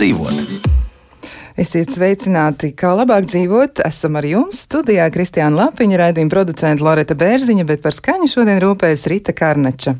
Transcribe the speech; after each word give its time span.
dzīvot. 0.00 0.68
Esiet 1.60 1.90
sveicināti, 1.92 2.70
kā 2.78 2.94
labāk 2.96 3.26
dzīvot. 3.28 3.82
Esam 3.84 4.14
ar 4.16 4.24
jums 4.24 4.62
studijā 4.64 5.04
Kristiāna 5.12 5.66
Lapiņa, 5.66 5.98
raidījuma 6.00 6.32
producenta 6.32 6.86
Loreta 6.86 7.16
Bērziņa, 7.20 7.66
bet 7.68 7.82
par 7.84 7.92
skaņu 7.92 8.30
šodien 8.32 8.62
rūpējas 8.64 9.04
Rita 9.12 9.34
Karneča. 9.36 9.98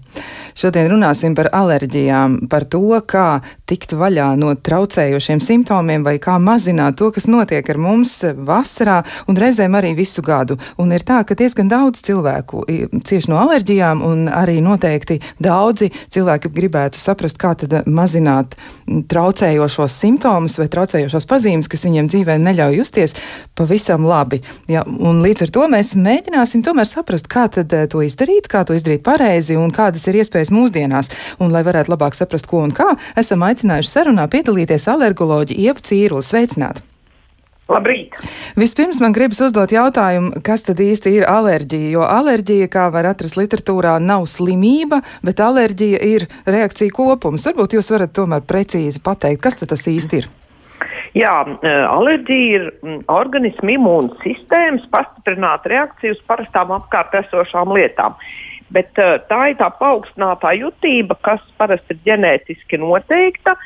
Šodien 0.59 0.90
runāsim 0.90 1.35
par 1.39 1.50
alerģijām, 1.54 2.46
par 2.50 2.67
to, 2.71 2.82
kā 3.07 3.40
tikt 3.71 3.95
vaļā 3.99 4.32
no 4.40 4.53
traucējošiem 4.54 5.43
simptomiem 5.45 6.04
vai 6.07 6.17
kā 6.23 6.39
mazināt 6.43 6.99
to, 7.00 7.11
kas 7.14 7.29
notiek 7.31 7.67
ar 7.71 7.81
mums 7.81 8.17
vasarā 8.35 9.00
un 9.31 9.39
reizēm 9.39 9.76
arī 9.79 9.95
visu 9.99 10.25
gadu. 10.26 10.59
Un 10.81 10.95
ir 10.96 11.04
tā, 11.07 11.23
ka 11.26 11.36
diezgan 11.39 11.71
daudz 11.71 12.03
cilvēku 12.07 12.64
cieši 13.07 13.31
no 13.31 13.39
alerģijām 13.45 14.03
un 14.07 14.26
arī 14.32 14.59
noteikti 14.64 15.21
daudzi 15.43 15.90
cilvēki 16.11 16.51
gribētu 16.54 17.01
saprast, 17.01 17.39
kā 17.40 17.54
tad 17.59 17.87
mazināt 17.87 18.57
traucējošos 18.87 20.01
simptomus 20.03 20.59
vai 20.61 20.68
traucējošās 20.73 21.29
pazīmes, 21.31 21.68
kas 21.71 21.87
viņiem 21.87 22.09
dzīvē 22.11 22.39
neļauj 22.40 22.81
justies 22.81 23.17
pavisam 23.59 24.07
labi. 24.09 24.40
Ja, 24.71 24.82
un 24.87 25.21
līdz 25.25 25.46
ar 25.46 25.53
to 25.54 25.67
mēs 25.71 25.93
mēģināsim 26.01 26.64
tomēr 26.67 26.89
saprast, 26.89 27.29
kā 27.31 27.46
tad 27.53 27.73
eh, 27.76 27.87
to 27.90 28.03
izdarīt, 28.04 28.48
kā 28.51 28.64
to 28.67 28.75
izdarīt 28.76 29.04
pareizi 29.07 29.59
un 29.61 29.71
kādas 29.75 30.07
ir 30.09 30.17
iespējas 30.21 30.39
mūsdienās. 30.49 31.12
Un, 31.36 31.53
lai 31.53 31.61
varētu 31.67 31.93
labāk 31.93 32.17
saprast, 32.17 32.48
ko 32.48 32.65
un 32.65 32.73
kā, 32.73 32.95
esam 33.20 33.45
aicinājuši 33.45 33.92
sarunā 33.92 34.25
piedalīties 34.33 34.89
alergoloģi 34.89 35.61
Ieva 35.61 35.84
Cīruli. 35.84 36.25
Sveicināti! 36.25 36.89
Labrīt! 37.70 38.17
Vispirms 38.59 38.98
man 39.03 39.15
gribas 39.15 39.39
uzdot 39.45 39.70
jautājumu, 39.70 40.41
kas 40.42 40.65
tad 40.67 40.81
īsti 40.83 41.12
ir 41.20 41.27
alerģija? 41.31 41.92
Jo 41.92 42.03
alerģija, 42.09 42.67
kā 42.73 42.89
var 42.91 43.06
atrast 43.12 43.39
literatūrā, 43.39 43.95
nav 44.03 44.27
slimība, 44.31 45.05
bet 45.23 45.42
alerģija 45.45 46.03
ir 46.03 46.27
reakcija 46.50 46.91
kopums. 46.97 47.47
Varbūt 47.47 47.78
jūs 47.78 47.93
varat 47.95 48.17
tomēr 48.17 48.43
precīzi 48.43 49.03
pateikt, 49.05 49.45
kas 49.45 49.61
tas 49.62 49.87
īsti 49.87 50.22
ir? 50.22 50.31
Jā, 51.15 51.37
e, 51.47 51.70
alerģija 51.91 52.59
ir 52.59 52.67
organisma 53.11 53.75
imūnsistēmas 53.75 54.87
pastiprināta 54.91 55.70
reakcija 55.70 56.15
uz 56.15 56.20
parastām 56.27 56.70
apkārt 56.75 57.17
esošām 57.22 57.75
lietām. 57.75 58.19
Bet 58.75 58.99
e, 59.03 59.09
tā 59.31 59.41
ir 59.51 59.59
tā 59.59 59.69
paaugstinātā 59.81 60.55
jutība, 60.59 61.17
kas 61.27 61.43
parasti 61.59 61.97
ir 61.97 62.03
ģenētiski 62.07 62.79
noteikta, 62.79 63.57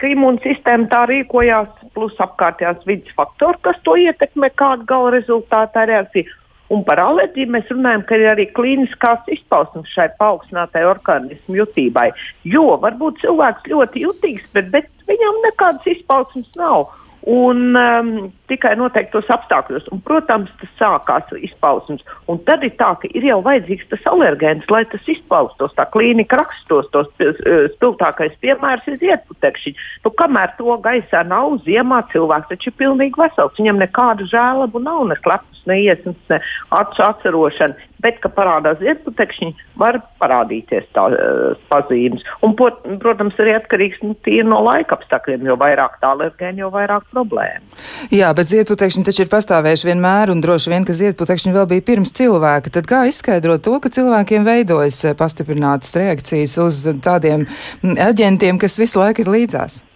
ka 0.00 0.10
imūnsistēma 0.10 0.88
tā 0.90 1.04
rīkojās, 1.10 1.68
plus 1.94 2.16
apkārtējās 2.24 2.82
vidas 2.88 3.12
faktori, 3.18 3.60
kas 3.68 3.78
to 3.84 3.94
ietekmē, 4.00 4.50
kāda 4.58 4.88
gala 4.88 5.14
rezultātā 5.18 5.86
reakcija. 5.90 6.32
Un 6.74 6.82
par 6.82 6.98
alerģiju 6.98 7.52
mēs 7.54 7.68
runājam, 7.70 8.02
ka 8.08 8.16
ir 8.18 8.32
arī 8.32 8.48
klīniskās 8.56 9.28
izpausmes 9.30 9.92
šai 9.94 10.08
paaugstinātai 10.18 10.82
organismu 10.88 11.60
jutībai. 11.60 12.08
Jo 12.42 12.72
varbūt 12.82 13.20
cilvēks 13.22 13.68
ļoti 13.70 14.02
jutīgs, 14.02 14.48
bet, 14.56 14.72
bet 14.72 14.88
viņam 15.06 15.38
nekādas 15.44 15.86
izpausmes 15.94 16.50
nav 16.58 16.88
un 17.26 17.74
um, 17.74 18.10
tikai 18.46 18.76
noteiktos 18.78 19.26
apstākļos. 19.34 19.88
Un, 19.90 20.00
protams, 20.06 20.52
tas 20.60 20.70
sākās 20.78 21.32
izpausmes. 21.42 22.04
Un 22.30 22.38
tad 22.46 22.62
ir 22.62 22.76
tā, 22.78 22.92
ka 23.02 23.10
ir 23.10 23.26
jau 23.26 23.40
vajadzīgs 23.42 23.88
tas 23.90 24.06
alergēns, 24.12 24.68
lai 24.70 24.84
tas 24.92 25.10
izpaustos. 25.10 25.74
Tā 25.74 25.88
klīnika 25.90 26.38
rakstos, 26.38 26.86
tos 26.94 27.10
uh, 27.24 27.66
spilgtākais 27.74 28.38
piemērs 28.44 28.86
ir 28.92 29.00
ziedputekšņi. 29.02 29.74
Nu, 30.06 30.14
kamēr 30.22 30.54
to 30.60 30.78
gaisā 30.84 31.24
nav, 31.26 31.58
ziemā 31.66 32.04
cilvēks 32.14 32.52
taču 32.52 32.70
ir 32.70 32.78
pilnīgi 32.84 33.18
vesels. 33.18 33.58
Viņam 33.58 33.82
nekādu 33.82 34.30
žēlabu 34.30 34.82
nav, 34.86 35.02
ne 35.10 35.18
klepus, 35.26 35.55
ne 35.70 35.80
iesnas, 35.84 36.16
ne 36.30 36.40
acu 36.74 37.04
atcerošana. 37.06 37.76
Bet, 38.04 38.18
kad 38.20 38.34
parādās 38.36 38.76
ziedputekšņi, 38.82 39.48
var 39.80 39.96
parādīties 40.20 40.84
tā 40.94 41.06
uh, 41.08 41.54
pazīmes. 41.70 42.20
Un, 42.44 42.52
pot, 42.58 42.82
protams, 43.00 43.38
arī 43.40 43.54
atkarīgs 43.56 44.02
nu, 44.04 44.12
no 44.50 44.60
laika 44.66 44.98
apstākļiem. 44.98 45.46
Jo 45.48 45.56
vairāk 45.60 45.96
tā 46.02 46.12
alergēna, 46.12 46.60
jo 46.60 46.70
vairāk 46.74 47.08
problēmu. 47.14 47.64
Jā, 48.12 48.34
bet 48.36 48.52
ziedputekšņi 48.52 49.06
taču 49.08 49.24
ir 49.24 49.32
pastāvējuši 49.32 49.90
vienmēr, 49.90 50.34
un 50.34 50.44
droši 50.44 50.74
vien, 50.74 50.86
ka 50.86 50.96
ziedputekšņi 51.00 51.56
vēl 51.56 51.66
bija 51.72 51.86
pirms 51.88 52.12
cilvēka. 52.20 52.76
Tad 52.76 52.90
kā 52.90 53.06
izskaidrot 53.08 53.64
to, 53.64 53.80
ka 53.80 53.92
cilvēkiem 53.96 54.44
veidojas 54.46 55.00
eh, 55.08 55.16
pastiprinātas 55.16 55.96
reakcijas 55.96 56.60
uz 56.62 56.84
tādiem 57.00 57.48
mm, 57.48 57.96
aģentiem, 58.12 58.60
kas 58.60 58.76
visu 58.82 59.00
laiku 59.00 59.24
ir 59.24 59.36
līdzās? 59.38 59.86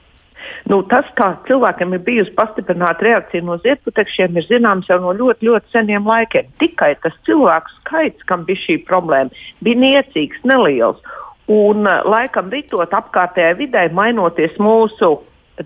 Nu, 0.68 0.82
tas, 0.90 1.08
kā 1.16 1.30
cilvēkam 1.48 1.94
ir 1.96 2.02
bijusi 2.04 2.34
pastiprināta 2.36 3.06
reakcija 3.06 3.46
no 3.46 3.56
ziedputekšiem, 3.64 4.36
ir 4.36 4.46
zināms 4.48 4.90
jau 4.90 5.00
no 5.02 5.14
ļoti, 5.16 5.48
ļoti 5.48 5.72
seniem 5.72 6.06
laikiem. 6.08 6.50
Tikai 6.60 6.92
tas 7.02 7.16
cilvēku 7.28 7.72
skaits, 7.78 8.26
kam 8.28 8.44
bija 8.48 8.60
šī 8.66 8.76
problēma, 8.88 9.32
bija 9.64 9.80
niecīgs, 9.80 10.44
neliels. 10.44 11.00
Un 11.50 11.88
eh, 11.88 12.04
laikam 12.06 12.52
ritot 12.52 12.92
apkārtējai 12.94 13.56
vidē, 13.58 13.88
mainoties 13.96 14.54
mūsu 14.62 15.16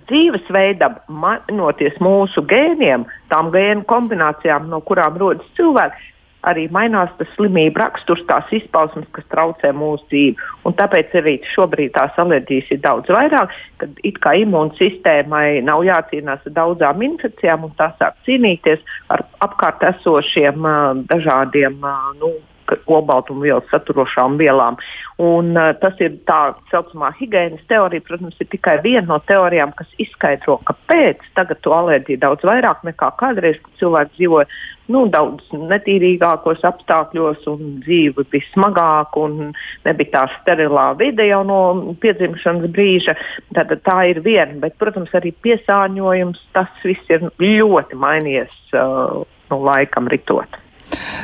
dzīvesveidam, 0.08 0.96
mainoties 1.22 1.98
mūsu 2.02 2.42
gēniem, 2.50 3.04
tām 3.30 3.52
gēnu 3.54 3.84
kombinācijām, 3.90 4.66
no 4.70 4.80
kurām 4.86 5.18
rodas 5.20 5.46
cilvēki, 5.58 6.13
arī 6.48 6.66
mainās 6.72 7.12
tas 7.18 7.30
slimību 7.36 7.80
raksturs, 7.80 8.24
tās 8.28 8.50
izpausmes, 8.54 9.08
kas 9.16 9.26
traucē 9.32 9.72
mūsu 9.76 10.06
dzīvi. 10.12 10.48
Un 10.68 10.76
tāpēc 10.78 11.14
arī 11.20 11.36
šobrīd 11.54 11.94
tās 11.96 12.16
alerģijas 12.20 12.72
ir 12.74 12.82
daudz 12.84 13.12
vairāk, 13.12 13.52
kad 13.82 14.00
it 14.06 14.20
kā 14.24 14.36
imūnsistēmai 14.44 15.60
nav 15.66 15.84
jācīnās 15.88 16.46
ar 16.48 16.56
daudzām 16.60 17.04
infekcijām, 17.08 17.68
un 17.68 17.76
tā 17.78 17.90
sāk 18.00 18.18
cīnīties 18.28 18.82
ar 19.14 19.24
apkārt 19.44 19.84
esošiem 19.94 20.66
dažādiem 21.10 21.80
nu, 22.20 22.34
olbaltumvielas 22.86 23.66
saturošām 23.72 24.38
vielām. 24.40 24.78
Un, 25.22 25.52
uh, 25.56 25.72
tas 25.80 25.98
ir 26.04 26.16
tā 26.28 26.54
saucamā 26.72 27.12
higiēnas 27.18 27.64
teorija, 27.70 28.04
protams, 28.06 28.38
ir 28.40 28.50
tikai 28.52 28.78
viena 28.84 29.06
no 29.12 29.20
teorijām, 29.28 29.74
kas 29.78 29.90
izskaidro, 30.02 30.58
kāpēc 30.68 31.22
tagad 31.38 31.60
to 31.64 31.74
alerģiju 31.76 32.22
daudz 32.22 32.46
vairāk 32.46 32.84
nekā 32.86 33.10
kādreiz, 33.20 33.60
kad 33.62 33.82
cilvēki 33.82 34.18
dzīvoja 34.18 34.48
nu, 34.92 35.04
daudz 35.12 35.46
netīrīgākos 35.54 36.64
apstākļos 36.68 37.46
un 37.50 37.78
dzīve 37.84 38.26
bija 38.32 38.48
smagāka 38.52 39.22
un 39.24 39.54
nebija 39.86 40.12
tā 40.16 40.24
sterilā 40.38 40.90
vide 41.00 41.26
jau 41.28 41.42
no 41.46 41.60
piedzimšanas 42.02 42.72
brīža. 42.74 43.16
Tad 43.56 43.72
tā 43.86 43.98
ir 44.12 44.20
viena, 44.24 44.58
bet, 44.64 44.76
protams, 44.80 45.14
arī 45.16 45.34
piesārņojums, 45.44 46.42
tas 46.56 46.84
viss 46.84 47.12
ir 47.12 47.28
ļoti 47.40 48.00
mainījies 48.00 48.60
uh, 48.76 49.24
nu, 49.50 49.64
laikam 49.64 50.10
ritot. 50.12 50.63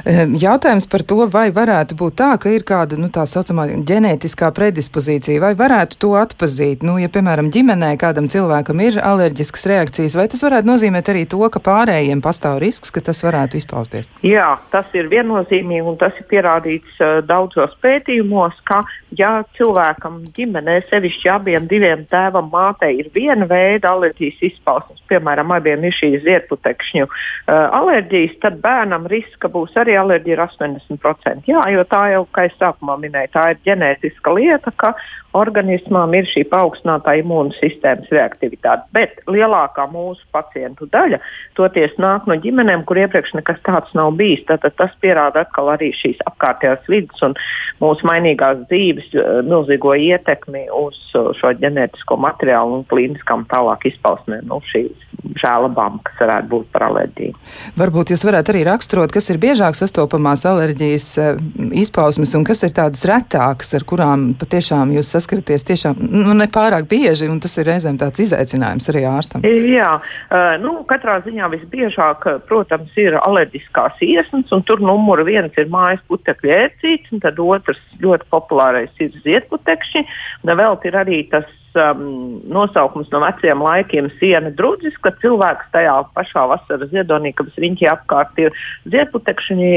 Ehm, 0.05 0.35
jautājums 0.41 0.87
par 0.91 1.05
to, 1.05 1.25
vai 1.31 1.49
varētu 1.55 1.97
būt 1.99 2.17
tā, 2.21 2.31
ka 2.41 2.53
ir 2.53 2.65
kāda 2.67 2.97
nu, 3.01 3.11
tā 3.13 3.27
saucamā 3.29 3.67
ģenētiskā 3.87 4.51
predispozīcija, 4.57 5.43
vai 5.43 5.53
varētu 5.59 5.99
to 6.01 6.15
atpazīt. 6.21 6.85
Nu, 6.87 6.97
ja, 7.01 7.11
piemēram, 7.13 7.51
ģimenē 7.53 7.93
kādam 8.01 8.31
cilvēkam 8.33 8.81
ir 8.85 9.01
alerģiskas 9.05 9.67
reakcijas, 9.71 10.17
vai 10.19 10.27
tas 10.33 10.45
varētu 10.47 10.71
nozīmēt 10.71 11.13
arī 11.13 11.27
to, 11.31 11.43
ka 11.53 11.63
pārējiem 11.65 12.23
pastāv 12.25 12.61
risks, 12.65 12.93
ka 12.95 13.05
tas 13.05 13.21
varētu 13.27 13.61
izpausties? 13.61 14.13
Jā, 14.27 14.55
tas 14.73 14.89
ir 14.97 15.11
viennozīmīgi, 15.13 15.85
un 15.93 15.99
tas 16.01 16.17
ir 16.21 16.29
pierādīts 16.31 17.01
uh, 17.03 17.21
daudzos 17.27 17.77
pētījumos, 17.85 18.57
ka, 18.69 18.83
ja 19.19 19.41
cilvēkam 19.59 20.23
ģimenē, 20.37 20.81
sevišķi 20.89 21.33
abiem 21.33 21.69
diviem 21.71 22.07
tēvam, 22.11 22.49
mātei 22.53 22.97
ir 23.03 23.11
viena 23.15 23.49
veida 23.51 23.93
alerģijas 23.93 24.41
izpausmes, 24.51 25.05
piemēram, 25.11 25.53
abiem 25.55 25.85
ir 25.85 25.97
šīs 25.97 26.25
ziedputekšņu 26.25 27.07
uh, 27.07 27.13
alerģijas, 27.53 28.39
tad 28.43 28.61
bērnam 28.65 29.09
riska 29.11 29.50
būs 29.53 29.77
arī 29.81 29.97
alerģija 30.01 30.37
ir 30.37 30.45
80%. 30.45 31.49
Jā, 31.51 31.65
jo 31.75 31.87
tā 31.91 32.03
jau, 32.15 32.27
kā 32.35 32.47
es 32.49 32.57
sākumā 32.61 32.97
minēju, 33.03 33.33
tā 33.35 33.47
ir 33.55 33.61
ģenētiska 33.69 34.35
lieta, 34.37 34.73
ka 34.81 34.95
organismām 35.37 36.15
ir 36.19 36.27
šī 36.27 36.45
paaugstinātā 36.51 37.15
imūnsistēmas 37.21 38.11
reaktivitāte. 38.11 38.89
Bet 38.95 39.21
lielākā 39.31 39.87
mūsu 39.93 40.25
pacientu 40.35 40.89
daļa 40.91 41.21
toties 41.59 41.95
nāk 42.03 42.27
no 42.31 42.37
ģimenēm, 42.41 42.83
kur 42.89 42.99
iepriekš 42.99 43.37
nekas 43.39 43.61
tāds 43.67 43.95
nav 43.99 44.13
bijis. 44.19 44.43
Tad, 44.49 44.65
tad 44.65 44.77
tas 44.81 44.97
pierāda 45.03 45.45
atkal 45.45 45.71
arī 45.75 45.93
šīs 45.97 46.23
apkārtējās 46.31 46.89
vidas 46.91 47.23
un 47.27 47.37
mūsu 47.83 48.09
mainīgās 48.09 48.65
dzīves 48.71 49.13
eh, 49.15 49.31
milzīgo 49.47 49.95
ietekmi 49.95 50.67
uz 50.75 50.99
šo 51.13 51.55
ģenētisko 51.63 52.19
materiālu 52.21 52.81
un 52.81 52.89
klīniskām 52.91 53.47
tālāk 53.51 53.87
izpausmēm, 53.93 54.49
nu, 54.51 54.61
šīs 54.73 55.07
žēlabām, 55.41 56.01
kas 56.07 56.19
varētu 56.21 56.51
būt 56.51 56.69
par 56.75 56.87
alerģiju. 56.89 57.37
Varbūt 57.79 58.15
jūs 58.15 58.25
varētu 58.27 58.55
arī 58.55 58.65
raksturot, 58.69 59.13
kas 59.15 59.31
ir 59.33 59.40
biežāk 59.41 59.77
sastopamās 59.79 60.45
alerģijas 60.49 61.07
eh, 61.21 61.41
izpausmes 61.83 62.35
un 62.39 62.45
kas 62.49 62.63
ir 62.67 62.75
tādas 62.77 63.03
retākas, 63.09 63.73
ar 63.77 63.87
kurām 63.89 64.31
patiešām 64.41 64.95
jūs 64.95 65.13
saskaraties 65.15 65.67
tiešām 65.69 66.01
nu, 66.01 66.35
nepārāk 66.39 66.89
bieži, 66.91 67.29
un 67.33 67.41
tas 67.43 67.57
ir 67.59 67.69
reizēm 67.71 67.99
tāds 68.01 68.23
izaicinājums 68.25 68.91
arī 68.93 69.05
ārstam. 69.11 69.45
Jā, 69.45 69.93
uh, 70.01 70.51
nu, 70.63 70.77
katrā 70.89 71.19
ziņā 71.25 71.51
visbiežāk, 71.55 72.27
protams, 72.49 72.93
ir 73.01 73.17
alerģiskās 73.21 74.01
iesnas, 74.07 74.51
un 74.55 74.65
tur 74.69 74.83
numur 74.85 75.25
viens 75.29 75.55
ir 75.61 75.71
mājas 75.73 76.03
putekļu 76.11 76.55
ērcīts, 76.57 77.15
un 77.15 77.25
tad 77.25 77.41
otrs 77.43 77.81
ļoti 78.03 78.29
populārais 78.33 79.03
ir 79.03 79.15
ziedputekšņi, 79.25 80.05
un 80.45 80.55
vēl 80.61 80.79
ir 80.89 81.01
arī 81.01 81.25
tas 81.33 81.49
um, 81.79 82.41
nosaukums 82.51 83.11
no 83.13 83.21
veciem 83.23 83.63
laikiem- 83.63 84.11
siena 84.21 84.51
drudzis, 84.51 84.97
ka 85.03 85.13
cilvēks 85.23 85.71
tajā 85.75 85.97
pašā 86.17 86.47
vasaras 86.51 86.91
ziedonī, 86.91 87.35
kad 87.35 87.47
riņķi 87.57 87.89
apkārt 87.91 88.39
ir 88.39 88.53
ziedputekšņi, 88.91 89.73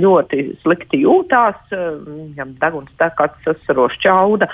ļoti 0.00 0.42
slikti 0.62 1.02
jūtās, 1.04 1.56
viņam 1.70 2.56
deguns 2.60 2.90
tekats, 2.98 3.38
sasarošs 3.44 4.00
čauda, 4.02 4.48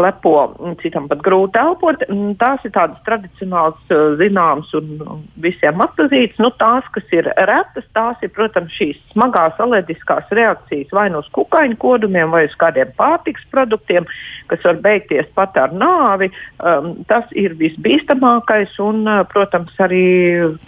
klepo, 0.00 0.34
citam 0.80 1.08
pat 1.10 1.20
grūti 1.24 1.60
elpot. 1.60 2.02
Tās 2.40 2.64
ir 2.64 2.72
tādas 2.74 3.00
tradicionāls, 3.06 3.80
zināmas 4.20 4.72
un 4.78 5.26
visiem 5.44 5.82
atpazītas. 5.84 6.40
Nu, 6.40 6.50
tās, 6.60 6.86
kas 6.94 7.12
ir 7.14 7.28
retas, 7.36 7.86
tās 7.96 8.20
ir, 8.24 8.32
protams, 8.36 8.72
šīs 8.78 9.00
smagās 9.12 9.60
alerģiskās 9.60 10.32
reakcijas 10.36 10.92
vai 10.96 11.08
no 11.12 11.20
nu 11.20 11.34
kukaiņu 11.36 11.76
kodumiem 11.82 12.32
vai 12.32 12.46
uz 12.48 12.56
kādiem 12.60 12.92
pārtiks 12.96 13.44
produktiem, 13.52 14.08
kas 14.50 14.64
var 14.64 14.80
beigties 14.84 15.28
pat 15.36 15.58
ar 15.60 15.74
nāvi. 15.76 16.30
Um, 16.64 16.92
tas 17.10 17.28
ir 17.36 17.56
visbīstamākais 17.60 18.78
un, 18.82 19.04
uh, 19.04 19.22
protams, 19.28 19.74
arī 19.84 20.04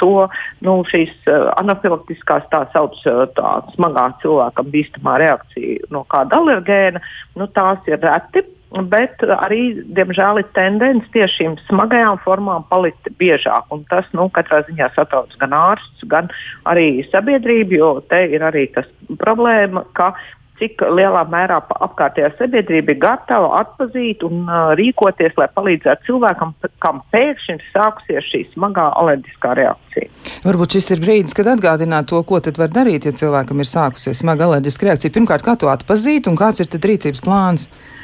to 0.00 0.26
nu, 0.64 0.79
šīs 0.88 1.12
uh, 1.31 1.50
anafilaktiskās 1.61 2.49
tā 2.52 2.64
saucamā 2.75 3.55
smagā 3.73 4.08
cilvēkam 4.23 4.73
bīstamā 4.73 5.19
reakcija 5.23 5.93
no 5.94 6.05
kāda 6.12 6.40
alergēna, 6.43 7.02
nu, 7.40 7.49
tās 7.56 7.88
ir 7.90 8.02
reti. 8.02 8.44
Bet 8.72 9.20
arī, 9.20 9.62
diemžēl, 9.92 10.40
ir 10.40 10.46
tendence 10.56 11.08
tieši 11.12 11.42
šīm 11.42 11.56
smagajām 11.69 12.20
formām 12.24 12.64
palikt 12.70 13.10
biežāk. 13.20 13.69
Un 13.74 13.84
tas 13.90 14.08
nu, 14.16 14.30
katrā 14.32 14.62
ziņā 14.69 14.88
satrauc 14.96 15.34
gan 15.40 15.56
ārstus, 15.56 16.06
gan 16.08 16.30
arī 16.69 17.02
sabiedrību, 17.12 17.76
jo 17.76 17.90
te 18.08 18.24
ir 18.32 18.44
arī 18.48 18.69
tas 18.72 18.88
problēma, 19.20 19.84
ka 19.98 20.14
cik 20.62 20.82
lielā 20.94 21.24
mērā 21.28 21.58
apkārtējā 21.84 22.30
sabiedrība 22.38 22.94
ir 22.94 23.00
gatava 23.02 23.60
atzīt 23.60 24.22
un 24.24 24.44
uh, 24.46 24.72
rīkoties, 24.78 25.34
lai 25.40 25.48
palīdzētu 25.52 26.08
cilvēkam, 26.08 26.54
kam 26.84 27.00
pēkšņi 27.12 27.56
ir 27.58 27.64
sākusies 27.74 28.28
šī 28.30 28.42
smagā 28.54 28.86
alerģiskā 29.02 29.56
reakcija. 29.58 30.10
Varbūt 30.46 30.78
šis 30.78 30.92
ir 30.94 31.02
brīdis, 31.02 31.36
kad 31.36 31.50
atgādināt 31.56 32.08
to, 32.12 32.20
ko 32.28 32.40
tad 32.44 32.60
var 32.62 32.70
darīt, 32.72 33.08
ja 33.08 33.16
cilvēkam 33.16 33.64
ir 33.64 33.69
sākusies 33.69 34.22
smaga 34.22 34.46
alerģiska 34.48 34.88
reakcija. 34.88 35.16
Pirmkārt, 35.16 35.44
kā 35.44 35.58
to 35.58 35.72
atpazīt 35.72 36.30
un 36.30 36.38
kāds 36.38 36.62
ir 36.62 36.70
tad 36.70 36.86
rīcības 36.88 37.24
plāns? 37.26 37.66
E, 37.66 38.00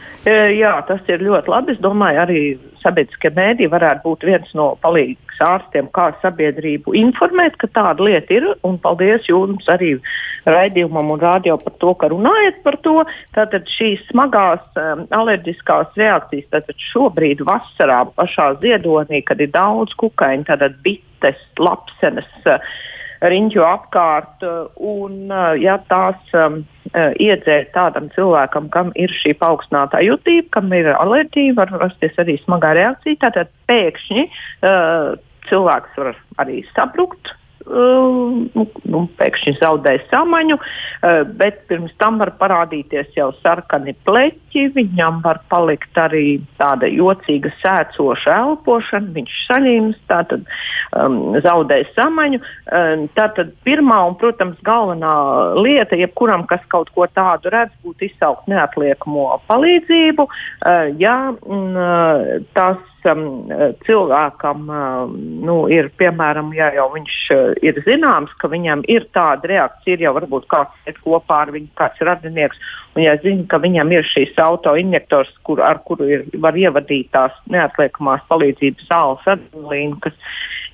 jā, 0.56 0.72
tas 0.88 1.06
ir 1.10 1.22
ļoti 1.22 1.50
labi. 1.52 1.74
Es 1.74 1.80
domāju, 1.82 2.20
arī 2.22 2.40
sabiedriskie 2.82 3.30
mēdī 3.36 3.68
varētu 3.70 4.04
būt 4.04 4.26
viens 4.26 4.50
no 4.58 4.70
palīgs 4.82 5.40
ārstiem, 5.44 5.88
kā 5.94 6.08
sabiedrību 6.22 6.94
informēt, 6.98 7.58
ka 7.60 7.70
tāda 7.74 8.06
lieta 8.06 8.34
ir. 8.34 8.48
Un 8.66 8.78
paldies 8.82 9.28
jums 9.30 9.68
arī 9.70 9.94
raidījumam 10.48 11.12
un 11.14 11.22
rādio 11.22 11.58
par 11.62 11.76
to, 11.82 11.94
ka 12.00 12.10
runājat 12.12 12.60
par 12.66 12.78
to. 12.86 12.96
Tātad 13.36 13.70
šīs 13.70 14.02
smagās 14.10 14.64
um, 14.80 15.06
alerģiskās 15.14 15.94
reakcijas, 15.98 16.50
tātad 16.54 16.86
šobrīd 16.90 17.44
vasarā 17.46 18.04
pašā 18.18 18.52
ziedonī, 18.64 19.22
kad 19.26 19.40
ir 19.44 19.52
daudz 19.54 19.94
kukaiņu, 20.00 20.48
tātad 20.50 20.78
bites, 20.86 21.42
lapsenes. 21.62 22.30
Uh, 22.46 22.62
riņķu 23.22 23.64
apkārt, 23.66 24.44
un 24.78 25.32
ja 25.60 25.78
tās 25.90 26.36
um, 26.38 26.60
iedzērt 26.94 27.72
tādam 27.74 28.08
cilvēkam, 28.14 28.68
kam 28.74 28.92
ir 28.96 29.12
šī 29.14 29.34
paaugstinātā 29.40 30.02
jutība, 30.06 30.46
kam 30.58 30.72
ir 30.76 30.92
alerģija, 30.94 31.56
var 31.58 31.74
rasties 31.82 32.16
arī 32.22 32.38
smagā 32.44 32.74
reakcija. 32.78 33.22
Tātad 33.26 33.52
pēkšņi 33.70 34.24
uh, 34.28 35.18
cilvēks 35.50 36.00
var 36.00 36.16
arī 36.44 36.62
sabrukt, 36.74 37.34
Uh, 37.68 38.46
nu, 38.88 39.00
pēkšņi 39.20 39.58
zaudēja 39.58 40.00
samaņu, 40.08 40.56
uh, 40.56 41.18
bet 41.36 41.58
pirms 41.68 41.92
tam 42.00 42.16
var 42.16 42.30
parādīties 42.40 43.10
jau 43.12 43.26
sarkani 43.42 43.92
pleķi, 44.08 44.47
viņam 44.54 45.20
var 45.24 45.40
palikt 45.50 45.98
arī 45.98 46.40
tāda 46.60 46.88
jocīga 46.90 47.52
sēcoša 47.62 48.36
elpošana, 48.44 49.12
viņš 49.16 49.36
saņems, 49.46 49.98
tātad 50.10 50.44
um, 50.96 51.36
zaudēja 51.44 51.88
samaņu. 51.94 52.40
Um, 52.40 53.06
tātad 53.16 53.52
pirmā 53.66 54.00
un, 54.08 54.18
protams, 54.20 54.58
galvenā 54.66 55.14
lieta, 55.60 55.98
jebkuram, 55.98 56.46
kas 56.48 56.64
kaut 56.72 56.92
ko 56.94 57.06
tādu 57.12 57.52
redz, 57.54 57.74
būtu 57.84 58.08
izsaukt 58.08 58.48
neatliekamo 58.50 59.30
palīdzību. 59.48 60.28
Uh, 60.28 60.88
ja 61.00 61.16
mm, 61.32 62.48
tas 62.56 62.80
um, 63.06 63.48
cilvēkam 63.86 64.68
um, 64.68 65.14
nu, 65.44 65.56
ir, 65.72 65.90
piemēram, 66.00 66.50
ja 66.56 66.70
jau 66.76 66.88
viņš 66.94 67.16
uh, 67.34 67.44
ir 67.64 67.80
zināms, 67.86 68.32
ka 68.40 68.50
viņam 68.50 68.84
ir 68.90 69.06
tāda 69.16 69.50
reakcija, 69.52 69.96
ir 69.96 70.06
jau 70.06 70.14
varbūt 70.18 70.48
kāds 70.50 70.90
ir 70.90 70.98
kopā 71.04 71.42
ar 71.44 71.52
viņu, 71.54 71.70
kāds 71.78 72.02
radinieks, 72.04 72.60
un 72.96 73.04
ja 73.04 73.16
zina, 73.22 73.46
ka 73.50 73.60
viņam 73.62 73.92
ir 73.94 74.08
šīs 74.08 74.37
autoinjektors, 74.44 75.30
kur, 75.46 75.62
ar 75.64 75.80
kuru 75.88 76.08
ir, 76.08 76.24
var 76.42 76.56
ievadīt 76.58 77.10
tās 77.14 77.34
neatliekamās 77.52 78.24
palīdzības 78.30 78.88
zāles 78.90 79.30
adrenalīnu, 79.34 79.98
kas 80.04 80.16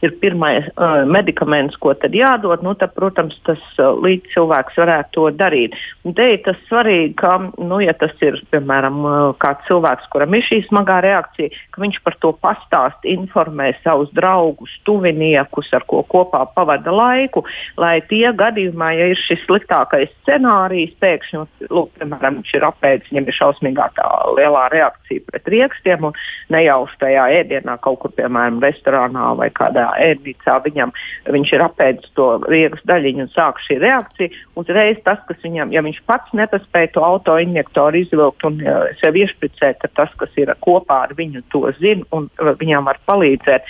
ir 0.05 0.15
pirmais 0.23 0.67
uh, 0.75 1.03
medikaments, 1.09 1.77
ko 1.81 1.95
tad 1.99 2.15
jādod, 2.17 2.63
nu, 2.65 2.75
tad, 2.79 2.95
protams, 2.97 3.37
tas 3.47 3.63
uh, 3.81 3.93
līdz 4.05 4.33
cilvēks 4.35 4.79
varētu 4.81 5.15
to 5.17 5.27
darīt. 5.39 5.77
Te 6.17 6.29
ir 6.35 6.43
tas 6.45 6.59
svarīgi, 6.69 7.15
ka, 7.21 7.37
nu, 7.59 7.81
ja 7.83 7.95
tas 7.99 8.15
ir, 8.25 8.39
piemēram, 8.53 9.01
uh, 9.05 9.17
kāds 9.43 9.67
cilvēks, 9.69 10.09
kuram 10.13 10.37
ir 10.37 10.45
šī 10.47 10.61
smagā 10.69 11.01
reakcija, 11.05 11.53
ka 11.75 11.83
viņš 11.85 12.01
par 12.07 12.19
to 12.23 12.33
pastāst, 12.45 13.09
informē 13.09 13.73
savus 13.83 14.13
draugus, 14.17 14.73
tuviniekus, 14.89 15.73
ar 15.77 15.87
ko 15.91 16.03
kopā 16.09 16.45
pavada 16.55 16.93
laiku, 16.95 17.45
lai 17.81 17.99
tie 18.11 18.29
gadījumā, 18.37 18.93
ja 18.99 19.11
ir 19.13 19.21
šis 19.21 19.43
sliktākais 19.49 20.13
scenārijs, 20.23 20.95
pēkšņi, 21.03 21.43
lūk, 21.71 21.93
piemēram, 21.99 22.41
viņš 22.41 22.55
ir 22.59 22.69
apēdis, 22.69 23.11
viņam 23.13 23.29
ir 23.29 23.39
šausmīgā 23.39 23.89
tā 23.99 24.09
lielā 24.37 24.67
reakcija 24.73 25.25
pret 25.31 25.51
riekstiem 25.55 26.09
un 26.11 26.19
nejauši 26.53 27.01
tajā 27.01 27.27
ēdienā 27.41 27.77
kaut 27.85 28.01
kur, 28.03 28.15
piemēram, 28.17 28.61
restorānā 28.65 29.31
vai 29.39 29.51
kādā 29.55 29.89
ēdnīcā 30.01 30.59
viņam, 30.65 30.93
viņš 31.35 31.53
ir 31.57 31.65
apēdis 31.65 32.13
to 32.19 32.29
riegas 32.49 32.83
daļiņu 32.89 33.27
un 33.27 33.33
sāk 33.33 33.61
šī 33.65 33.79
reakcija. 33.83 34.43
Uzreiz 34.61 35.01
tas, 35.07 35.21
kas 35.29 35.41
viņam, 35.45 35.73
ja 35.75 35.83
viņš 35.85 36.01
pats 36.09 36.35
nepaspēja 36.37 36.93
to 36.95 37.05
autoinjektoru 37.05 38.03
izvilkt 38.05 38.45
un 38.47 38.61
uh, 38.63 38.87
sev 39.01 39.17
iešpricēt, 39.19 39.81
tad 39.83 39.95
tas, 39.99 40.13
kas 40.21 40.35
ir 40.41 40.53
kopā 40.65 41.05
ar 41.09 41.15
viņu, 41.19 41.43
to 41.53 41.65
zina 41.81 42.07
un 42.15 42.29
viņam 42.61 42.87
var 42.89 43.01
palīdzēt. 43.09 43.67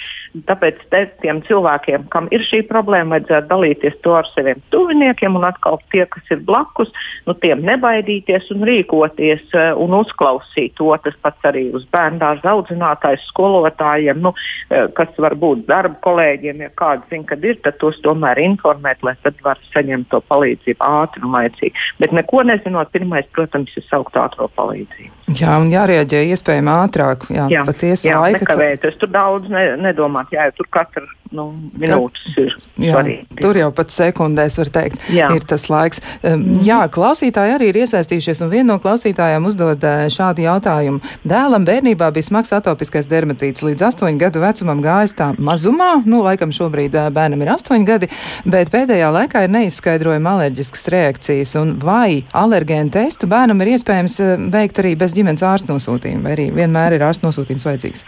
Tāpēc 0.48 0.80
te, 0.90 1.04
tiem 1.22 1.40
cilvēkiem, 1.46 2.08
kam 2.12 2.28
ir 2.34 2.44
šī 2.46 2.64
problēma, 2.68 3.16
vajadzētu 3.16 3.50
dalīties 3.50 3.98
to 4.04 4.16
ar 4.18 4.28
saviem 4.32 4.60
tuviniekiem 4.74 5.36
un 5.38 5.46
atkal 5.46 5.78
tie, 5.92 6.04
kas 6.10 6.34
ir 6.34 6.42
blakus, 6.46 6.90
nu, 7.28 7.36
tiem 7.38 7.62
nebaidīties 7.66 8.50
un 8.54 8.66
rīkoties 8.68 9.46
uh, 9.54 9.72
un 9.80 9.96
uzklausīt 10.00 10.76
to. 10.80 10.90
Tas 11.04 11.16
pats 11.22 11.50
arī 11.50 11.68
uz 11.74 11.86
bērnu 11.92 12.20
dārza 12.22 12.52
audzinātājs, 12.54 13.24
skolotājiem, 13.32 14.20
nu, 14.24 14.34
uh, 14.34 14.86
kas 14.96 15.14
var 15.20 15.38
būt 15.40 15.66
darba 15.70 15.98
kolēģiem, 16.04 16.13
ja 16.22 16.70
kāds 16.78 17.08
zina, 17.10 17.26
kad 17.28 17.44
ir, 17.44 17.58
tad 17.64 17.78
tos 17.82 17.98
tomēr 18.04 18.40
informēt, 18.44 19.02
lai 19.06 19.14
tad 19.22 19.40
var 19.44 19.60
saņemt 19.72 20.10
to 20.12 20.20
palīdzību 20.30 20.84
ātri 20.84 21.24
un 21.24 21.34
laicīgi. 21.34 21.88
Bet 22.02 22.14
neko 22.16 22.44
nezinot, 22.46 22.92
pirmais, 22.94 23.26
protams, 23.34 23.74
ir 23.76 23.86
saukt 23.88 24.16
ātrā 24.20 24.48
palīdzību. 24.58 25.12
Jā, 25.34 25.56
un 25.56 25.70
jārēģē 25.72 26.20
iespējami 26.34 26.72
ātrāk. 26.74 27.28
Jā, 27.32 27.48
jā 27.52 27.66
patiesi 27.66 28.10
jā, 28.10 28.20
laika. 28.20 28.44
Nekavēties, 28.44 28.98
tur 29.00 29.12
daudz 29.12 29.48
ne, 29.52 29.66
nedomāt, 29.80 30.32
jā, 30.34 30.50
tur 30.56 30.68
katra 30.72 31.06
nu, 31.34 31.46
minūtes 31.80 32.36
ir 32.38 32.52
jā, 32.78 32.94
svarīgi. 32.94 33.38
Tur 33.40 33.58
jau 33.58 33.70
pat 33.74 33.92
sekundēs 33.94 34.58
var 34.60 34.70
teikt, 34.76 35.06
jā. 35.14 35.30
ir 35.34 35.46
tas 35.48 35.66
laiks. 35.72 36.02
Um. 36.22 36.44
Jā, 36.64 36.82
klausītāji 36.92 37.56
arī 37.56 37.70
ir 37.72 37.80
iesaistījušies, 37.82 38.44
un 38.44 38.52
viena 38.52 38.68
no 38.72 38.78
klausītājām 38.82 39.48
uzdod 39.48 39.84
uh, 39.84 40.04
šādu 40.12 40.44
jautājumu. 40.46 41.02
Dēlam 41.26 41.66
bērnībā 41.68 42.10
bija 42.14 42.28
smags 42.28 42.54
atopiskais 42.56 43.08
dermatīts, 43.10 43.64
līdz 43.66 43.88
astoņu 43.90 44.20
gadu 44.20 44.44
vecumam 44.44 44.82
gājis 44.84 45.16
tā 45.18 45.32
mazumā, 45.38 45.93
nu, 46.06 46.22
laikam 46.24 46.52
šobrīd 46.54 46.96
bērnam 47.14 47.44
ir 47.44 47.52
astoņi 47.54 47.88
gadi, 47.88 48.08
bet 48.48 48.72
pēdējā 48.74 49.10
laikā 49.14 49.44
ir 49.44 49.54
neizskaidrojama 49.54 50.36
alerģiskas 50.38 50.88
reakcijas, 50.94 51.54
un 51.60 51.76
vai 51.82 52.24
alergēnu 52.36 52.94
testu 52.94 53.28
bērnam 53.30 53.62
ir 53.64 53.74
iespējams 53.74 54.18
veikt 54.54 54.82
arī 54.82 54.94
bez 55.00 55.14
ģimenes 55.16 55.44
ārsta 55.46 55.74
nosūtījuma, 55.74 56.26
vai 56.26 56.34
arī 56.38 56.48
vienmēr 56.56 56.98
ir 56.98 57.06
ārsta 57.06 57.28
nosūtījums 57.28 57.68
vajadzīgs? 57.68 58.04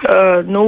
Uh, 0.00 0.40
nu, 0.48 0.64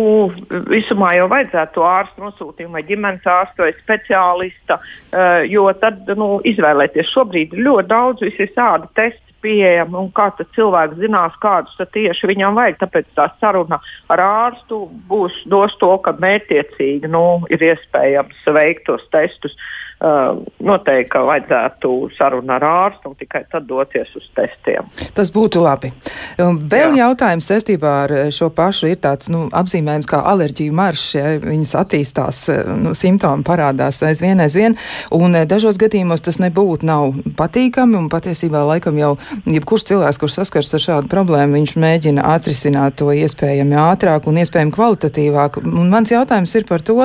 visumā 0.68 1.14
jau 1.16 1.24
vajadzētu 1.32 1.78
to 1.78 1.84
ārstu 1.88 2.20
nosūtījumu 2.20 2.76
vai 2.76 2.82
ģimenes 2.84 3.28
ārstu 3.32 3.64
vai 3.64 3.70
speciālista, 3.78 4.76
uh, 4.76 5.40
jo 5.48 5.64
tad 5.80 6.10
nu, 6.20 6.34
izvēlēties 6.44 7.14
šobrīd 7.14 7.54
ļoti 7.56 7.88
daudz 7.88 8.26
visādi 8.26 8.90
testi 8.98 9.31
pieejami 9.42 9.98
un 9.98 10.10
kā 10.14 10.30
cilvēks 10.56 11.00
zinās, 11.02 11.36
kādus 11.42 11.76
tieši 11.94 12.30
viņam 12.30 12.58
vajag. 12.58 12.80
Tāpēc 12.82 13.12
tā 13.18 13.28
saruna 13.40 13.80
ar 14.12 14.24
ārstu 14.24 14.84
būs 15.10 15.42
dos 15.50 15.76
to, 15.82 15.92
ka 16.04 16.14
mērķiecīgi 16.22 17.10
nu, 17.10 17.42
ir 17.50 17.62
iespējams 17.72 18.46
veikt 18.54 18.86
tos 18.88 19.04
testus. 19.12 19.56
uh, 19.58 19.82
noteikti 20.02 21.20
vajadzētu 21.26 21.90
sarunu 22.16 22.54
ar 22.56 22.64
ārstu 22.66 23.12
un 23.12 23.16
tikai 23.18 23.44
tad 23.50 23.68
doties 23.68 24.10
uz 24.18 24.24
testiem. 24.34 24.88
Tas 25.14 25.30
būtu 25.34 25.62
labi. 25.62 25.92
Vēl 26.38 26.96
Jā. 26.96 27.06
jautājums 27.06 27.46
saistībā 27.50 27.92
ar 28.06 28.14
šo 28.34 28.48
pašu 28.54 28.90
ir 28.90 28.98
tāds 29.02 29.30
nu, 29.32 29.44
apzīmējums 29.54 30.08
kā 30.10 30.22
alerģiju 30.32 30.74
maršs. 30.74 31.06
Ja, 31.14 31.34
viņas 31.42 31.74
attīstās, 31.78 32.40
nu, 32.82 32.94
simptomi 32.98 33.46
parādās 33.46 34.00
aizvien, 34.06 34.40
aizvien, 34.42 34.76
un 35.14 35.36
dažos 35.48 35.78
gadījumos 35.80 36.24
tas 36.24 36.40
nebūtu 36.42 36.88
nav 36.88 37.18
patīkami, 37.38 37.98
un 38.00 38.10
patiesībā 38.12 38.64
laikam 38.72 38.98
jau 38.98 39.12
jebkurš 39.46 39.86
cilvēks, 39.92 40.20
kurš 40.22 40.40
saskars 40.40 40.72
ar 40.78 40.84
šādu 40.86 41.12
problēmu, 41.12 41.60
viņš 41.60 41.76
mēģina 41.78 42.26
atrisināt 42.34 42.98
to 42.98 43.12
iespējami 43.14 43.78
ātrāk 43.84 44.26
un 44.30 44.40
iespējami 44.42 44.74
kvalitatīvāk. 44.74 45.60
Un 45.62 45.92
mans 45.92 46.10
jautājums 46.10 46.56
ir 46.58 46.66
par 46.68 46.82
to, 46.82 46.98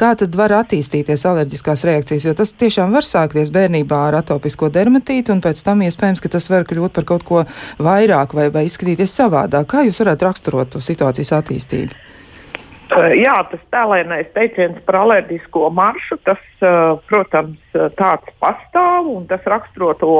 kā 0.00 0.12
tad 0.18 0.34
var 0.38 0.56
attīstīties 0.62 1.26
alerģiskās 1.30 1.86
reakcijas, 1.86 2.26
jo 2.26 2.36
tas 2.40 2.54
tiešām 2.56 2.94
var 2.96 3.04
sākties 3.04 3.52
bērnībā 3.52 3.98
ar 4.08 4.20
atopisko 4.22 4.70
dermatītu, 4.72 5.34
un 5.34 5.42
pēc 5.44 5.60
tam 5.66 5.84
iespējams, 5.84 6.22
ka 6.24 6.32
tas 6.32 6.48
var 6.52 6.64
kļūt 6.68 6.96
par 6.96 7.08
kaut 7.12 7.26
ko 7.28 7.44
vairāk 7.82 8.32
vai, 8.36 8.48
vai 8.54 8.64
izskatīties 8.68 9.16
savādāk. 9.20 9.68
Kā 9.68 9.84
jūs 9.84 10.00
varētu 10.00 10.28
raksturot 10.30 10.72
to 10.72 10.80
situācijas 10.84 11.34
attīstību? 11.42 12.06
Jā, 12.90 13.36
tas 13.46 13.60
tēlēnais 13.70 14.32
teiciens 14.34 14.80
par 14.86 15.04
alerģisko 15.04 15.68
maršu, 15.76 16.16
tas, 16.26 16.40
protams, 17.06 17.60
tāds 18.00 18.32
pastāv 18.42 19.12
un 19.12 19.28
tas 19.30 19.44
raksturo 19.46 19.92
to 20.00 20.16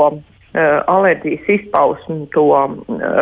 alerģijas 0.54 1.49
izpausmu, 1.49 2.26
to 2.35 2.47
uh, 2.50 2.75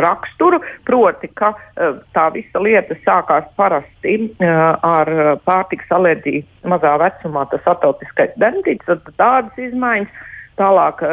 raksturu. 0.04 0.60
Proti, 0.88 1.30
ka 1.38 1.52
uh, 1.52 1.98
tā 2.16 2.28
visa 2.34 2.62
lieta 2.62 2.96
sākās 3.04 3.48
parasti 3.58 4.16
ar 4.38 5.10
pārtiks 5.44 5.90
alerģiju 5.92 6.68
mazā 6.70 6.94
vecumā, 7.00 7.44
tas 7.52 7.66
atopiskais 7.68 8.32
dermatīts, 8.40 8.86
tad 8.88 9.12
tādas 9.20 9.68
izmaiņas. 9.68 10.24
Tālāk 10.58 11.04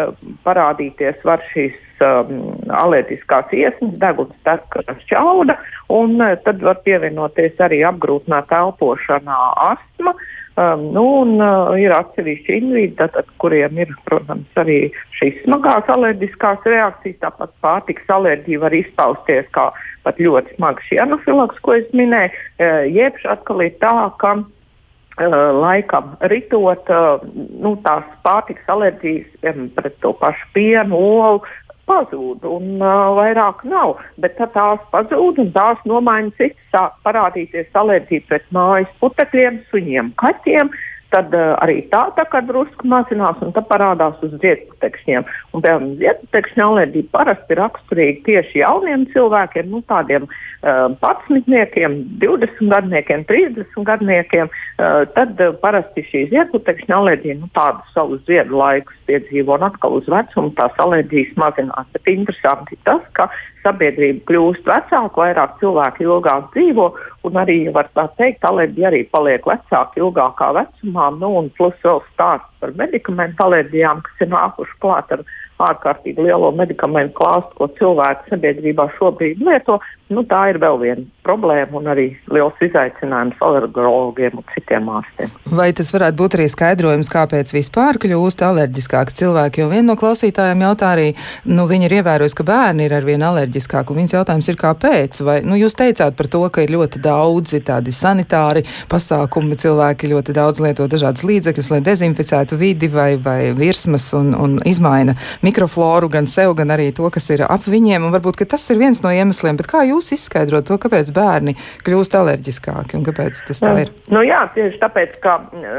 parādīties 0.41 1.19
var 1.21 1.43
šīs 1.51 1.75
um, 2.01 2.55
alerģiskās 2.73 3.51
iesnas, 3.53 3.91
deguns, 4.01 4.33
tekras 4.47 5.03
čauda, 5.05 5.53
un 5.93 6.17
tad 6.17 6.63
var 6.65 6.79
pievienoties 6.81 7.61
arī 7.61 7.83
apgrūtināta 7.85 8.63
elpošanā 8.63 9.37
astma. 9.67 10.15
Uh, 10.15 10.33
Um, 10.55 10.85
nu, 10.95 11.03
un, 11.19 11.33
uh, 11.43 11.73
ir 11.75 11.91
atsevišķi 11.91 12.53
individi, 12.55 12.93
tātad, 12.95 13.27
kuriem 13.43 13.75
ir, 13.75 13.89
protams, 14.07 14.47
arī 14.61 14.77
šīs 15.17 15.41
smagās 15.43 15.89
alerģiskās 15.91 16.63
reakcijas. 16.71 17.17
Tāpat 17.25 17.51
pārtiks 17.65 18.13
alerģija 18.15 18.61
var 18.63 18.75
izpausties 18.77 19.49
kā 19.57 19.65
pat 20.07 20.21
ļoti 20.23 20.55
smags 20.55 20.93
anafilaks, 21.03 21.59
ko 21.59 21.75
es 21.75 21.89
minēju. 21.91 22.31
Uh, 22.55 22.85
jeb 22.87 23.19
atkal 23.27 23.65
ir 23.65 23.75
tā, 23.83 23.91
ka 24.23 24.31
uh, 24.39 25.35
laikam 25.59 26.15
ritot, 26.31 26.87
uh, 26.87 27.19
nu, 27.35 27.75
tās 27.83 28.07
pārtiks 28.23 28.71
alerģijas, 28.71 29.27
piemēram, 29.43 29.69
pret 29.75 29.99
to 30.07 30.15
pašu 30.23 30.47
pienu, 30.55 30.95
olu, 30.95 31.43
pazūd 31.89 32.45
un 32.49 32.75
uh, 32.79 33.13
vairāk 33.17 33.63
nav. 33.69 33.95
Bet 34.21 34.37
tad 34.39 34.53
tās 34.55 34.83
pazūd 34.93 35.41
un 35.43 35.51
tās 35.55 35.81
nomaiņas 35.89 36.37
citas 36.39 36.73
sāk 36.73 36.97
parādīties 37.07 37.79
alerģija 37.81 38.27
pret 38.29 38.45
mājas 38.55 38.91
putekļiem, 39.03 39.61
suņiem, 39.71 40.13
kaķiem. 40.21 40.71
Tad 41.13 41.33
uh, 41.37 41.53
arī 41.61 41.77
tā 41.91 42.01
tā 42.17 42.25
kā 42.31 42.41
drusku 42.43 42.87
mazinās, 42.89 43.37
un 43.45 43.53
tad 43.55 43.67
parādās 43.69 44.17
uz 44.25 44.33
ziedputekšņiem. 44.41 45.25
Un, 45.53 45.61
piemēram, 45.61 45.85
ziedputekšņa 46.01 46.65
alerģija 46.65 47.11
parasti 47.13 47.55
ir 47.55 47.61
raksturīga 47.61 48.23
tieši 48.25 48.61
jauniem 48.63 49.05
cilvēkiem, 49.13 49.69
nu, 49.71 49.83
tādiem 49.91 50.25
uh, 50.27 50.89
patsmitniekiem, 51.03 51.97
20 52.23 52.73
gadniekiem, 52.73 53.25
30 53.29 53.87
gadniekiem. 53.91 54.51
Uh, 54.75 55.05
tad 55.15 55.39
uh, 55.39 55.53
parasti 55.61 56.03
šī 56.09 56.25
ziedputekšņa 56.33 56.99
alerģija 56.99 57.39
nu, 57.43 57.51
tādu 57.55 57.85
savu 57.93 58.19
ziedu 58.27 58.57
laikus 58.59 58.97
piedzīvo, 59.09 59.59
un 59.59 59.69
atkal 59.69 59.99
uz 60.01 60.09
vecumu 60.11 60.55
tās 60.57 60.73
alerģijas 60.81 61.37
mazinās. 61.39 61.91
Bet 61.93 62.15
interesanti 62.17 62.81
tas, 62.83 63.05
ka 63.13 63.29
sabiedrība 63.65 64.23
kļūst 64.29 64.67
vecāka, 64.69 65.21
vairāk 65.21 65.57
cilvēku 65.61 66.05
ilgāk 66.05 66.51
dzīvo, 66.53 66.89
un 67.27 67.39
arī, 67.41 67.57
var 67.75 67.89
tā 67.97 68.07
teikt, 68.19 68.45
alerģija 68.45 68.91
arī 68.91 69.01
paliek 69.11 69.47
vecāka 69.49 70.01
ilgākā 70.01 70.51
vecumā, 70.59 71.09
nu, 71.19 71.31
un 71.41 71.49
plus 71.57 71.75
vēl 71.85 72.03
stāsts 72.13 72.61
par 72.61 72.75
medikamentu 72.79 73.47
alerģijām, 73.47 74.03
kas 74.05 74.25
ir 74.25 74.31
nākuši 74.33 74.79
klāt 74.83 75.17
ar 75.17 75.25
ārkārtīgi 75.61 76.25
lielo 76.25 76.51
medikamentu 76.55 77.15
klāstu, 77.19 77.53
ko 77.59 77.69
cilvēki 77.79 78.33
sabiedrībā 78.33 78.89
šobrīd 78.97 79.43
lieto, 79.45 79.79
nu, 80.11 80.21
tā 80.27 80.41
ir 80.51 80.59
vēl 80.61 80.77
viena 80.81 81.05
problēma 81.25 81.79
un 81.79 81.87
arī 81.89 82.05
liels 82.29 82.59
izaicinājums 82.61 83.39
alergologiem 83.41 84.35
un 84.37 84.45
citiem 84.53 84.89
ārstiem. 84.93 85.31
Vai 85.57 85.71
tas 85.77 85.89
varētu 85.95 86.19
būt 86.19 86.37
arī 86.37 86.45
skaidrojums, 86.51 87.09
kāpēc 87.09 87.53
vispār 87.55 87.97
kļūst 88.03 88.43
alerģiskāki 88.45 89.15
cilvēki? 89.21 89.63
Jo 89.63 89.71
viena 89.71 89.87
no 89.89 89.95
klausītājiem 89.99 90.65
jautā 90.67 90.91
arī, 90.93 91.07
nu, 91.49 91.65
viņi 91.71 91.89
ir 91.89 91.97
ievērojusi, 92.01 92.37
ka 92.37 92.47
bērni 92.51 92.85
ir 92.85 92.97
arvien 92.99 93.25
alerģiskāki, 93.25 93.95
un 93.95 94.01
viņas 94.01 94.15
jautājums 94.17 94.51
ir, 94.51 94.59
kāpēc? 94.61 95.21
Vai, 95.25 95.39
nu, 95.47 95.57
jūs 95.57 95.77
teicāt 95.79 96.19
par 96.19 96.29
to, 96.35 96.43
ka 96.53 96.65
ir 96.65 96.75
ļoti 96.75 97.01
daudzi 97.05 97.63
tādi 97.65 97.95
sanitāri 97.95 98.65
pasākumi, 98.91 99.57
cilvēki 99.63 100.11
ļoti 100.13 100.35
daudz 100.37 100.61
lieto 100.61 100.89
dažādas 100.91 101.25
līdzekļus, 101.25 101.71
lai 101.73 101.81
dezinficētu 101.85 102.59
vidi 102.61 102.91
vai, 102.93 103.15
vai 103.17 103.39
virsmas 103.57 104.11
un, 104.17 104.35
un 104.37 104.59
izmaina 104.67 105.17
mikrofloru 105.45 106.09
gan 106.11 106.29
sev, 106.29 106.55
gan 106.57 106.73
arī 106.75 106.89
to, 106.95 107.09
kas 107.13 107.29
ir 107.33 107.45
ap 107.45 107.67
viņiem, 107.69 108.09
varbūt, 108.13 108.43
tas 108.49 108.65
ir 108.73 108.81
viens 108.81 109.01
no 109.05 109.13
iemesliem, 109.13 109.59
bet 109.59 109.69
kā 109.71 109.83
jūs 109.87 110.11
izskaidrot 110.17 110.67
to, 110.69 110.79
kāpēc 110.81 111.11
bērni 111.15 111.55
kļūst 111.85 112.17
alerģiskāki 112.19 112.99
un 112.99 113.05
kāpēc 113.05 113.45
tas 113.47 113.63
tā 113.63 113.75
ir? 113.83 113.93
Nu, 114.11 114.23
jā, 114.25 114.41
tieši 114.55 114.81
tāpēc, 114.81 115.19
ka 115.23 115.37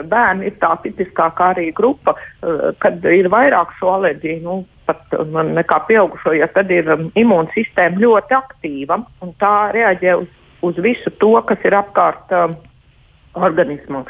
bērni 0.09 0.51
ir 0.51 0.57
tā 0.63 0.73
tipiskākā 0.85 1.53
arī 1.57 1.69
grupa, 1.77 2.17
kad 2.83 3.05
ir 3.11 3.31
vairāk 3.33 3.75
šo 3.81 3.97
alerģiju. 3.99 4.41
Nu, 4.47 4.63
pat 4.87 5.17
nekā 5.33 5.81
pieaugušo, 5.89 6.35
ja 6.37 6.49
tad 6.53 6.71
ir 6.71 6.89
imūnsistēma 7.19 8.01
ļoti 8.03 8.37
aktīva 8.39 9.01
un 9.25 9.35
tā 9.41 9.73
reaģē 9.75 10.17
uz, 10.21 10.29
uz 10.67 10.79
visu 10.83 11.13
to, 11.21 11.35
kas 11.49 11.65
ir 11.67 11.77
apkārt 11.79 12.35
uh, 12.35 12.55
organismam. 13.35 14.07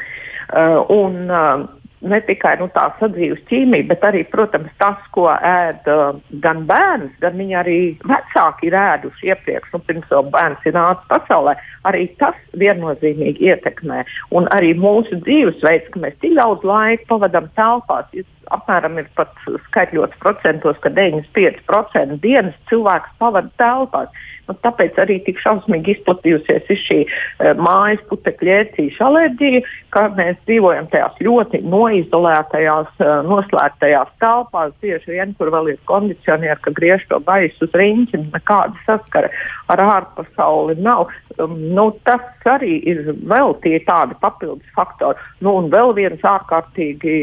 Uh, 0.47 0.79
un, 0.93 1.17
uh, 1.27 1.65
ne 2.01 2.19
tikai 2.27 2.53
nu, 2.59 2.67
tā 2.73 2.87
sadzīves 2.99 3.41
ķīmija, 3.49 3.87
bet 3.89 4.05
arī, 4.05 4.21
protams, 4.29 4.69
tas, 4.81 4.99
ko 5.15 5.27
ēd 5.33 5.87
uh, 5.89 6.19
gan 6.43 6.63
bērns, 6.69 7.15
gan 7.23 7.37
viņi 7.39 7.57
arī 7.57 7.77
vecāki 8.05 8.69
ir 8.69 8.77
ēduši 8.77 9.31
iepriekš, 9.31 9.73
nu, 9.73 9.81
pirms 9.87 10.13
vēl 10.13 10.29
bērns 10.33 10.69
ir 10.69 10.77
nācis 10.77 11.09
pasaulē, 11.11 11.57
arī 11.89 12.05
tas 12.21 12.37
viennozīmīgi 12.61 13.49
ietekmē. 13.49 14.03
Un 14.37 14.49
arī 14.55 14.73
mūsu 14.77 15.19
dzīvesveids, 15.25 15.89
ka 15.93 16.03
mēs 16.05 16.17
tik 16.21 16.37
daudz 16.37 16.65
laika 16.67 17.09
pavadām 17.09 17.49
telpās, 17.57 18.13
apmēram 18.53 19.01
ir 19.01 19.09
pat 19.17 19.33
skaitļots 19.67 20.21
procentos, 20.23 20.77
ka 20.83 20.93
95% 20.93 22.21
dienas 22.23 22.55
cilvēks 22.69 23.17
pavada 23.21 23.51
telpās. 23.61 24.25
Nu, 24.47 24.55
tāpēc 24.63 24.97
arī 25.03 25.19
tik 25.25 25.41
šausmīgi 25.43 25.97
izplatījusies 25.97 26.83
šī 26.85 26.99
uh, 27.03 27.51
mājas 27.59 28.03
putekļu 28.07 28.53
ērcīša 28.57 29.05
alerģija, 29.09 29.63
ka 29.95 30.05
mēs 30.15 30.37
dzīvojam 30.47 30.87
tajās 30.93 31.19
ļoti 31.27 31.61
noizolētajās, 31.67 32.93
uh, 33.01 33.13
noslēgtajās 33.27 34.13
telpās, 34.23 34.71
bieži 34.83 35.17
vien 35.17 35.33
tur 35.39 35.51
vēl 35.55 35.73
ir 35.73 35.81
kondicionieri, 35.89 36.59
ka 36.63 36.73
griež 36.77 37.03
to 37.11 37.19
gaisu 37.27 37.67
uz 37.67 37.75
riņķi, 37.81 38.21
nekāda 38.31 38.87
saskara 38.87 39.31
ar 39.73 39.83
ārpasauli 39.83 40.77
nav. 40.79 41.11
Um, 41.37 41.57
nu, 41.75 41.89
tas 42.07 42.23
arī 42.47 42.77
ir 42.87 43.03
vēl 43.27 43.53
tie 43.65 43.81
tādi 43.85 44.15
papildus 44.21 44.71
faktori. 44.77 45.19
Nu, 45.43 45.57
un 45.59 45.67
vēl 45.73 45.93
viens 45.97 46.23
ārkārtīgi 46.23 47.17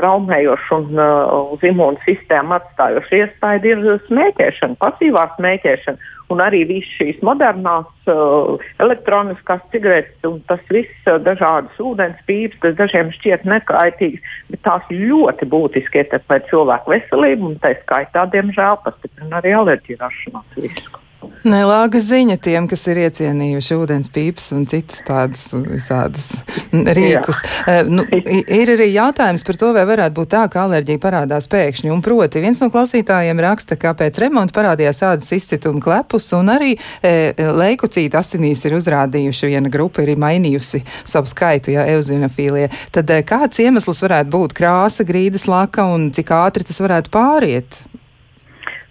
traumējošs 0.00 0.72
un 0.78 0.88
uh, 0.96 1.52
uz 1.54 1.68
imūnu 1.68 2.00
sistēmu 2.06 2.56
atstājošs 2.56 3.14
iestāde 3.20 3.74
ir 3.74 3.84
smēķēšana, 4.08 4.80
pasīvā 4.80 5.28
smēķēšana 5.36 6.10
un 6.32 6.42
arī 6.44 6.62
visas 6.68 6.90
šīs 6.98 7.20
modernās 7.26 8.10
uh, 8.10 8.56
elektroniskās 8.82 9.62
cigaretes 9.74 10.28
un 10.28 10.40
tas 10.50 10.62
viss 10.72 11.10
uh, 11.10 11.20
dažādas 11.22 11.78
ūdens 11.82 12.18
pīpes, 12.28 12.58
kas 12.64 12.76
dažiem 12.80 13.12
šķiet 13.18 13.46
nekaitīgas, 13.48 14.34
bet 14.52 14.64
tās 14.66 14.90
ļoti 14.90 15.48
būtiski 15.52 16.02
ietekmē 16.02 16.42
cilvēku 16.50 16.96
veselību 16.96 17.52
un 17.52 17.56
tā 17.62 17.76
skaitā, 17.84 18.26
diemžēl, 18.34 18.80
pastiprina 18.86 19.40
arī 19.42 19.56
alerģiju 19.60 20.02
rašanās 20.02 20.60
risku. 20.60 21.02
Nelāga 21.46 22.00
ziņa 22.02 22.36
tiem, 22.42 22.66
kas 22.70 22.84
ir 22.90 23.00
iecienījuši 23.04 23.76
ūdens 23.78 24.10
pīpes 24.12 24.48
un 24.56 24.64
citas 24.70 25.02
tādas 25.06 25.44
visādas 25.54 26.28
rīkus. 26.72 27.42
Uh, 27.66 27.90
nu, 27.90 28.04
ir 28.10 28.72
arī 28.74 28.88
jautājums 28.92 29.46
par 29.46 29.58
to, 29.60 29.72
vai 29.76 29.84
varētu 29.88 30.16
būt 30.18 30.32
tā, 30.34 30.42
ka 30.52 30.64
alerģija 30.66 31.02
parādās 31.02 31.48
pēkšņi. 31.52 31.92
Un 31.94 32.02
proti, 32.04 32.42
viens 32.42 32.62
no 32.62 32.70
klausītājiem 32.74 33.42
raksta, 33.42 33.78
ka 33.80 33.94
pēc 33.98 34.18
remonta 34.22 34.56
parādījās 34.58 35.02
ādas 35.12 35.30
izcituma 35.36 35.82
klepus 35.82 36.30
un 36.38 36.52
arī 36.54 36.74
e, 36.74 37.14
leikocīta 37.38 38.22
asinīs 38.22 38.64
ir 38.66 38.76
uzrādījuši, 38.78 39.52
viena 39.52 39.72
grupa 39.72 40.02
ir 40.06 40.14
mainījusi 40.22 40.82
savu 41.04 41.30
skaitu, 41.30 41.74
ja 41.76 41.86
euzinofīlie. 41.94 42.68
Tad 42.94 43.10
e, 43.10 43.22
kāds 43.26 43.62
iemesls 43.62 44.02
varētu 44.04 44.32
būt 44.32 44.58
krāsa, 44.58 45.06
grīdas 45.06 45.48
laka 45.50 45.86
un 45.94 46.10
cik 46.14 46.34
ātri 46.42 46.66
tas 46.66 46.82
varētu 46.82 47.12
pāriet? 47.14 47.82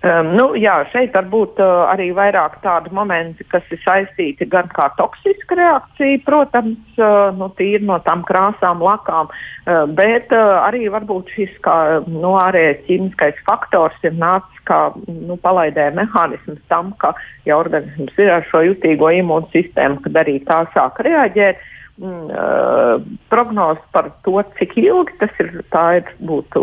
Um, 0.02 0.32
nu, 0.34 0.48
jā, 0.58 0.80
šeit 0.90 1.14
var 1.14 1.28
būt 1.30 1.60
uh, 1.62 1.84
arī 1.92 2.08
vairāk 2.18 2.56
tādu 2.64 2.90
momenti, 2.98 3.46
kas 3.52 3.68
ir 3.70 3.78
saistīti 3.84 4.48
gan 4.50 4.66
kā 4.74 4.88
toksiska 4.98 5.54
reakcija, 5.60 6.24
protams, 6.26 6.80
uh, 6.98 7.30
nu, 7.38 7.52
tīri 7.60 7.86
no 7.86 8.00
tām 8.02 8.24
krāsām, 8.26 8.82
lakām, 8.82 9.30
uh, 9.30 9.84
bet 10.00 10.34
uh, 10.34 10.56
arī 10.64 10.88
varbūt 10.90 11.30
šis 11.36 11.54
kā 11.62 11.76
nu, 12.08 12.34
ārējais 12.34 12.82
ķīmiskais 12.88 13.46
faktors 13.46 14.02
ir 14.02 14.18
nācis 14.18 14.66
kā 14.66 14.80
nu, 15.06 15.38
palaidē 15.46 15.92
mehānisms 15.94 16.66
tam, 16.74 16.96
ka 16.98 17.14
ja 17.46 17.62
organisms 17.62 18.18
ir 18.18 18.34
ar 18.40 18.50
šo 18.50 18.66
jutīgo 18.72 19.14
imūnsistēmu, 19.22 20.02
kad 20.08 20.18
arī 20.24 20.40
tā 20.50 20.64
sāk 20.74 20.98
reaģēt. 21.06 21.62
Uh, 22.02 23.06
prognozes 23.52 23.84
par 23.92 24.12
to, 24.24 24.42
cik 24.58 24.78
ilgi 24.78 25.18
tas 25.20 25.32
ir, 25.40 25.64
tā 25.72 26.00
ir 26.00 26.08
būtu 26.24 26.62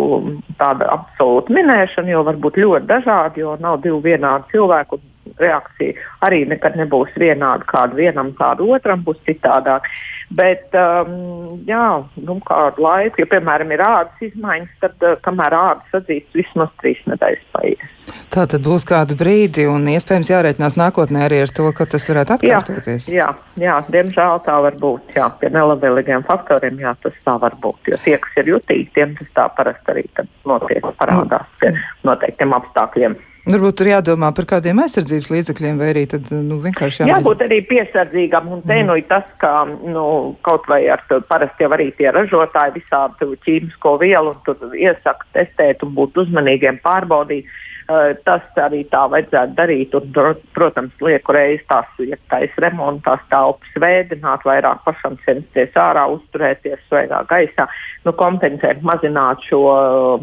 tāda 0.58 0.88
absolūta 0.94 1.52
minēšana, 1.52 2.10
jo 2.10 2.24
var 2.24 2.36
būt 2.36 2.58
ļoti 2.58 2.86
dažādi, 2.88 3.40
jo 3.40 3.56
nav 3.60 3.82
divi 3.82 4.00
vienādi 4.12 4.44
cilvēki. 4.52 5.00
Reakcija 5.40 6.08
arī 6.26 6.44
nekad 6.50 6.78
nebūs 6.80 7.14
vienāda. 7.20 7.66
Kāda 7.68 7.98
vienam, 7.98 8.32
kāda 8.38 8.64
otram 8.64 9.04
būs 9.06 9.20
citādāk. 9.28 9.86
Bet, 10.28 10.74
um, 10.76 11.62
jā, 11.64 11.84
nu, 12.20 12.34
kādu 12.44 12.82
laiku, 12.84 13.22
ja, 13.22 13.28
piemēram, 13.30 13.70
ir 13.72 13.80
ādas 13.80 14.26
izmaiņas, 14.26 14.74
tad, 14.82 14.96
uh, 15.00 15.14
kamēr 15.24 15.56
ādas 15.56 15.94
atzīst, 16.02 16.28
vismaz 16.36 16.68
trīs 16.82 17.00
nedēļas 17.08 17.46
paies. 17.54 17.94
Tā 18.28 18.44
tad 18.50 18.60
būs 18.66 18.84
kādu 18.88 19.16
brīdi, 19.16 19.64
un 19.72 19.88
iespējams 19.88 20.28
jārēķinās 20.28 20.76
nākotnē 20.76 21.24
arī 21.24 21.40
ar 21.46 21.52
to, 21.56 21.70
ka 21.76 21.86
tas 21.88 22.04
varētu 22.12 22.36
atkārtoties. 22.36 23.08
Jā, 23.08 23.30
jā, 23.56 23.64
jā 23.64 23.78
diemžēl 23.94 24.42
tā 24.44 24.58
var 24.66 24.76
būt. 24.80 25.16
Jā, 25.16 25.30
pie 25.40 25.48
nelabvēlīgiem 25.54 26.26
faktoriem 26.28 26.76
jā, 26.84 26.92
tas 27.00 27.16
tā 27.24 27.38
var 27.40 27.56
būt. 27.64 27.88
Jo 27.88 28.00
tie, 28.04 28.18
kas 28.20 28.36
ir 28.42 28.52
jutīgi, 28.52 28.90
tiem 29.00 29.16
tas 29.16 29.32
tā 29.38 29.48
parasti 29.56 29.94
arī 29.94 30.04
notiek 30.48 30.92
parādās 31.00 31.48
pie 31.62 31.72
noteiktiem 32.04 32.52
apstākļiem. 32.60 33.16
Varbūt 33.46 33.78
tur 33.80 33.88
jādomā 33.88 34.28
par 34.36 34.44
kādiem 34.50 34.80
aizsardzības 34.82 35.30
līdzekļiem, 35.32 35.78
vai 35.80 35.92
arī 35.92 36.02
tad, 36.10 36.26
nu, 36.32 36.58
vienkārši 36.64 37.00
jāmēģina. 37.00 37.14
Jābūt 37.14 37.44
arī 37.46 37.60
piesardzīgam, 37.70 38.50
un 38.52 38.64
te 38.64 38.74
mm. 38.74 38.88
nu 38.90 38.96
ir 39.00 39.06
tas, 39.08 39.24
ka, 39.40 39.52
nu, 39.68 40.04
kaut 40.44 40.68
vai 40.68 40.82
ar 40.92 41.04
to 41.08 41.20
parasti 41.30 41.64
jau 41.64 41.70
arī 41.76 41.88
tie 41.96 42.10
ražotāji 42.12 42.76
visādu 42.80 43.30
ķīmisko 43.46 43.94
vielu, 44.02 44.34
un 44.34 44.42
tur 44.44 44.76
iesaka 44.76 45.28
testēt 45.38 45.86
un 45.86 45.94
būt 45.96 46.20
uzmanīgiem 46.24 46.82
pārbaudīt. 46.84 47.48
Eh, 47.88 48.10
tas 48.28 48.44
arī 48.60 48.82
tā 48.92 49.06
vajadzētu 49.08 49.54
darīt. 49.56 49.94
Un, 49.96 50.10
protams, 50.52 50.92
lieku 51.00 51.32
reizi 51.32 51.62
tās, 51.70 51.88
ja 52.04 52.18
taisa 52.28 52.66
remontās 52.66 53.22
telpas 53.32 53.78
vēdināt, 53.80 54.44
vairāk 54.44 54.82
pašam 54.84 55.16
censties 55.24 55.72
ārā, 55.72 56.04
uzturēties 56.18 56.84
svaigā 56.90 57.22
gaisā, 57.32 57.64
nu, 58.04 58.12
kompensēt, 58.20 58.84
mazināt 58.84 59.40
šo 59.48 59.62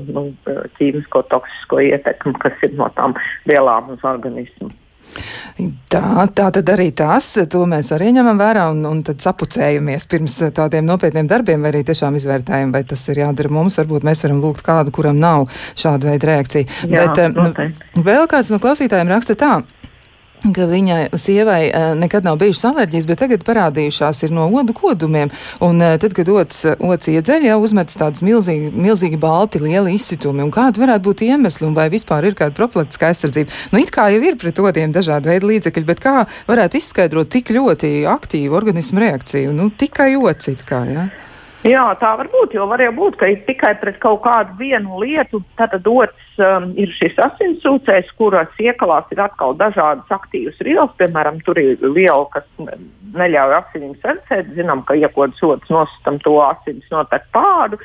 nu, 0.05 0.27
ķīmisko 0.77 1.25
toksisko 1.33 1.81
ietekmi, 1.89 2.37
kas 2.45 2.65
ir 2.69 2.77
no 2.77 2.91
tām 2.99 3.17
vielām 3.49 3.95
uz 3.97 4.05
organismu. 4.13 4.69
Tā, 5.89 6.25
tā 6.35 6.49
tad 6.57 6.69
arī 6.73 6.89
tas, 6.97 7.27
to 7.51 7.63
mēs 7.69 7.91
arī 7.95 8.11
ņemam 8.17 8.39
vērā 8.39 8.65
un, 8.73 8.81
un 8.89 9.01
tad 9.07 9.23
sapucējamies 9.23 10.07
pirms 10.11 10.37
tādiem 10.57 10.85
nopietniem 10.87 11.29
darbiem, 11.31 11.63
vai 11.63 11.71
arī 11.71 11.85
tiešām 11.87 12.17
izvērtējam, 12.19 12.73
vai 12.75 12.83
tas 12.87 13.05
ir 13.13 13.23
jādara 13.23 13.53
mums. 13.53 13.79
Varbūt 13.79 14.07
mēs 14.07 14.25
varam 14.25 14.43
lūgt 14.43 14.65
kādu, 14.65 14.93
kuram 14.95 15.19
nav 15.21 15.47
šāda 15.79 16.11
veida 16.11 16.33
reakcija. 16.33 16.67
Jā, 16.89 17.07
Bet, 17.07 17.23
eh, 17.23 17.31
nu, 17.31 18.03
vēl 18.03 18.27
kāds 18.31 18.51
no 18.51 18.59
klausītājiem 18.63 19.11
raksta 19.15 19.39
tā 19.39 19.53
ka 20.55 20.67
viņai 20.69 20.99
sievai 21.17 21.61
uh, 21.69 21.93
nekad 21.97 22.25
nav 22.27 22.37
bijušas 22.41 22.67
alerģijas, 22.71 23.07
bet 23.09 23.21
tagad 23.23 23.45
parādījušās 23.47 24.23
ir 24.27 24.33
no 24.35 24.47
odu 24.59 24.75
kodumiem. 24.77 25.31
Un 25.65 25.81
uh, 25.81 25.95
tad, 26.01 26.13
kad 26.17 26.29
ots, 26.29 26.63
ots 26.77 27.09
iedzeļ, 27.11 27.47
jau 27.49 27.59
uzmetas 27.63 27.97
tādas 27.99 28.23
milzīgi, 28.25 28.71
milzīgi 28.75 29.19
balti, 29.21 29.63
lieli 29.63 29.95
izsitumi. 29.97 30.43
Un 30.45 30.53
kādi 30.53 30.83
varētu 30.83 31.05
būt 31.07 31.25
iemesli, 31.29 31.67
un 31.69 31.77
vai 31.77 31.87
vispār 31.93 32.29
ir 32.29 32.37
kāda 32.37 32.57
profilaktiskā 32.57 33.13
aizsardzība? 33.13 33.53
Nu, 33.73 33.81
it 33.81 33.93
kā 33.95 34.09
jau 34.13 34.21
ir 34.21 34.39
pret 34.41 34.59
odiem 34.61 34.93
dažādi 34.95 35.31
veidi 35.31 35.53
līdzekļi, 35.53 35.87
bet 35.89 36.03
kā 36.03 36.17
varētu 36.49 36.81
izskaidrot 36.81 37.31
tik 37.33 37.53
ļoti 37.55 37.95
aktīvu 38.11 38.57
organismu 38.57 39.05
reakciju? 39.05 39.55
Nu, 39.55 39.71
tikai 39.73 40.13
ots 40.19 40.51
it 40.51 40.65
kā, 40.67 40.83
jā. 40.89 41.07
Ja? 41.07 41.31
Jā, 41.65 41.85
tā 41.97 42.11
var 42.19 42.29
būt. 42.29 42.53
Jo 42.53 42.67
var 42.69 42.81
jau 42.83 42.91
būt, 42.93 43.17
ka 43.17 43.29
tikai 43.47 43.73
pret 43.81 43.97
kaut 44.01 44.21
kādu 44.25 44.53
vienu 44.59 44.99
lietu 45.01 45.41
tad 45.57 45.73
dots 45.81 46.24
um, 46.41 46.69
ir 46.79 46.91
šis 46.95 47.17
asinsūcējs, 47.21 48.13
kuras 48.19 48.51
iekalās 48.61 49.11
ir 49.13 49.21
atkal 49.25 49.55
dažādas 49.59 50.11
aktīvas 50.13 50.59
vielas. 50.65 50.93
Piemēram, 50.99 51.41
tur 51.45 51.59
ir 51.61 51.79
viela, 51.95 52.25
kas 52.33 52.47
neļauj 53.15 53.57
asinīm 53.59 53.95
sensēt. 54.03 54.53
Zinām, 54.57 54.83
ka 54.87 54.97
iekodas 54.99 55.43
otrs 55.45 55.71
nosūtam 55.73 56.19
to 56.25 56.37
asins 56.45 56.87
noteikti 56.93 57.31
pāri. 57.35 57.79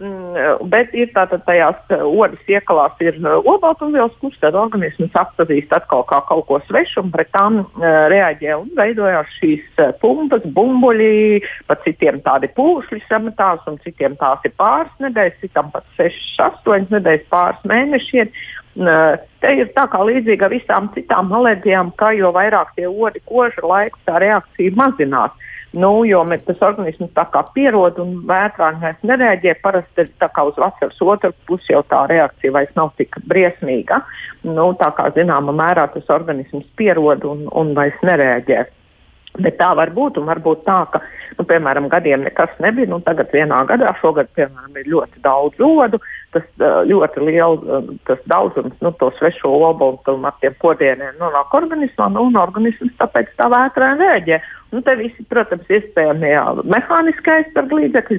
Mm, 0.00 0.70
bet 0.72 0.94
ir 0.96 1.10
tātad 1.12 1.42
tajās 1.44 1.76
eh, 1.92 2.00
odas 2.00 2.40
iekalās 2.48 2.96
ir 3.04 3.18
eh, 3.18 3.34
obaltumvielas, 3.52 4.14
kuras 4.22 4.38
tad 4.40 4.56
organisms 4.56 5.12
atpazīst 5.20 5.74
atkal 5.76 6.06
kā 6.08 6.22
kaut 6.30 6.46
ko 6.48 6.60
svešu 6.64 7.02
un 7.02 7.10
pret 7.12 7.28
tām 7.36 7.58
uh, 7.60 7.84
reaģē 8.08 8.54
un 8.56 8.70
veidojās 8.78 9.28
šīs 9.36 9.82
pumpas, 10.00 10.46
bumbuļi, 10.56 11.42
pat 11.68 11.84
citiem 11.84 12.22
tādi 12.24 12.48
pūšļi 12.56 13.02
sametās 13.04 13.68
un 13.68 13.76
citiem 13.84 14.16
tās 14.16 14.40
ir 14.48 14.56
pāris 14.56 14.96
nedēļas, 15.04 15.38
citam 15.44 15.68
pat 15.76 15.84
6, 16.00 16.40
8 16.40 16.88
nedēļas 16.96 17.28
pāris 17.32 17.68
mēnešiem. 17.68 18.32
Uh, 18.72 19.20
te 19.44 19.52
ir 19.60 19.74
tā 19.76 19.84
kā 19.92 20.00
līdzīga 20.08 20.48
visām 20.54 20.88
citām 20.96 21.36
alerģijām, 21.36 21.92
ka 22.00 22.14
jo 22.16 22.32
vairāk 22.32 22.72
tie 22.78 22.88
odi 22.88 23.20
koža 23.28 23.60
laiku 23.60 24.00
tā 24.08 24.16
reakcija 24.24 24.72
mazinās. 24.80 25.36
Nu, 25.72 26.02
jo 26.04 26.20
mēs, 26.28 26.42
tas 26.44 26.60
organisms 26.66 27.14
tā 27.16 27.24
kā 27.32 27.40
pierod 27.54 27.96
un 28.02 28.18
vētrā 28.28 28.74
vairs 28.82 29.06
nereaģē. 29.08 29.54
Parasti 29.64 30.04
tā 30.20 30.28
kā 30.34 30.44
uz 30.44 30.58
vasaras 30.60 31.00
otru 31.00 31.32
pusi 31.48 31.72
jau 31.72 31.80
tā 31.88 32.02
reakcija 32.10 32.52
vairs 32.52 32.74
nav 32.76 32.92
tik 33.00 33.16
briesmīga. 33.30 34.02
Nu, 34.44 34.72
tā 34.76 34.90
kā 34.98 35.08
zināmā 35.16 35.54
mērā 35.56 35.86
tas 35.94 36.12
organisms 36.12 36.68
pierod 36.76 37.24
un, 37.24 37.46
un 37.56 37.72
vairs 37.78 37.96
nereaģē. 38.04 38.60
Bet 39.40 39.56
tā 39.56 39.70
var 39.72 39.94
būt, 39.96 40.18
un 40.20 40.28
var 40.28 40.42
būt 40.44 40.66
tā, 40.66 40.82
ka, 40.92 41.00
nu, 41.38 41.46
piemēram, 41.48 41.88
gadiem 41.92 42.26
nekas 42.26 42.52
nebija. 42.60 42.90
Nu, 42.92 43.00
tagad 43.00 43.32
vienā 43.32 43.62
gadā, 43.70 43.94
šogad, 44.02 44.28
piemēram, 44.36 44.76
ir 44.76 44.90
ļoti 44.92 45.24
daudz 45.24 45.62
odu. 45.64 46.02
Tas 46.32 46.44
ļoti 46.88 47.26
liels 47.26 47.60
daudzums, 48.30 48.72
nu, 48.80 48.92
to 48.96 49.10
svešo 49.18 49.50
obumu 49.68 50.00
ar 50.24 50.38
tiem 50.40 50.54
kodieniem 50.62 51.18
nonāk 51.20 51.52
organismā, 51.58 52.08
nu, 52.14 52.24
un 52.30 52.38
organisms 52.40 52.94
tāpēc 53.00 53.34
tā 53.36 53.50
vētrā 53.52 53.90
reaģē. 54.00 54.38
Nu, 54.72 54.80
te 54.80 54.94
visi, 54.96 55.26
protams, 55.28 55.68
iespējamie 55.68 56.32
mehāniskie 56.72 57.34
aizsardzības 57.34 57.76
līdzekļi, 57.76 58.16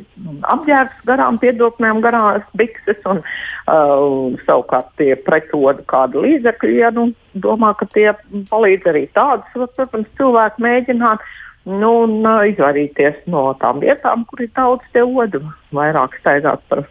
apģērbs 0.54 1.00
garām 1.10 1.40
piedoknēm, 1.42 2.04
garās 2.06 2.46
bikses 2.60 3.00
un 3.10 3.24
uh, 3.24 4.36
savukārt 4.46 4.92
tie 5.02 5.16
pretodu 5.18 5.82
kādu 5.90 6.22
līdzekļu, 6.28 6.76
ja 6.78 6.92
nu, 6.94 7.08
domā, 7.34 7.74
ka 7.80 7.90
tie 7.96 8.12
palīdz 8.52 8.92
arī 8.94 9.08
tādus, 9.18 9.50
protams, 9.74 10.14
cilvēki 10.22 10.68
mēģināt. 10.68 11.26
Nu, 11.64 11.90
un 12.04 12.18
uh, 12.28 12.42
izvairīties 12.52 13.22
no 13.32 13.46
tām 13.62 13.80
vietām, 13.80 14.26
kur 14.28 14.42
ir 14.44 14.50
daudz 14.58 14.84
te 14.92 15.04
odu, 15.04 15.40
vairāk 15.72 16.18
staigāt 16.20 16.64
par 16.68 16.82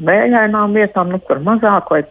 vējainām 0.00 0.72
vietām, 0.72 1.10
nu, 1.12 1.20
kur 1.26 1.42
mazāk, 1.44 1.90
vai 1.92 2.06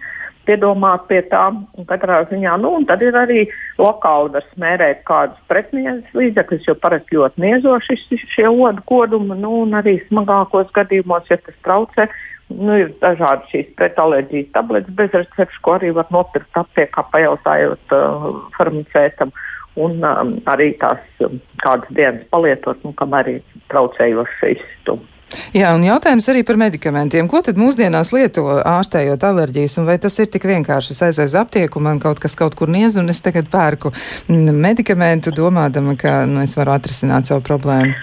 piedomāt 0.45 1.07
pie 1.09 1.21
tām 1.31 1.63
katrā 1.89 2.19
ziņā. 2.29 2.57
Nu, 2.61 2.75
tad 2.85 3.01
ir 3.01 3.17
arī 3.17 3.45
lokāli 3.79 4.35
var 4.35 4.45
smērēt 4.51 5.01
kādus 5.07 5.39
pretniedzes 5.49 6.13
līdzekļus, 6.17 6.67
jo 6.67 6.75
parasti 6.83 7.17
ļoti 7.17 7.43
niezoši 7.45 8.19
šie 8.35 8.45
odu 8.51 8.83
kodumi, 8.89 9.39
nu, 9.39 9.63
un 9.63 9.73
arī 9.79 9.97
smagākos 10.09 10.69
gadījumos, 10.75 11.25
ja 11.31 11.39
tas 11.41 11.57
traucē. 11.65 12.07
Nu, 12.53 12.75
ir 12.77 12.91
dažādi 13.01 13.49
šīs 13.49 13.73
pretalerģijas 13.79 14.51
tabletes 14.53 14.93
bez 14.93 15.15
recepšu, 15.15 15.61
ko 15.65 15.77
arī 15.79 15.93
var 15.95 16.11
nopirkt 16.13 16.59
aptiekā, 16.59 17.07
pajautājot 17.15 17.95
uh, 17.95 18.27
farmacētam. 18.57 19.31
Un 19.81 20.03
um, 20.05 20.35
arī 20.49 20.73
tās 20.81 21.01
um, 21.25 21.39
kādas 21.63 21.89
dienas 21.97 22.27
palietot, 22.33 22.77
nu, 22.85 22.93
kamēr 22.97 23.31
ir 23.37 23.59
traucējošs 23.73 24.45
izstums. 24.51 25.09
Jā, 25.53 25.71
un 25.73 25.81
jautājums 25.81 26.27
arī 26.29 26.43
par 26.45 26.59
medikamentiem. 26.61 27.25
Ko 27.29 27.41
tad 27.45 27.57
mūsdienās 27.57 28.11
lieto 28.13 28.45
ārstējot 28.59 29.23
alerģijas, 29.25 29.79
un 29.81 29.87
vai 29.89 29.97
tas 30.01 30.17
ir 30.21 30.29
tik 30.33 30.45
vienkārši? 30.49 30.93
Es 30.93 31.01
aizēju 31.07 31.31
uz 31.31 31.37
aptieku, 31.41 31.81
man 31.81 32.01
kaut 32.03 32.21
kas 32.21 32.37
kaut 32.37 32.53
kur 32.59 32.69
niez, 32.69 32.99
un 33.01 33.09
es 33.09 33.21
tagad 33.25 33.49
pērku 33.53 33.89
medikamentu, 34.29 35.33
domādama, 35.33 35.97
ka 35.97 36.23
nu, 36.29 36.43
es 36.45 36.53
varu 36.59 36.75
atrisināt 36.77 37.31
savu 37.31 37.45
problēmu. 37.49 37.95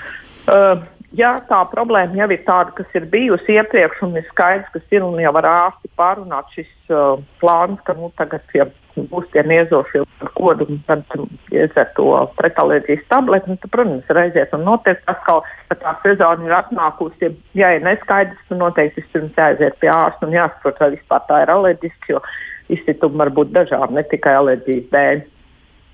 Uh. 0.46 0.88
Ja 1.18 1.33
tā 1.42 1.59
problēma 1.72 2.14
jau 2.14 2.28
ir 2.30 2.42
tāda, 2.46 2.70
kas 2.76 2.92
ir 2.94 3.09
bijusi 3.11 3.56
iepriekš, 3.56 4.04
un 4.06 4.12
ir 4.20 4.26
skaidrs, 4.28 4.68
kas 4.70 4.94
ir, 4.94 5.02
un 5.02 5.18
jau 5.18 5.33
var 5.35 5.48
ārsti 5.50 5.90
pārunāt 5.98 6.52
šis 6.54 6.68
uh, 6.94 7.18
plāns, 7.42 7.80
ka 7.83 7.96
nu, 7.98 8.12
tagad 8.14 8.54
ja 8.54 8.68
būs 8.96 9.26
tie 9.35 9.42
niezošie 9.46 10.03
kodu, 10.35 10.66
un 10.68 10.81
tad 10.88 11.05
iedzert 11.53 11.92
to 11.96 12.12
pretalērģijas 12.38 13.07
tableti, 13.12 13.53
un, 13.53 13.59
tad, 13.62 13.72
protams, 13.74 14.12
reizies 14.16 14.55
un 14.57 14.64
notiek 14.66 15.03
atkal, 15.11 15.42
ka 15.70 15.79
tā 15.83 15.96
sezona 16.05 16.48
ir 16.48 16.57
atnākusi. 16.59 17.33
Ja 17.59 17.72
ir 17.76 17.85
neskaidrs, 17.87 18.40
tad 18.48 18.62
noteikti 18.62 19.03
vispirms 19.03 19.38
jāaiziet 19.38 19.79
pie 19.83 19.92
ārsta 19.94 20.29
un 20.29 20.37
jāsaprot, 20.37 20.81
vai 20.83 20.94
vispār 20.96 21.26
tā 21.29 21.42
ir 21.44 21.55
alerģiski, 21.57 22.14
jo 22.14 22.22
izcitumi 22.70 23.22
var 23.22 23.35
būt 23.35 23.53
dažādi, 23.57 23.98
ne 23.98 24.07
tikai 24.11 24.38
alerģijas 24.40 24.88
dēļ. 24.94 25.22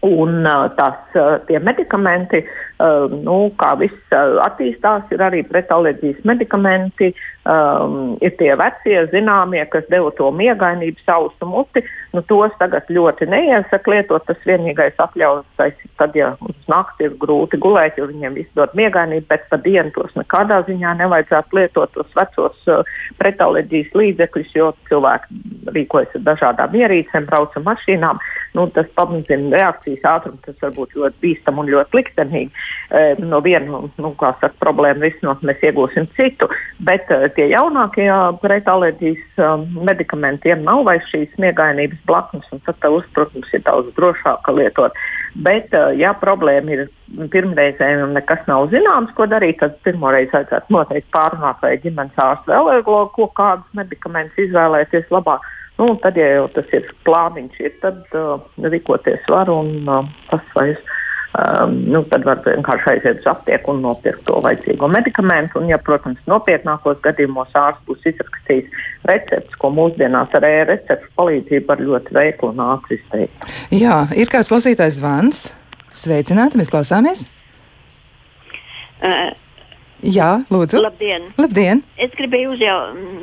Un 0.06 0.44
uh, 0.44 0.66
tās, 0.76 0.98
uh, 1.16 1.38
tie 1.48 1.58
medikamenti, 1.58 2.42
uh, 2.44 3.08
nu, 3.10 3.38
kā 3.58 3.72
viss 3.80 3.96
uh, 4.14 4.36
attīstās, 4.44 5.08
ir 5.10 5.24
arī 5.24 5.40
pretalerģijas 5.48 6.20
medikamenti. 6.28 7.14
Um, 7.46 8.16
ir 8.26 8.32
tie 8.40 8.56
vecie, 8.58 8.96
zināmie, 9.12 9.60
kas 9.70 9.84
deva 9.86 10.10
to 10.18 10.32
miegainību, 10.34 10.98
sausu 11.06 11.46
muti. 11.46 11.84
Nu, 12.10 12.22
tos 12.26 12.50
tagad 12.58 12.88
ļoti 12.90 13.28
neiesaka 13.30 13.92
lietot. 13.92 14.24
Tas 14.26 14.40
vienīgais 14.48 14.96
atļauts, 14.98 15.46
tad, 16.00 16.16
ja 16.18 16.32
uz 16.42 16.56
nakti 16.66 17.06
ir 17.06 17.14
grūti 17.20 17.60
gulēt, 17.62 18.00
jo 18.00 18.08
viņiem 18.10 18.40
izdod 18.42 18.74
miegainību, 18.74 19.28
bet 19.30 19.44
pa 19.52 19.60
dienu 19.62 19.92
tos 19.94 20.16
nekādā 20.18 20.62
ziņā 20.66 20.96
nevajadzētu 21.02 21.60
lietot 21.60 21.92
tos 21.94 22.10
vecos 22.18 22.66
uh, 22.72 22.96
pretaleģijas 23.20 23.94
līdzekļus, 24.00 24.50
jo 24.56 24.72
cilvēki 24.90 25.70
rīkojas 25.76 26.18
ar 26.18 26.26
dažādām 26.32 26.74
ierīcēm, 26.82 27.30
brauc 27.30 27.54
ar 27.54 27.66
mašīnām. 27.68 28.22
Nu, 28.56 28.66
tas 28.72 28.88
pamazina 28.96 29.52
reakcijas 29.52 30.02
ātrumu, 30.16 30.40
tas 30.46 30.58
var 30.64 30.74
būt 30.74 30.96
ļoti 30.96 31.22
bīstami 31.22 31.62
un 31.62 31.72
ļoti 31.74 32.00
liktenīgi. 32.00 32.66
E, 32.88 33.02
no 33.20 33.42
viena 33.44 33.82
nu, 33.84 34.12
saka, 34.16 34.54
problēma 34.62 35.04
risinot, 35.04 35.44
mēs 35.44 35.60
iegūsim 35.68 36.08
citu, 36.16 36.48
bet 36.88 37.12
e, 37.36 37.40
tie 37.40 37.46
jaunākie 37.52 38.08
pretālērģijas 38.42 39.40
e, 39.40 39.50
medikamentiem 39.86 40.64
nav 40.64 40.84
vairs 40.88 41.06
šīs 41.12 41.28
smiegainības 41.36 42.00
blaknes, 42.08 42.48
un 42.52 42.62
tad 42.66 42.84
uz, 42.90 43.04
protams, 43.14 43.52
ir 43.52 43.62
daudz 43.66 43.92
drošāk 43.96 44.48
lietot. 44.56 44.96
Bet, 45.44 45.72
e, 45.76 45.82
ja 46.00 46.14
problēma 46.16 46.72
ir 46.72 46.86
pirmreizēja 47.32 48.06
un 48.06 48.16
nekas 48.16 48.42
nav 48.48 48.70
zināms, 48.72 49.12
ko 49.16 49.28
darīt, 49.30 49.60
tad 49.60 49.76
pirmoreiz 49.86 50.32
vajadzētu 50.32 50.72
noteikti 50.74 51.12
pārunāt, 51.14 51.60
vai 51.62 51.76
ģimenes 51.84 52.46
vēl 52.48 52.72
ir 52.74 52.82
ko 52.86 53.30
kādus 53.36 53.78
medikamentus 53.78 54.48
izvēlēties 54.48 55.12
labāk. 55.14 55.44
Nu, 55.76 55.90
tad, 56.00 56.16
ja 56.16 56.30
jau 56.38 56.46
tas 56.54 56.70
ir 56.72 56.86
plāniņš, 57.04 57.56
ir, 57.60 57.74
tad 57.82 58.14
uh, 58.16 58.40
rīkoties 58.64 59.26
var 59.28 59.50
un 59.52 59.74
uh, 59.84 60.06
tas 60.30 60.46
vairs. 60.56 60.80
Um, 61.36 61.72
nu, 61.92 62.00
tad 62.08 62.22
var 62.24 62.38
vienkārši 62.40 62.88
aiziet 62.94 63.18
uz 63.20 63.26
aptieku 63.28 63.74
un 63.74 63.82
nopirkt 63.84 64.22
to 64.24 64.38
vajadzīgo 64.44 64.88
medikamentu. 64.88 65.58
Un, 65.60 65.66
ja, 65.68 65.76
protams, 65.82 66.22
nopietnākos 66.30 67.02
gadījumos 67.04 67.52
ārsts 67.60 67.84
būs 67.88 68.06
izrakstījis 68.08 68.78
recepti, 69.10 69.58
ko 69.60 69.68
mūsdienās 69.76 70.32
ar 70.38 70.46
e-recepšu 70.48 71.10
palīdzību 71.18 71.68
var 71.68 71.82
ļoti 71.88 72.16
veikli 72.16 72.48
un 72.54 72.62
ātri 72.70 72.96
izteikt. 72.96 73.50
Jā, 73.74 73.98
ir 74.16 74.32
kāds 74.32 74.48
klausītājs 74.52 75.00
zvans. 75.02 75.42
Sveicināti, 75.96 76.56
mēs 76.60 76.72
klausāmies. 76.72 77.26
Uh, 79.04 79.34
Jā, 80.06 80.30
lūdzu. 80.52 80.80
Labdien! 80.80 81.30
Labdien. 81.40 81.80
Es 82.00 82.12
gribēju 82.16 82.52
uzjau, 82.56 82.76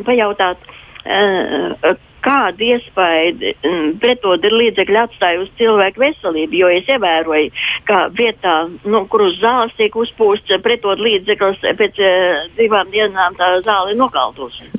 pajautāt, 0.05 0.61
uh, 1.05 1.93
kādu 2.23 2.67
iespēju 2.71 3.53
mm, 3.53 3.91
pretot 4.03 4.45
ir 4.47 4.55
līdzekļi 4.61 4.99
atstāja 5.03 5.43
uz 5.43 5.51
cilvēku 5.59 6.03
veselību. 6.03 6.59
Jo 6.61 6.71
es 6.73 6.89
ievēroju, 6.89 7.51
ka 7.89 8.07
vietā, 8.17 8.55
nu, 8.87 9.05
kur 9.11 9.27
uz 9.27 9.39
zāles 9.43 9.75
tiek 9.79 9.95
uzpūsts 9.95 10.61
pretot 10.65 11.01
līdzeklis, 11.03 11.63
pēc 11.79 12.01
uh, 12.01 12.43
divām 12.59 12.91
dienām 12.93 13.39
tā 13.39 13.55
zāle 13.65 13.93
ir 13.93 14.01
nokaltusi. 14.01 14.71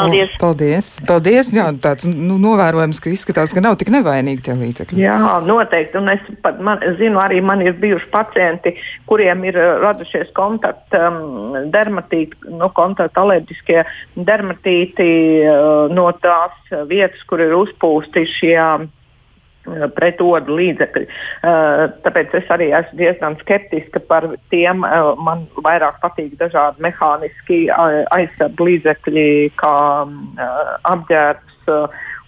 Paldies! 0.00 0.36
Paldies! 0.40 0.90
Paldies! 1.08 1.50
Jā, 1.54 1.66
tāds 1.82 2.06
nu, 2.08 2.38
novērojums, 2.40 3.00
ka 3.02 3.12
izskatās, 3.12 3.54
ka 3.54 3.62
nav 3.64 3.76
tik 3.80 3.92
nevainīgi 3.94 4.46
tie 4.46 4.56
līdzekļi. 4.58 5.00
Jā, 5.02 5.16
noteikti. 5.46 5.98
Un 6.00 6.12
es 6.14 6.22
pat 6.44 6.60
man, 6.64 6.82
zinu, 6.98 7.20
arī 7.22 7.40
man 7.44 7.64
ir 7.64 7.76
bijuši 7.80 8.08
pacienti, 8.12 8.74
kuriem 9.10 9.44
ir 9.48 9.58
uh, 9.60 9.74
radušies 9.84 10.32
kontakta 10.36 11.08
um, 11.10 11.58
dermatīti, 11.72 12.38
nu, 12.52 12.70
kontakta 12.76 13.24
alerģiskie 13.24 13.82
dermatīti 14.16 15.10
uh, 15.44 15.90
no 15.92 16.08
tās 16.22 16.56
vietas, 16.90 17.22
kur 17.28 17.44
ir 17.44 17.56
uzpūsti 17.58 18.26
šie. 18.38 18.56
Um, 18.60 18.88
Eh, 19.68 19.88
pret 19.92 20.20
odu 20.24 20.54
līdzekļi. 20.56 21.06
Uh, 21.44 21.82
tāpēc 22.00 22.32
es 22.38 22.46
arī 22.52 22.70
esmu 22.72 22.96
diezgan 22.96 23.34
skeptiska 23.42 24.00
par 24.08 24.24
tiem. 24.52 24.86
Uh, 24.88 25.12
man 25.20 25.44
vairāk 25.66 25.98
patīk 26.00 26.38
dažādi 26.40 26.80
mehāniski 26.86 27.58
aizsardz 28.16 28.62
līdzekļi, 28.64 29.26
kā 29.60 29.74
uh, 30.08 30.70
apģērbs. 30.94 31.58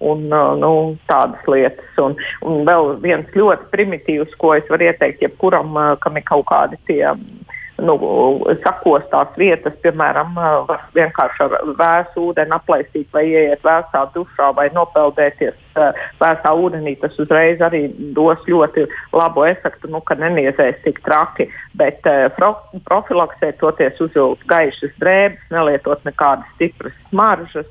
Un 0.02 0.24
nu, 0.58 0.70
tādas 1.06 1.44
lietas. 1.46 1.86
Un, 2.02 2.16
un 2.42 2.64
vēl 2.66 2.88
viens 3.04 3.36
ļoti 3.38 3.68
primitīvs, 3.70 4.32
ko 4.42 4.50
es 4.56 4.66
varu 4.66 4.88
ieteikt 4.88 5.22
jebkuram, 5.22 5.78
kam 6.02 6.18
ir 6.18 6.24
kaut 6.26 6.48
kādi 6.48 6.80
tie 6.90 7.04
nu, 7.82 7.96
sakostās 8.62 9.32
vietas, 9.38 9.74
piemēram, 9.84 10.36
var 10.68 10.84
vienkārši 10.96 11.44
ar 11.46 11.56
vēsu 11.78 12.28
ūdeni 12.28 12.54
aplaistīt 12.56 13.10
vai 13.14 13.24
ieiet 13.30 13.64
vēsā 13.66 14.04
dušā 14.14 14.52
vai 14.56 14.68
nopeldēties 14.74 15.58
vēsā 16.20 16.54
ūdenī. 16.64 16.94
Tas 17.02 17.18
uzreiz 17.22 17.62
arī 17.64 17.84
dos 18.16 18.40
ļoti 18.48 18.86
labu 19.16 19.46
efektu, 19.50 19.90
nu, 19.92 20.02
ka 20.06 20.16
neniezēs 20.20 20.80
tik 20.86 21.02
traki, 21.06 21.48
bet 21.78 22.06
pro, 22.38 22.54
profilaksē 22.88 23.54
toties 23.60 24.00
uzvilkt 24.06 24.46
gaišas 24.50 24.96
drēbes, 25.02 25.46
nelietot 25.54 26.04
nekādas 26.08 26.48
stipras 26.56 26.96
smaržas, 27.10 27.70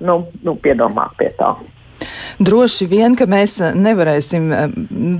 nu, 0.00 0.22
nu, 0.42 0.58
piedomāt 0.62 1.16
pie 1.18 1.32
tā. 1.38 1.54
Droši 2.38 2.86
vien, 2.88 3.16
ka 3.18 3.26
mēs 3.28 3.58
eh, 3.60 3.74
nevarēsim 3.76 4.48
eh, 4.52 4.74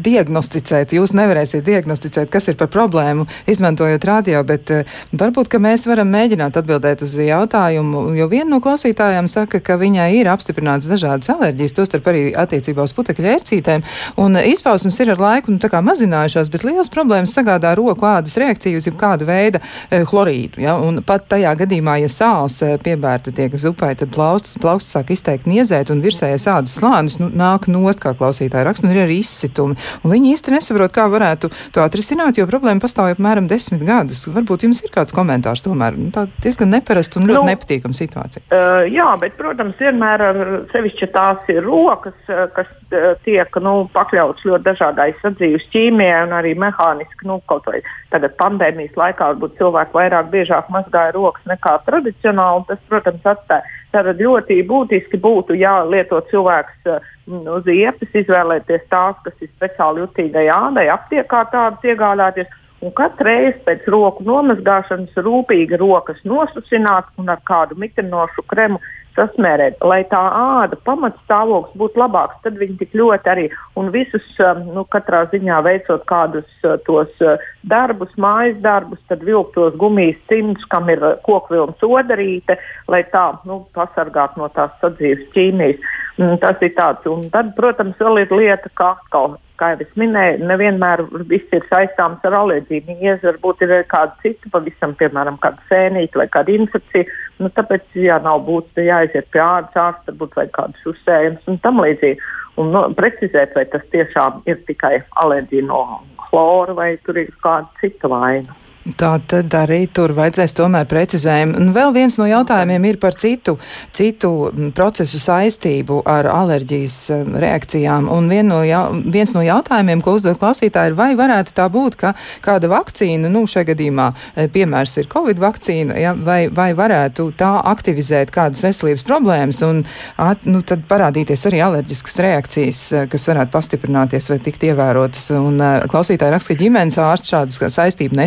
diagnosticēt, 0.05 0.95
jūs 0.97 1.15
nevarēsiet 1.17 1.65
diagnosticēt, 1.67 2.31
kas 2.33 2.49
ir 2.49 2.59
par 2.61 2.71
problēmu, 2.73 3.27
izmantojot 3.51 4.05
radio, 4.09 4.43
bet 4.47 4.71
eh, 4.73 4.99
varbūt, 5.13 5.51
ka 5.53 5.61
mēs 5.63 5.87
varam 5.91 6.13
mēģināt 6.13 6.57
atbildēt 6.61 7.05
uz 7.05 7.15
jautājumu, 7.19 8.05
jo 8.17 8.29
viena 8.33 8.51
no 8.55 8.61
klausītājām 8.65 9.29
saka, 9.31 9.61
ka 9.65 9.79
viņai 9.81 10.09
ir 10.21 10.31
apstiprināts 10.33 10.89
dažādas 10.91 11.33
alerģijas, 11.35 11.77
tostarp 11.77 12.09
arī 12.13 12.25
attiecībā 12.39 12.85
uz 12.87 12.95
putekļu 12.97 13.33
ērcītēm, 13.37 13.85
un 14.23 14.41
izpausmes 14.43 14.99
ir 15.03 15.15
ar 15.15 15.23
laiku, 15.23 15.55
nu, 15.55 15.63
tā 15.63 15.71
kā 15.73 15.83
mazinājušās, 15.85 16.51
bet 16.53 16.67
liels 16.69 16.93
problēmas 16.93 17.35
sagādā 17.37 17.75
roku 17.79 18.09
ādas 18.09 18.37
reakciju 18.41 18.81
uz 18.81 18.89
jebkādu 18.89 19.29
veidu 19.29 19.63
chlorīdu, 19.91 20.63
ja, 20.65 20.77
un 20.81 21.03
pat 21.07 21.29
tajā 21.33 21.55
gadījumā, 21.63 21.99
ja 22.03 22.11
sāls 22.13 22.59
piebērta 22.83 23.33
tiek 23.35 23.55
zupai, 23.59 23.93
tad 23.99 24.13
plaustas, 24.15 24.57
plaustas 24.63 24.97
sāk 24.97 25.13
izteikt 25.15 25.49
niezēt 25.51 25.93
un 25.93 26.03
virsējais 26.05 26.49
ādas 26.51 26.77
slānis 26.79 27.02
nu, 27.21 27.29
nāk 27.35 27.69
nost, 27.71 28.01
kā 28.03 28.15
klausītāji 28.19 28.67
raksta, 28.69 28.87
un 28.87 28.95
ir 28.95 29.03
arī 29.05 29.19
izsitumi. 29.23 29.79
Un 30.03 30.15
viņi 30.15 30.33
īsti 30.37 30.55
nesaprot, 30.55 30.93
kā 30.95 31.07
varētu 31.13 31.51
to 31.75 31.83
atrisināt, 31.85 32.39
jo 32.39 32.49
problēma 32.51 32.83
pastāv 32.83 33.11
jau 33.11 33.17
apmēram 33.17 33.49
desmit 33.51 33.85
gadus. 33.87 34.25
Varbūt 34.33 34.67
jums 34.67 34.83
ir 34.85 34.93
kāds 34.95 35.15
komentārs 35.17 35.65
tomēr. 35.65 35.99
Nu, 35.99 36.11
tā 36.15 36.27
diezgan 36.45 36.73
neparasta 36.75 37.21
un 37.21 37.29
ļoti 37.31 37.43
nu, 37.43 37.51
nepatīkama 37.53 37.99
situācija. 37.99 38.45
Uh, 38.49 38.87
jā, 38.93 39.09
bet, 39.23 39.37
protams, 39.41 39.79
vienmēr 39.81 40.25
sevišķi 40.73 41.11
tās 41.15 41.43
ir 41.53 41.63
rokas, 41.67 42.17
kas 42.57 42.71
uh, 42.93 43.13
tiek 43.27 43.61
nu, 43.65 43.75
pakļauts 43.95 44.47
ļoti 44.49 44.69
dažādai 44.71 45.11
sadzīves 45.21 45.69
ķīmijai 45.75 46.25
un 46.29 46.37
arī 46.39 46.55
mehāniski, 46.59 47.27
nu, 47.29 47.41
kaut 47.51 47.69
vai 47.71 47.83
tagad 48.13 48.37
pandēmijas 48.41 48.97
laikā 48.99 49.33
varbūt 49.33 49.59
cilvēki 49.61 49.97
vairāk 49.97 50.33
biežāk 50.33 50.69
mazgāja 50.73 51.15
rokas 51.17 51.47
nekā 51.49 51.79
tradicionāli. 51.87 52.67
Tas, 52.69 52.83
protams, 52.91 53.25
atstāja 53.35 53.65
Tātad 53.93 54.21
ļoti 54.25 54.57
būtiski 54.65 55.21
būtu, 55.21 55.57
ja 55.61 55.83
lieto 55.85 56.23
cilvēks 56.31 56.89
uh, 56.89 57.11
uz 57.29 57.69
iepes, 57.69 58.09
izvēlēties 58.23 58.87
tās, 58.93 59.19
kas 59.25 59.35
ir 59.45 59.51
speciāli 59.53 60.03
jutīgai 60.07 60.47
ādai, 60.53 60.89
aptiekā 60.93 61.45
tādas 61.53 61.85
iegādāties. 61.85 62.51
Un 62.83 62.91
katru 62.99 63.29
reizi 63.29 63.61
pēc 63.63 63.85
roku 63.95 64.25
nomazgāšanas 64.27 65.21
rūpīgi 65.23 65.79
rokas 65.79 66.19
nosusināt 66.27 67.13
un 67.21 67.31
ar 67.31 67.39
kādu 67.47 67.77
mitinošu 67.79 68.43
kremu 68.51 68.81
sasmērēt, 69.17 69.79
lai 69.85 70.03
tā 70.11 70.21
āda 70.21 70.79
pamatstāvoklis 70.87 71.79
būtu 71.79 72.01
labāks. 72.03 72.39
Tad 72.45 72.59
viņi 72.61 72.79
tik 72.81 72.95
ļoti 72.99 73.33
arī 73.33 73.47
un 73.81 73.91
visus, 73.95 74.27
um, 74.43 74.63
nu, 74.77 74.85
katrā 74.93 75.25
ziņā 75.33 75.61
veicot 75.67 76.05
kādus 76.11 76.49
uh, 76.67 76.77
tos 76.87 77.25
uh, 77.25 77.43
darbus, 77.69 78.13
mājas 78.21 78.59
darbus, 78.65 79.01
tad 79.13 79.25
vilktos 79.27 79.77
gumijas 79.81 80.21
cimdus, 80.31 80.65
kam 80.73 80.91
ir 80.93 81.03
uh, 81.05 81.17
kokvilns 81.27 81.83
odarīte, 81.87 82.59
lai 82.93 83.03
tā 83.13 83.29
nu, 83.49 83.63
pasargātu 83.77 84.43
no 84.43 84.51
tās 84.57 84.75
sadzīves 84.83 85.29
ķīmijas. 85.37 85.93
Mm, 86.23 86.37
tas 86.43 86.61
ir 86.63 86.77
tāds. 86.77 87.07
Un 87.11 87.27
tad, 87.35 87.55
protams, 87.57 87.99
vēl 87.99 88.23
ir 88.23 88.37
lieta, 88.37 88.71
kā 88.79 88.93
atkal 88.95 89.35
kā 89.63 89.71
jau 89.73 89.85
es 89.85 89.91
minēju, 90.01 90.43
nevienmēr 90.51 91.05
viss 91.31 91.55
ir 91.55 91.65
saistāms 91.71 92.25
ar 92.27 92.37
alerģiju. 92.41 92.85
Viņas 92.89 93.27
varbūt 93.29 93.63
ir 93.67 93.75
kāda 93.91 94.17
cita, 94.25 94.51
pavisam, 94.55 94.97
piemēram, 94.99 95.39
kāda 95.43 95.63
sēnīte 95.71 96.19
vai 96.19 96.27
kāda 96.35 96.55
infekcija. 96.57 97.07
Nu, 97.43 97.51
tāpēc, 97.55 97.85
ja 98.03 98.19
nav 98.25 98.43
būtu 98.49 98.87
jāaiziet 98.87 99.31
pie 99.35 99.43
ārsta, 99.45 99.89
ārsta 99.91 100.13
varbūt 100.13 100.39
vajag 100.39 100.55
kādus 100.59 100.89
uzsējumus 100.95 101.53
un 101.53 101.61
tam 101.63 101.83
līdzīgi. 101.85 102.33
Un 102.61 102.75
no, 102.75 102.83
precizēt, 102.99 103.55
vai 103.57 103.65
tas 103.73 103.85
tiešām 103.95 104.43
ir 104.51 104.59
tikai 104.69 104.99
alerģija 105.23 105.69
no 105.71 105.85
chlora 106.27 106.75
vai 106.77 106.91
tur 107.07 107.23
ir 107.23 107.31
kāda 107.45 107.71
cita 107.81 108.11
vaina. 108.13 108.62
Tā 108.83 109.13
tad 109.31 109.53
arī 109.55 109.85
tur 109.95 110.11
vajadzēs 110.17 110.57
tomēr 110.59 110.89
precizējumu. 110.91 111.55
Un 111.61 111.69
vēl 111.75 111.93
viens 111.95 112.17
no 112.19 112.27
jautājumiem 112.27 112.89
ir 112.89 112.97
par 112.99 113.15
citu, 113.15 113.55
citu 113.95 114.51
procesu 114.75 115.21
saistību 115.23 116.01
ar 116.11 116.27
alerģijas 116.27 116.97
reakcijām. 117.45 118.09
Un 118.11 118.27
vien 118.33 118.49
no 118.51 118.59
jau, 118.67 118.89
viens 119.15 119.31
no 119.37 119.45
jautājumiem, 119.47 120.03
ko 120.03 120.17
uzdod 120.19 120.41
klausītāji, 120.41 120.91
ir, 120.91 120.97
vai 120.99 121.13
varētu 121.19 121.55
tā 121.55 121.69
būt, 121.71 121.99
ka 122.01 122.13
kāda 122.43 122.73
vakcīna, 122.73 123.31
nu, 123.31 123.45
šajā 123.47 123.69
gadījumā 123.71 124.09
e, 124.11 124.49
piemērs 124.51 124.97
ir 124.99 125.09
Covid 125.13 125.39
vakcīna, 125.43 126.01
ja, 126.03 126.17
vai, 126.19 126.49
vai 126.51 126.73
varētu 126.75 127.29
tā 127.39 127.53
aktivizēt 127.71 128.35
kādas 128.35 128.65
veselības 128.67 129.07
problēmas 129.07 129.63
un 129.69 129.85
at, 130.19 130.43
nu, 130.51 130.65
tad 130.67 130.83
parādīties 130.91 131.47
arī 131.53 131.63
alerģiskas 131.69 132.19
reakcijas, 132.27 132.83
e, 132.91 133.05
kas 133.15 133.29
varētu 133.31 133.55
pastiprināties 133.55 134.31
vai 134.35 134.41
tikt 134.43 134.67
ievērotas. 134.73 135.31
Un 135.39 135.63
klausītāji 135.87 136.35
raksta, 136.35 136.51
ka 136.51 136.65
ģimenes 136.65 136.99
ārsts 136.99 137.31
šādu 137.31 137.73
saistību 137.79 138.19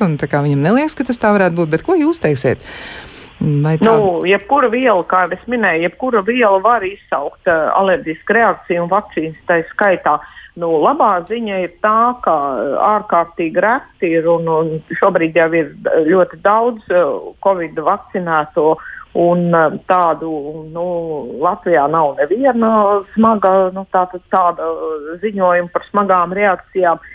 nesaskat 0.00 0.38
un 0.40 0.48
viņam 0.48 0.64
neliekas, 0.64 0.94
ka 0.94 1.04
tas 1.04 1.18
tā 1.18 1.32
varētu 1.34 1.56
būt. 1.58 1.70
Bet 1.74 1.84
ko 1.86 1.96
jūs 1.98 2.20
teiksiet? 2.22 2.62
Tā? 3.38 3.76
Nu, 3.86 4.24
jebkura 4.26 4.66
viela, 4.68 5.04
kā 5.06 5.26
jau 5.26 5.36
es 5.36 5.44
minēju, 5.46 5.84
jebkura 5.86 6.24
viela 6.26 6.58
var 6.58 6.82
izsaukt 6.82 7.46
uh, 7.46 7.70
alerģisku 7.78 8.34
reakciju 8.34 8.82
un 8.82 8.90
vakcīnas 8.90 9.38
tā 9.46 9.60
skaitā. 9.70 10.18
Nu, 10.58 10.72
labā 10.82 11.20
ziņa 11.28 11.60
ir 11.62 11.76
tā, 11.84 12.18
ka 12.24 12.34
ārkārtīgi 12.82 13.62
reti 13.62 14.10
ir 14.18 14.26
un, 14.26 14.48
un 14.50 14.72
šobrīd 14.98 15.38
jau 15.38 15.52
ir 15.54 15.70
ļoti 16.08 16.40
daudz 16.42 16.90
uh, 16.90 17.34
covid 17.44 17.78
vakcinēto. 17.78 18.76
Un 19.18 19.48
tādu 19.88 20.30
nu, 20.74 20.82
Latvijā 21.40 21.86
nav 21.90 22.18
neviena 22.18 23.00
smaga, 23.14 23.70
nu, 23.74 23.86
tāda, 23.94 24.18
tāda 24.30 24.66
ziņojuma 25.22 25.72
par 25.72 25.86
smagām 25.88 26.34
reakcijām. 26.36 26.98
Uh, 26.98 27.14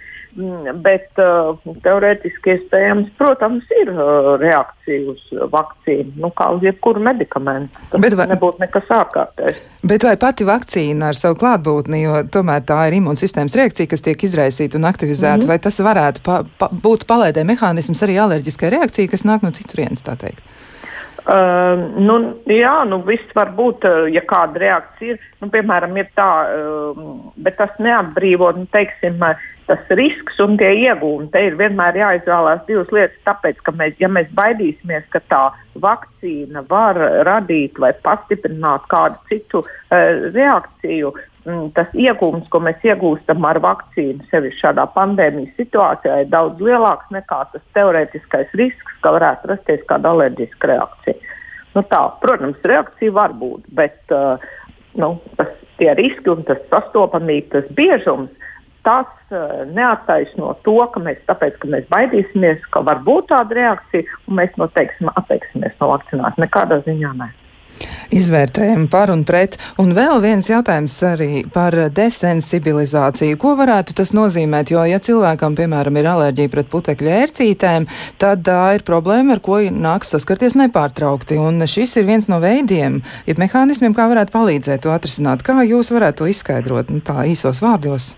bet 0.84 1.22
uh, 1.22 1.58
teorētiski 1.86 2.56
iespējams, 2.56 3.12
protams, 3.20 3.68
ir 3.82 3.92
uh, 3.94 4.34
reakcija 4.42 5.12
uz 5.12 5.22
vakcīnu, 5.54 6.16
nu, 6.24 6.32
kā 6.36 6.50
uz 6.56 6.66
jebkuru 6.66 7.04
medikamentu. 7.06 7.78
Tas 7.92 8.02
bet 8.02 8.18
vai, 8.18 8.28
nebūtu 8.32 8.64
nekas 8.64 8.90
ārkārtējs. 8.98 9.62
Bet 9.86 10.08
vai 10.08 10.16
pati 10.22 10.48
vakcīna 10.48 11.12
ar 11.12 11.20
savu 11.20 11.38
klātbūtni, 11.44 12.02
jo 12.06 12.24
tomēr 12.34 12.66
tā 12.66 12.80
ir 12.90 12.98
imūnsistēmas 13.02 13.58
reakcija, 13.60 13.92
kas 13.94 14.06
tiek 14.06 14.26
izraisīta 14.26 14.80
un 14.80 14.90
aktivizēta, 14.90 15.44
mm 15.44 15.46
-hmm. 15.46 15.54
vai 15.54 15.60
tas 15.60 15.80
varētu 15.80 16.26
pa, 16.26 16.42
pa, 16.58 16.70
būt 16.74 17.06
palēdē 17.10 17.46
mehānisms 17.48 18.04
arī 18.04 18.18
alerģiskai 18.26 18.74
reakcijai, 18.78 19.12
kas 19.14 19.28
nāk 19.30 19.46
no 19.46 19.54
citurienes, 19.54 20.02
tā 20.02 20.18
teikt? 20.18 20.42
Uh, 21.24 21.80
nu, 22.04 22.18
jā, 22.52 22.82
nu 22.84 22.98
viss 23.08 23.30
var 23.36 23.54
būt, 23.56 23.86
uh, 23.88 24.10
ja 24.12 24.26
kāda 24.28 24.60
reakcija 24.60 25.16
ir. 25.16 25.22
Nu, 25.44 25.50
piemēram, 25.52 25.98
ir 26.00 26.08
tā, 26.16 26.30
uh, 26.48 27.00
bet 27.44 27.58
tas 27.60 27.74
neatbrīvo, 27.84 28.54
nu, 28.56 28.64
teiksim, 28.72 29.18
uh, 29.20 29.42
tas 29.68 29.90
risks 30.00 30.40
un 30.40 30.56
tie 30.60 30.70
iegūmi. 30.86 31.28
Te 31.34 31.42
ir 31.50 31.58
vienmēr 31.60 32.00
jāizvēlās 32.00 32.64
divas 32.70 32.94
lietas, 32.96 33.20
tāpēc, 33.28 33.60
ka 33.66 33.74
mēs, 33.76 33.98
ja 34.00 34.08
mēs 34.08 34.30
baidīsimies, 34.38 35.04
ka 35.12 35.20
tā 35.28 35.42
vakcīna 35.84 36.64
var 36.70 37.00
radīt 37.28 37.76
vai 37.84 37.92
pastiprināt 38.08 38.88
kādu 38.94 39.20
citu 39.28 39.66
uh, 39.66 40.32
reakciju, 40.32 41.12
mm, 41.44 41.68
tas 41.76 41.92
iegūms, 41.92 42.48
ko 42.48 42.64
mēs 42.64 42.88
iegūstam 42.88 43.44
ar 43.52 43.60
vakcīnu, 43.68 44.24
sevišķi 44.32 44.64
šādā 44.64 44.88
pandēmijas 44.96 45.60
situācijā, 45.60 46.22
ir 46.24 46.32
daudz 46.32 46.64
lielāks 46.64 47.12
nekā 47.12 47.44
tas 47.52 47.68
teorētiskais 47.76 48.56
risks, 48.64 48.96
ka 49.04 49.12
varētu 49.20 49.52
rasties 49.52 49.84
kāda 49.92 50.16
alerģiska 50.16 50.72
reakcija. 50.72 51.20
Nu 51.74 51.82
tā, 51.90 52.04
protams, 52.22 52.60
reakcija 52.64 53.12
var 53.12 53.32
būt, 53.34 53.66
bet 53.74 54.14
uh, 54.14 54.38
nu, 55.00 55.16
tas, 55.40 55.52
tie 55.82 55.94
riski 55.98 56.32
un 56.34 56.44
tas 56.48 56.62
sastopamība, 56.72 57.60
tas 57.60 57.70
biežums 57.78 58.32
tas 58.84 59.08
uh, 59.32 59.64
neattaisno 59.72 60.52
to, 60.68 60.76
ka 60.92 61.00
mēs, 61.00 61.22
tāpēc, 61.30 61.56
ka 61.62 61.70
mēs 61.72 61.86
baidīsimies, 61.94 62.66
ka 62.76 62.84
var 62.84 63.00
būt 63.06 63.30
tāda 63.32 63.56
reakcija, 63.56 64.04
un 64.28 64.42
mēs 64.42 64.58
noteikti 64.60 65.08
atteiksimies 65.16 65.78
no 65.80 65.94
vakcinācijas. 65.94 66.42
Nekādā 66.44 66.82
ziņā 66.84 67.14
nē. 67.22 67.30
Izvērtējumu 68.14 68.90
par 68.94 69.10
un 69.14 69.24
pret. 69.26 69.56
Un 69.82 69.94
vēl 69.98 70.20
viens 70.22 70.50
jautājums 70.50 70.96
arī 71.08 71.44
par 71.54 71.76
desensibilizāciju. 71.98 73.40
Ko 73.42 73.56
varētu 73.58 73.96
tas 73.98 74.14
nozīmēt? 74.14 74.74
Jo, 74.74 74.84
ja 74.90 75.00
cilvēkam, 75.02 75.58
piemēram, 75.58 75.98
ir 75.98 76.10
alerģija 76.12 76.52
pret 76.54 76.70
putekļu 76.74 77.14
ērcītēm, 77.18 77.88
tad 78.22 78.46
tā 78.46 78.60
ir 78.78 78.86
problēma, 78.86 79.38
ar 79.38 79.44
ko 79.46 79.60
nāks 79.66 80.14
saskarties 80.14 80.58
nepārtraukti. 80.60 81.40
Un 81.42 81.66
šis 81.70 81.98
ir 81.98 82.10
viens 82.10 82.30
no 82.30 82.38
veidiem, 82.44 83.02
ja 83.26 83.38
mehānismiem, 83.40 83.98
kā 83.98 84.08
varētu 84.12 84.36
palīdzēt 84.36 84.86
to 84.86 84.94
atrisināt. 84.94 85.46
Kā 85.46 85.58
jūs 85.66 85.90
varētu 85.96 86.24
to 86.24 86.32
izskaidrot 86.32 86.94
nu, 86.94 87.02
tā 87.06 87.26
īsos 87.30 87.64
vārdos? 87.66 88.14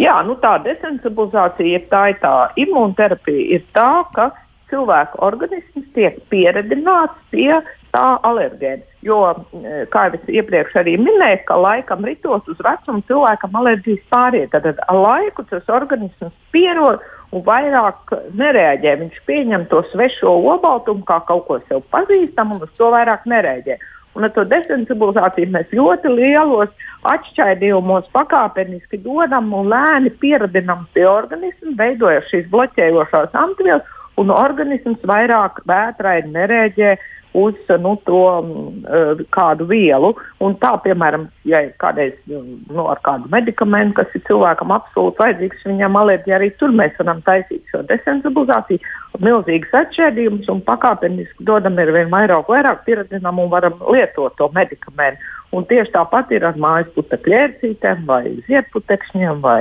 Jā, 0.00 0.18
nu 0.26 0.36
tā 0.40 0.56
desensibilizācija 0.64 1.78
ir 1.78 1.84
tā, 1.92 2.06
ir 2.12 2.20
tā 2.20 2.36
imūnterapija 2.60 3.56
ir 3.56 3.64
tā, 3.76 4.02
ka 4.12 4.32
cilvēka 4.72 5.20
organisms 5.24 5.88
tiek 5.96 6.18
pieredzināts 6.32 7.16
pie 7.32 7.52
tā 7.92 8.06
alergēna. 8.26 8.82
Jo, 9.04 9.18
e, 9.32 9.84
kā 9.92 10.06
jau 10.08 10.18
es 10.18 10.28
iepriekš 10.40 10.76
arī 10.82 10.96
minēju, 11.00 11.42
ka 11.48 11.56
laikam 11.58 12.04
ritos 12.06 12.46
uz 12.50 12.60
vecumu 12.64 13.02
cilvēkam 13.08 13.56
alerģijas 13.62 14.04
pāriet. 14.12 14.52
Tad 14.54 14.68
ar 14.72 14.98
laiku 14.98 15.44
tas 15.50 15.68
organisms 15.68 16.34
pierod 16.54 17.02
un 17.32 17.44
vairāk 17.46 18.14
nereaģē. 18.38 18.98
Viņš 19.02 19.22
pieņem 19.28 19.66
to 19.72 19.82
svešo 19.92 20.36
obaltumu 20.54 21.04
kā 21.08 21.20
kaut 21.28 21.48
ko 21.48 21.58
sev 21.68 21.82
pazīstamu 21.94 22.58
un 22.58 22.68
uz 22.68 22.72
to 22.78 22.92
vairāk 22.94 23.26
nereaģē. 23.28 23.78
Un 24.12 24.26
ar 24.28 24.32
to 24.36 24.44
desensibilizāciju 24.44 25.48
mēs 25.54 25.70
ļoti 25.72 26.10
lielos 26.12 26.72
atšķaidījumos 27.08 28.10
pakāpeniski 28.12 29.00
dodam 29.00 29.48
un 29.56 29.70
lēni 29.72 30.12
pieradinām 30.20 30.84
pie 30.92 31.06
organismu, 31.08 31.72
veidojot 31.78 32.28
šīs 32.28 32.50
bloķējošās 32.52 33.32
antivielas, 33.40 33.88
un 34.20 34.30
organisms 34.34 35.00
vairāk 35.08 35.62
vētraini 35.68 36.34
nereaģē 36.34 36.92
uz 37.32 37.54
nu, 37.80 37.96
to 38.04 38.22
uh, 38.40 39.20
kādu 39.32 39.66
vielu. 39.70 40.12
Un 40.44 40.56
tā, 40.60 40.72
piemēram, 40.84 41.26
ja 41.48 41.62
kādreiz 41.80 42.14
nu, 42.28 42.86
ar 42.86 43.00
kādu 43.04 43.30
medikamentu, 43.32 44.00
kas 44.00 44.16
ir 44.16 44.24
cilvēkam 44.28 44.74
absolūti 44.74 45.22
vajadzīgs, 45.22 45.64
viņam 45.68 45.98
alerģija 46.02 46.38
arī 46.38 46.50
tur 46.60 46.74
mēs 46.76 46.96
varam 47.00 47.22
taisīt 47.26 47.64
šo 47.72 47.82
desensibilizāciju, 47.88 48.82
milzīgas 49.22 49.78
atšķēdījumus 49.82 50.50
un 50.52 50.62
pakāpeniski 50.66 51.48
dodam 51.48 51.80
ar 51.80 51.92
vien 51.96 52.12
vairāk, 52.12 52.48
vairāk 52.48 52.84
pieredzinām 52.86 53.40
un 53.42 53.52
varam 53.52 53.80
lietot 53.92 54.36
to 54.38 54.48
medikamentu. 54.56 55.20
Un 55.52 55.66
tieši 55.68 55.92
tāpat 55.92 56.30
ir 56.32 56.46
ar 56.48 56.56
mājas 56.56 56.88
putekļu 56.96 57.36
ērcītēm 57.42 58.06
vai 58.08 58.22
ziedputekšņiem 58.48 59.42
vai 59.44 59.60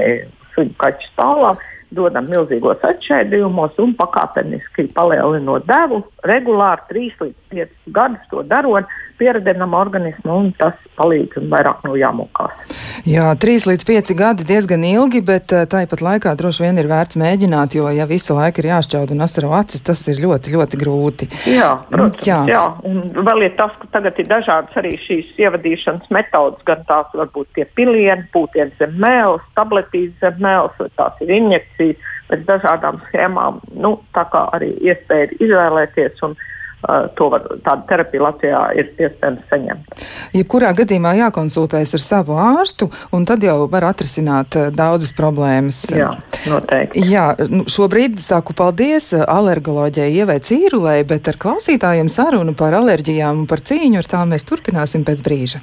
suņu 0.56 0.78
kaķu 0.80 1.12
stāvām 1.12 1.60
dodam 1.96 2.30
milzīgos 2.32 2.84
atšķaidījumos 2.88 3.76
un 3.84 3.94
pakāpeniski 4.00 4.88
palielinot 4.96 5.68
devu, 5.68 6.02
regulāri 6.28 6.82
3 6.90 7.24
līdz 7.26 7.38
5 7.52 7.94
gadus 7.96 8.28
to 8.32 8.44
darot, 8.48 8.90
pieredzinām 9.22 9.76
organismu 9.78 10.34
un 10.34 10.50
tas 10.58 10.78
palīdz 10.98 11.38
un 11.42 11.50
vairāk 11.52 11.84
no 11.86 11.94
jāmokās. 11.98 12.78
Jā, 13.08 13.28
3 13.44 13.68
līdz 13.70 13.86
5 13.88 14.14
gadi 14.18 14.48
diezgan 14.50 14.86
ilgi, 14.88 15.22
bet 15.26 15.54
eh, 15.56 15.68
tāpat 15.70 16.04
laikā 16.06 16.34
droši 16.38 16.66
vien 16.66 16.82
ir 16.82 16.90
vērts 16.90 17.20
mēģināt, 17.22 17.78
jo 17.78 17.90
ja 17.94 18.08
visu 18.10 18.38
laiku 18.38 18.64
ir 18.64 18.72
jāšķaud 18.72 19.14
un 19.16 19.26
asaro 19.26 19.54
acis, 19.58 19.84
tas 19.86 20.02
ir 20.12 20.22
ļoti, 20.24 20.56
ļoti 20.56 20.82
grūti. 20.82 21.30
Jā, 21.50 21.72
protams, 21.92 22.26
jā. 22.28 22.40
jā, 22.50 22.64
un 22.88 23.02
vēl 23.30 23.48
ir 23.48 23.58
tas, 23.60 23.76
ka 23.82 23.92
tagad 23.98 24.22
ir 24.22 24.30
dažādas 24.32 24.82
arī 24.82 24.96
šīs 25.06 25.36
ievadīšanas 25.42 26.10
metodas, 26.14 26.62
gan 26.68 26.86
tās 26.90 27.12
varbūt 27.18 27.52
tie 27.58 27.68
pilieni, 27.78 28.30
pūtiens 28.34 28.74
zem 28.82 28.98
mēles, 29.02 29.46
tabletītes 29.58 30.18
zem 30.24 30.42
mēles, 30.42 30.78
vai 30.80 30.90
tās 30.98 31.22
ir 31.26 31.36
injekcijas 31.42 32.10
pēc 32.32 32.48
dažādām 32.48 33.02
schēmām. 33.10 33.60
Nu, 33.76 33.98
tā 34.16 34.26
kā 34.32 34.48
arī 34.56 34.74
iespēja 34.90 35.36
izvēlēties. 35.40 36.24
Un, 36.28 36.40
Uh, 36.82 37.06
to 37.14 37.28
var, 37.30 37.44
tādu 37.62 37.84
terapiju 37.92 38.24
Latvijā 38.26 38.60
ir 38.74 38.88
iespējams 38.98 39.44
saņemt. 39.52 39.92
Jebkurā 40.34 40.72
gadījumā 40.80 41.12
jākonsultējas 41.20 41.94
ar 41.94 42.02
savu 42.02 42.40
ārstu, 42.42 42.88
un 43.14 43.28
tad 43.30 43.46
jau 43.46 43.68
var 43.70 43.86
atrisināt 43.92 44.58
uh, 44.58 44.72
daudzas 44.74 45.14
problēmas. 45.14 45.84
Jā, 45.94 46.10
noteikti. 46.50 47.04
Jā, 47.06 47.28
nu, 47.54 47.68
šobrīd 47.70 48.18
saku 48.26 48.58
paldies 48.58 49.12
uh, 49.14 49.22
alergoloģijai 49.30 50.10
Ievai 50.24 50.40
Cīrulē, 50.42 50.96
bet 51.06 51.30
ar 51.30 51.38
klausītājiem 51.46 52.10
sarunu 52.10 52.58
par 52.58 52.74
alerģijām 52.82 53.44
un 53.44 53.50
par 53.52 53.62
cīņu 53.62 54.02
ar 54.02 54.10
tām 54.16 54.34
mēs 54.34 54.50
turpināsim 54.50 55.06
pēc 55.06 55.22
brīža. 55.22 55.62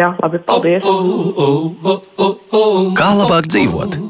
Jā, 0.00 0.14
labi, 0.22 0.40
paldies! 0.48 0.88
Kā 2.96 3.12
labāk 3.20 3.52
dzīvot? 3.52 4.00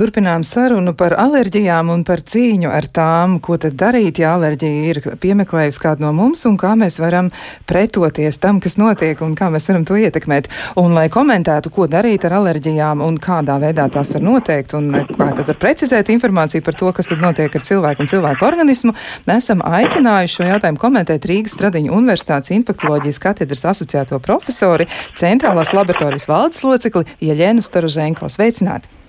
Turpinām 0.00 0.40
sarunu 0.48 0.94
par 0.96 1.12
alerģijām 1.20 1.90
un 1.92 2.06
par 2.08 2.22
cīņu 2.24 2.70
ar 2.72 2.86
tām, 2.88 3.34
ko 3.44 3.58
tad 3.60 3.74
darīt, 3.76 4.16
ja 4.22 4.30
alerģija 4.38 4.84
ir 4.88 5.00
piemeklējusi 5.20 5.80
kādu 5.82 6.06
no 6.06 6.12
mums 6.16 6.46
un 6.48 6.54
kā 6.56 6.70
mēs 6.80 6.94
varam 7.02 7.26
pretoties 7.68 8.38
tam, 8.40 8.62
kas 8.64 8.78
notiek 8.80 9.20
un 9.20 9.34
kā 9.36 9.50
mēs 9.52 9.68
varam 9.68 9.82
to 9.84 9.98
ietekmēt. 10.00 10.46
Un 10.80 10.94
lai 10.96 11.10
komentētu, 11.12 11.68
ko 11.74 11.84
darīt 11.84 12.24
ar 12.24 12.38
alerģijām 12.38 13.02
un 13.04 13.18
kādā 13.20 13.58
veidā 13.60 13.90
tās 13.92 14.14
var 14.16 14.24
noteikt 14.24 14.72
un 14.78 14.88
kā 15.10 15.26
tad 15.36 15.50
var 15.50 15.58
precizēt 15.66 16.08
informāciju 16.14 16.64
par 16.64 16.78
to, 16.80 16.92
kas 16.96 17.10
tad 17.10 17.20
notiek 17.20 17.58
ar 17.60 17.66
cilvēku 17.68 18.00
un 18.00 18.08
cilvēku 18.08 18.48
organismu, 18.48 18.94
esam 19.34 19.60
aicinājuši 19.68 20.38
šo 20.38 20.46
jautājumu 20.48 20.80
komentēt 20.80 21.28
Rīgas 21.28 21.58
Stradiņu 21.58 21.92
Universitātes 21.98 22.54
infektoloģijas 22.56 23.20
katedras 23.20 23.66
asociēto 23.74 24.22
profesori, 24.24 24.88
centrālās 25.20 25.74
laboratorijas 25.76 26.24
valdes 26.32 26.64
locekli 26.64 27.04
Jeļenu 27.28 27.68
Staroženko. 27.68 28.32
Sveicināti! 28.32 28.99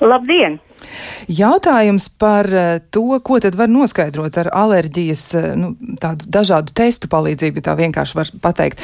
Labdien! 0.00 0.60
Jautājums 1.30 2.08
par 2.20 2.48
eh, 2.52 2.80
to, 2.92 3.06
ko 3.24 3.38
tad 3.42 3.56
var 3.58 3.70
noskaidrot 3.72 4.38
ar 4.42 4.50
alerģijas, 4.54 5.24
eh, 5.38 5.50
nu, 5.58 5.72
dažādu 6.00 6.74
testu 6.76 7.08
palīdzību, 7.12 7.62
tā 7.64 7.76
vienkārši 7.78 8.18
var 8.18 8.32
pateikt. 8.44 8.82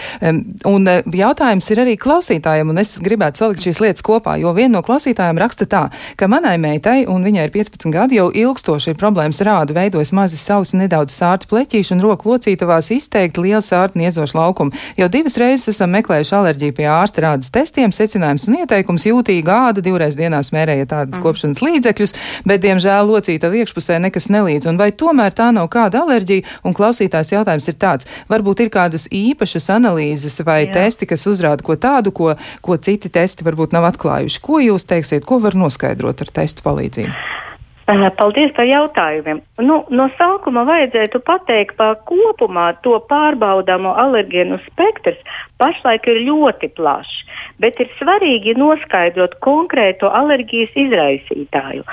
Un 0.68 0.88
eh, 0.88 1.02
jautājums 1.20 1.70
ir 1.72 1.82
arī 1.84 1.96
klausītājiem, 2.00 2.72
un 2.72 2.80
es 2.82 2.96
gribētu 3.02 3.44
salikt 3.44 3.66
šīs 3.66 3.82
lietas 3.84 4.04
kopā, 4.06 4.36
jo 4.40 4.54
viena 4.56 4.78
no 4.78 4.84
klausītājiem 4.86 5.40
raksta 5.40 5.68
tā, 5.70 5.82
ka 6.16 6.28
manai 6.30 6.56
meitai, 6.62 7.04
un 7.10 7.24
viņai 7.26 7.48
ir 7.48 7.54
15 7.54 7.92
gadi, 7.94 8.18
jau 8.20 8.30
ilgstoši 8.30 8.92
ir 8.92 9.00
problēmas 9.00 9.42
rādu, 9.46 9.76
veidojas 9.76 10.14
mazi 10.16 10.40
sausi, 10.40 10.78
nedaudz 10.80 11.14
sārti 11.16 11.50
pleķīši 11.50 11.96
un 11.96 12.04
roku 12.04 12.32
locītavās 12.32 12.90
izteikti 12.94 13.44
liela 13.44 13.62
sārti 13.64 14.00
niezoša 14.00 14.38
laukuma. 14.38 14.74
Jau 14.98 15.10
divas 15.12 15.36
reizes 15.40 15.74
esam 15.74 15.92
meklējuši 15.96 16.36
alerģiju 16.38 16.76
pie 16.76 16.88
ārsta 16.90 17.26
rādas 17.26 17.52
testiem, 17.52 17.92
secinājums 17.94 18.48
un 18.48 18.60
ieteikums 18.62 19.06
jūtīga 19.08 19.58
āda 19.70 19.84
divreiz 19.84 20.16
dienā 20.18 20.42
smērēja 20.46 20.88
tādas 20.90 21.18
mm. 21.18 21.24
kopšanas 21.24 21.62
līdzekļus 21.64 21.89
līdzekļus, 21.90 22.14
bet, 22.46 22.62
diemžēl, 22.62 23.08
locīta 23.08 23.50
iekšpusē 23.50 23.98
nekas 24.00 24.30
nelīdz. 24.30 24.68
Un 24.70 24.78
vai 24.78 24.90
tomēr 24.92 25.34
tā 25.34 25.50
nav 25.52 25.68
kāda 25.68 26.04
alerģija? 26.04 26.46
Un 26.64 26.74
klausītājs 26.74 27.34
jautājums 27.34 27.68
ir 27.68 27.76
tāds, 27.80 28.06
varbūt 28.28 28.64
ir 28.64 28.70
kādas 28.70 29.08
īpašas 29.10 29.70
analīzes 29.74 30.40
vai 30.44 30.66
Jā. 30.66 30.72
testi, 30.80 31.06
kas 31.06 31.26
uzrāda 31.26 31.62
ko 31.62 31.76
tādu, 31.76 32.12
ko, 32.12 32.36
ko 32.62 32.76
citi 32.76 33.10
testi 33.10 33.44
varbūt 33.44 33.72
nav 33.72 33.88
atklājuši. 33.90 34.40
Ko 34.40 34.60
jūs 34.60 34.86
teiksiet, 34.86 35.26
ko 35.26 35.40
var 35.40 35.54
noskaidrot 35.58 36.22
ar 36.22 36.34
testu 36.40 36.62
palīdzību? 36.62 37.49
Paldies 37.90 38.52
par 38.54 38.68
jautājumiem. 38.68 39.40
Nu, 39.66 39.80
no 39.90 40.06
sākuma 40.14 40.62
vajadzētu 40.68 41.20
pateikt, 41.26 41.74
ka 41.78 41.96
kopumā 42.06 42.68
to 42.84 42.94
pārbaudāmo 43.10 43.96
alergēnu 43.98 44.60
spektrs 44.68 45.18
pašlaik 45.58 46.06
ir 46.08 46.20
ļoti 46.28 46.70
plašs, 46.76 47.16
bet 47.58 47.80
ir 47.82 47.90
svarīgi 47.98 48.54
noskaidrot 48.58 49.36
konkrēto 49.44 50.10
alerģijas 50.20 50.76
izraisītāju. 50.84 51.84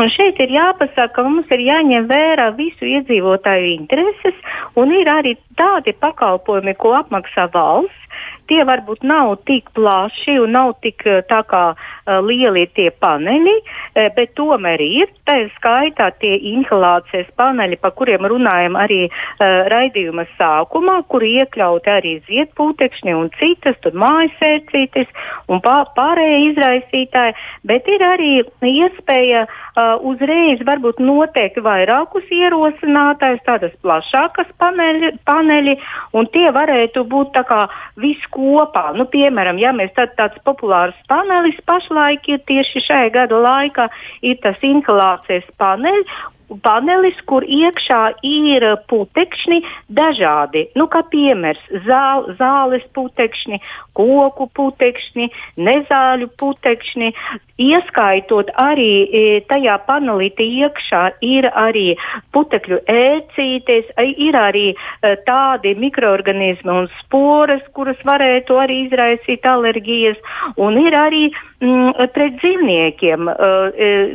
Un 0.00 0.10
šeit 0.12 0.42
ir 0.42 0.56
jāpasaka, 0.56 1.12
ka 1.14 1.26
mums 1.28 1.50
ir 1.54 1.62
jāņem 1.68 2.08
vērā 2.10 2.50
visu 2.58 2.90
iedzīvotāju 2.90 3.70
intereses, 3.76 4.40
un 4.74 4.92
ir 4.96 5.08
arī 5.08 5.36
tādi 5.56 5.94
pakalpojumi, 6.02 6.74
ko 6.80 6.96
apmaksā 6.98 7.46
valsts 7.54 8.03
Tie 8.50 8.60
varbūt 8.68 9.04
nav 9.08 9.34
tik 9.48 9.70
plaši 9.76 10.36
un 10.42 10.52
nav 10.56 10.74
tik 10.84 11.06
eh, 11.08 11.22
kā, 11.24 11.62
uh, 11.74 12.18
lieli 12.24 12.66
tie 12.76 12.90
paneļi, 13.00 13.54
uh, 13.60 14.08
bet 14.16 14.34
tomēr 14.36 14.82
ir. 14.84 15.12
Tā 15.24 15.38
ir 15.40 15.50
skaitā 15.56 16.10
tie 16.20 16.34
inhalācijas 16.52 17.30
paneļi, 17.38 17.78
par 17.80 17.94
kuriem 17.96 18.26
runājam 18.28 18.76
arī 18.76 19.06
raidījuma 19.40 20.26
sākumā, 20.36 20.98
kur 21.08 21.24
iekļauti 21.24 21.90
arī 21.90 22.12
ziedputekšņi 22.28 23.14
un 23.16 23.30
citas, 23.38 23.78
tur 23.80 23.96
mājasērcītes 23.96 25.08
un 25.48 25.62
pārējie 25.64 26.40
izraisītāji, 26.50 27.36
bet 27.64 27.88
ir 27.88 28.04
arī 28.04 28.30
iespēja 28.68 29.46
uzreiz 30.04 30.60
varbūt 30.68 31.00
noteikt 31.00 31.62
vairākus 31.64 32.28
ierosinātājus, 32.36 33.42
tādas 33.48 33.74
plašākas 33.80 34.52
paneļi, 34.60 35.14
paneļi 35.24 35.78
un 36.12 36.28
tie 36.36 36.50
varētu 36.54 37.06
būt 37.08 37.32
tā 37.38 37.44
kā 37.48 37.64
viss 38.00 38.33
kopā. 38.34 38.90
Nu, 38.98 39.06
piemēram, 39.10 39.58
ja 39.62 39.72
mēs 39.76 39.94
tad 39.96 40.14
tāds 40.18 40.38
populārs 40.46 40.98
panelis 41.10 41.58
pašlaik 41.66 42.28
ir 42.28 42.44
tieši 42.48 42.84
šajā 42.88 43.10
gada 43.14 43.40
laikā, 43.46 43.88
ir 44.26 44.40
tas 44.44 44.60
inhalācijas 44.66 45.46
panelis, 45.60 46.10
panelis, 46.64 47.16
kur 47.26 47.44
iekšā 47.46 48.00
ir 48.26 48.66
putekšņi 48.90 49.60
dažādi. 49.96 50.66
Nu, 50.78 50.86
kā 50.92 51.04
piemērs, 51.10 51.62
zāl, 51.86 52.28
zāles 52.38 52.84
putekšņi, 52.96 53.60
koku 53.96 54.48
putekšņi, 54.58 55.30
nezāļu 55.56 56.30
putekšņi. 56.40 57.12
Ieskaitot 57.54 58.48
arī 58.58 59.06
e, 59.06 59.20
tajā 59.46 59.76
panelīte 59.86 60.42
iekšā 60.42 61.02
ir 61.22 61.46
arī 61.54 61.94
putekļu 62.34 62.80
ēcītes, 62.90 63.92
ir 64.02 64.34
arī 64.34 64.64
e, 64.74 65.12
tādi 65.28 65.76
mikroorganismi 65.78 66.72
un 66.74 66.88
sporas, 66.98 67.62
kuras 67.78 68.00
varētu 68.02 68.58
arī 68.58 68.80
izraisīt 68.88 69.46
alerģijas, 69.46 70.18
un 70.58 70.80
ir 70.82 70.98
arī 70.98 71.22
mm, 71.30 72.10
pret 72.16 72.40
dzīvniekiem, 72.42 73.30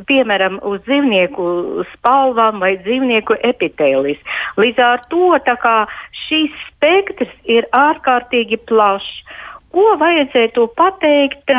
piemēram, 0.10 0.60
uz 0.68 0.84
dzīvnieku 0.84 1.86
spalvām 1.94 2.60
vai 2.60 2.76
dzīvnieku 2.84 3.40
epitēlis. 3.48 4.20
Līdz 4.60 4.84
ar 4.84 5.06
to 5.08 5.32
šis 6.28 6.52
spektrs 6.68 7.32
ir 7.48 7.68
ārkārtīgi 7.72 8.60
plašs. 8.68 9.24
Ko 9.70 9.94
vajadzētu 10.02 10.64
pateikt 10.74 11.52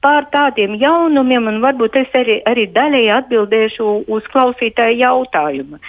par 0.00 0.28
tādiem 0.30 0.76
jaunumiem, 0.78 1.48
un 1.50 1.58
varbūt 1.62 1.96
es 1.98 2.14
arī, 2.16 2.38
arī 2.46 2.66
daļēji 2.74 3.10
atbildēšu 3.16 3.88
uz 4.14 4.28
klausītāju 4.32 4.98
jautājumu. 5.00 5.80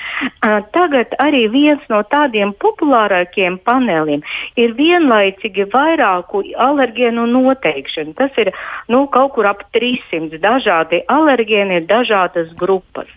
Tagad 0.73 1.13
arī 1.21 1.45
viens 1.53 1.85
no 1.93 2.01
tādiem 2.09 2.55
populārākiem 2.63 3.59
paneliem 3.69 4.25
ir 4.57 4.73
vienlaicīgi 4.79 5.69
vairāku 5.73 6.43
alergēnu 6.69 7.27
noteikšana. 7.35 8.17
Tas 8.17 8.41
ir 8.41 8.53
nu, 8.89 9.05
kaut 9.13 9.35
kur 9.37 9.49
ap 9.51 9.63
300 9.77 10.41
dažādi 10.41 11.03
alergēni, 11.07 11.83
dažādas 11.89 12.53
grupas. 12.57 13.09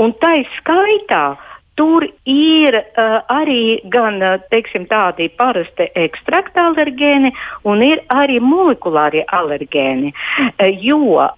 Un 0.00 0.14
tā 0.22 0.38
skaitā 0.56 1.24
uh, 1.34 1.49
Tur 1.80 2.04
ir 2.28 2.76
uh, 2.76 3.22
arī 3.32 3.80
gan 3.88 4.18
uh, 4.20 4.34
teiksim, 4.52 4.84
tādi 4.90 5.30
parasti 5.40 5.86
ekstrakta 5.96 6.66
alergēni, 6.68 7.30
un 7.64 7.80
ir 7.86 8.02
arī 8.12 8.36
molekulārie 8.44 9.22
alergēni. 9.38 10.12
Uh, 10.12 10.66
jo 10.76 11.16
uh, 11.16 11.30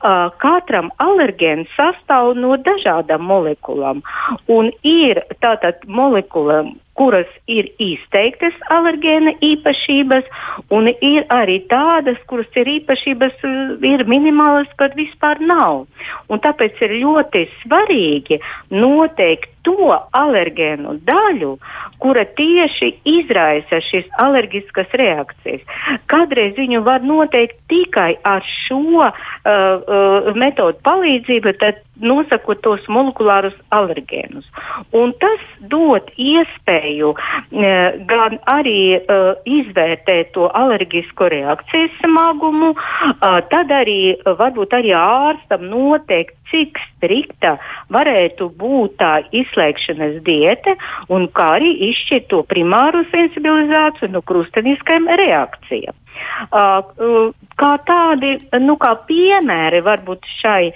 katram 0.43 0.91
alergēnam 1.05 1.69
sastāv 1.77 2.35
no 2.43 2.57
dažādām 2.59 3.23
molekulām. 3.31 4.03
Un 4.51 4.73
ir 4.83 5.23
tātad 5.45 5.87
molekula, 5.87 6.65
kuras 6.99 7.29
ir 7.51 7.71
izteiktas 7.81 8.57
alergēna 8.75 9.35
īpašības, 9.43 10.29
un 10.75 10.91
ir 10.93 11.25
arī 11.33 11.61
tādas, 11.71 12.19
kuras 12.31 12.51
ir 12.59 12.69
īpašības 12.79 13.47
ir 13.89 14.05
minimālas, 14.11 14.69
kad 14.81 14.97
vispār 14.99 15.41
nav. 15.41 15.87
Un 16.29 16.43
tāpēc 16.45 16.83
ir 16.85 16.99
ļoti 17.03 17.47
svarīgi 17.63 18.41
noteikt 18.75 19.51
to 19.63 19.95
alergēnu 19.95 20.97
daļu, 21.07 21.53
kura 22.03 22.25
tieši 22.39 22.89
izraisa 23.07 23.79
šīs 23.87 24.09
alerģiskas 24.23 24.97
reakcijas. 24.99 25.63
Kādreiz 26.11 26.57
viņu 26.59 26.83
var 26.87 27.05
noteikt 27.07 27.61
tikai 27.71 28.17
ar 28.27 28.43
šo 28.67 28.83
uh, 28.99 29.13
uh, 29.47 30.33
metodu 30.35 30.83
palīdzību, 30.83 31.55
tad 31.63 31.79
nosakot 32.03 32.61
tos 32.65 32.85
molekulārus 32.93 33.55
alergēnus. 33.75 34.47
Un 34.97 35.15
tas 35.23 35.43
dod 35.73 36.11
iespēju 36.21 37.13
uh, 37.15 37.23
gan 38.11 38.39
arī 38.51 38.99
uh, 38.99 39.33
izvērtēt 39.47 40.33
to 40.37 40.49
alerģisko 40.63 41.31
reakciju 41.33 41.91
smagumu, 42.01 42.73
uh, 42.75 43.41
tad 43.53 43.73
arī 43.73 44.15
uh, 44.15 44.35
varbūt 44.39 44.77
arī 44.79 44.95
ārstam 44.99 45.69
noteikt, 45.71 46.37
cik 46.53 46.79
strikta 46.93 47.57
varētu 47.93 48.51
būt 48.61 48.99
tā 49.03 49.15
izslēgšanas 49.43 50.21
diete 50.27 50.77
un 51.13 51.27
kā 51.35 51.55
arī 51.59 51.73
izšķirt 51.89 52.29
to 52.33 52.45
primāro 52.49 53.03
sensibilizāciju 53.11 54.13
no 54.13 54.23
krusteniskajām 54.29 55.11
reakcijām. 55.23 55.99
Kā 56.53 57.71
tādi 57.87 58.33
nu, 58.63 58.77
kā 58.81 58.93
piemēri 59.09 59.81
varbūt 59.85 60.27
šai 60.41 60.69
e, 60.69 60.73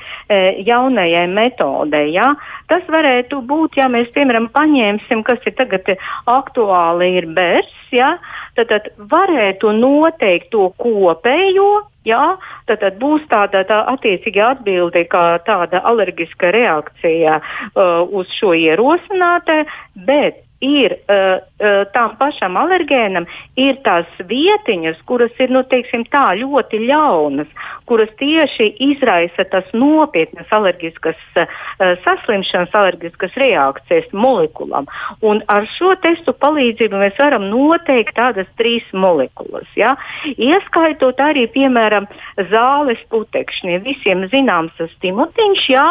jaunajai 0.66 1.26
metodei, 1.30 2.12
ja? 2.14 2.32
tas 2.70 2.86
varētu 2.90 3.42
būt, 3.46 3.78
ja 3.80 3.88
mēs 3.92 4.08
piemēram 4.14 4.48
paņemsim, 4.54 5.22
kas 5.26 5.42
ir 5.46 5.56
tagad 5.58 5.92
aktuāli, 6.30 7.12
ir 7.20 7.28
bērs, 7.36 7.74
ja? 7.94 8.14
tad, 8.56 8.72
tad 8.72 8.88
varētu 9.12 9.74
noteikt 9.76 10.50
to 10.54 10.70
kopējo 10.80 11.86
Jā, 12.06 12.36
tad, 12.70 12.80
tad 12.84 12.98
būs 13.02 13.24
tāda 13.30 13.64
tā 13.66 13.80
attiecīga 13.90 14.52
atbilde, 14.54 15.02
kā 15.10 15.24
tāda 15.46 15.82
alerģiska 15.90 16.52
reakcija 16.54 17.40
uh, 17.42 18.02
uz 18.06 18.30
šo 18.38 18.54
ierosinātē, 18.54 19.64
bet 20.06 20.45
ir 20.60 20.92
uh, 20.92 21.38
uh, 21.60 21.84
tam 21.92 22.16
pašam 22.16 22.56
alergēnam, 22.56 23.26
ir 23.60 23.76
tās 23.84 24.08
vietiņas, 24.28 25.02
kuras 25.08 25.34
ir 25.42 25.52
nu, 25.52 25.62
teiksim, 25.68 26.06
tā, 26.12 26.30
ļoti 26.40 26.80
ļaunas, 26.86 27.50
kuras 27.88 28.12
tieši 28.20 28.70
izraisa 28.88 29.44
tas 29.52 29.68
nopietnas 29.76 30.48
alerģiskas 30.56 31.18
uh, 31.36 31.58
saslimšanas, 32.04 32.72
alerģiskas 32.72 33.36
reakcijas 33.42 34.08
molekulām. 34.16 34.88
Un 35.20 35.42
ar 35.52 35.68
šo 35.76 35.92
testu 36.00 36.32
palīdzību 36.32 37.02
mēs 37.04 37.20
varam 37.20 37.48
noteikt 37.52 38.16
tādas 38.16 38.48
trīs 38.56 38.86
molekulas. 38.96 39.68
Ja? 39.76 39.92
Ieskaitot 40.36 41.20
arī, 41.20 41.46
piemēram, 41.52 42.08
zāles 42.50 43.02
putekšņi. 43.12 43.80
Visiem 43.84 44.24
zināms 44.32 44.72
tas 44.78 44.92
stimulants, 44.96 45.68
ja, 45.68 45.84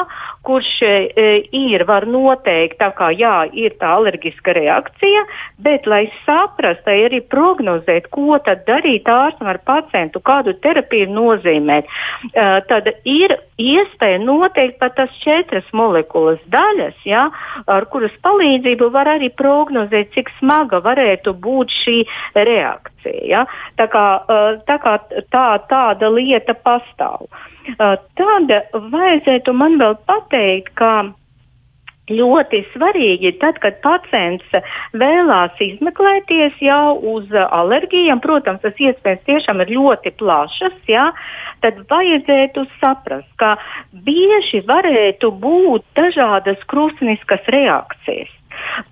kurš 0.45 0.71
uh, 0.85 1.47
ir, 1.55 1.85
var 1.89 2.07
noteikt, 2.09 2.77
tā 2.81 2.91
kā 2.97 3.11
jā, 3.15 3.35
ir 3.53 3.75
tā 3.79 3.95
alerģiska 3.97 4.55
reakcija, 4.57 5.25
bet, 5.65 5.89
lai 5.89 6.05
saprastu, 6.25 6.93
arī 7.07 7.21
prognozēt, 7.31 8.09
ko 8.13 8.39
tad 8.45 8.65
darīt 8.69 9.09
ārstam 9.11 9.49
ar 9.51 9.61
pacientu, 9.65 10.21
kādu 10.25 10.55
terapiju 10.63 11.09
nozīmēt, 11.13 11.89
uh, 12.31 12.59
tad 12.69 12.91
ir 13.03 13.37
iespēja 13.61 14.19
noteikt 14.23 14.79
pat 14.81 14.97
tās 14.99 15.15
četras 15.23 15.67
molekulas 15.73 16.41
daļas, 16.51 16.97
ja, 17.07 17.29
ar 17.71 17.87
kuras 17.91 18.13
palīdzību 18.25 18.91
var 18.91 19.15
arī 19.15 19.31
prognozēt, 19.31 20.11
cik 20.15 20.31
smaga 20.39 20.81
varētu 20.83 21.35
būt 21.45 21.73
šī 21.83 21.97
reakcija. 22.35 23.25
Ja. 23.25 23.43
Tā, 23.77 23.85
kā, 23.91 24.05
tā 24.67 24.77
kā 24.81 24.95
tā, 25.31 25.45
tāda 25.69 26.09
lieta 26.09 26.55
pastāv. 26.57 27.27
Uh, 27.29 27.54
tad 27.77 28.65
vajadzētu 28.73 29.53
man 29.53 29.79
vēl 29.81 29.95
pateikt, 30.07 30.73
ka 30.79 30.91
ļoti 32.09 32.61
svarīgi, 32.73 33.31
tad, 33.41 33.57
kad 33.63 33.79
pacients 33.81 34.45
vēlās 34.93 35.57
izmeklēties 35.61 36.59
jau 36.61 36.93
uz 37.15 37.31
alerģijām, 37.33 38.21
protams, 38.21 38.61
tas 38.61 38.77
iespējas 38.77 39.25
tiešām 39.25 39.63
ir 39.65 39.73
ļoti 39.73 40.13
plašas, 40.19 40.77
jā, 40.89 41.09
tad 41.65 41.81
vajadzētu 41.89 42.67
saprast, 42.77 43.31
ka 43.41 43.55
bieži 44.05 44.61
varētu 44.69 45.33
būt 45.41 45.85
dažādas 45.97 46.61
krustniskas 46.69 47.45
reakcijas 47.57 48.33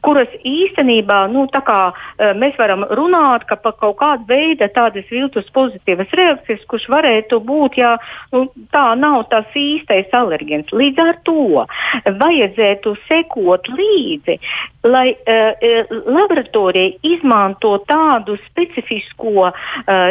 kuras 0.01 0.31
īstenībā 0.43 1.27
nu, 1.31 1.47
kā, 1.47 1.93
eh, 2.19 2.33
mēs 2.33 2.57
varam 2.57 2.85
runāt 2.89 3.45
ka 3.47 3.55
par 3.55 3.73
kaut 3.79 3.97
kādu 3.97 4.27
veidu 4.27 4.67
tādas 4.73 5.05
viltus 5.11 5.49
pozitīvas 5.53 6.11
reakcijas, 6.11 6.65
kurš 6.67 6.87
varētu 6.89 7.39
būt, 7.43 7.77
ja 7.77 7.97
nu, 8.31 8.47
tā 8.73 8.95
nav 8.97 9.29
tas 9.29 9.45
īstais 9.55 10.11
alergens. 10.13 10.71
Līdz 10.71 10.99
ar 11.03 11.19
to 11.23 11.65
vajadzētu 12.05 12.95
sekot 13.07 13.69
līdzi, 13.69 14.37
lai 14.83 15.13
uh, 15.13 15.93
laboratorija 16.05 16.97
izmanto 17.03 17.77
tādu 17.87 18.35
specifisko 18.49 19.47
uh, 19.47 19.53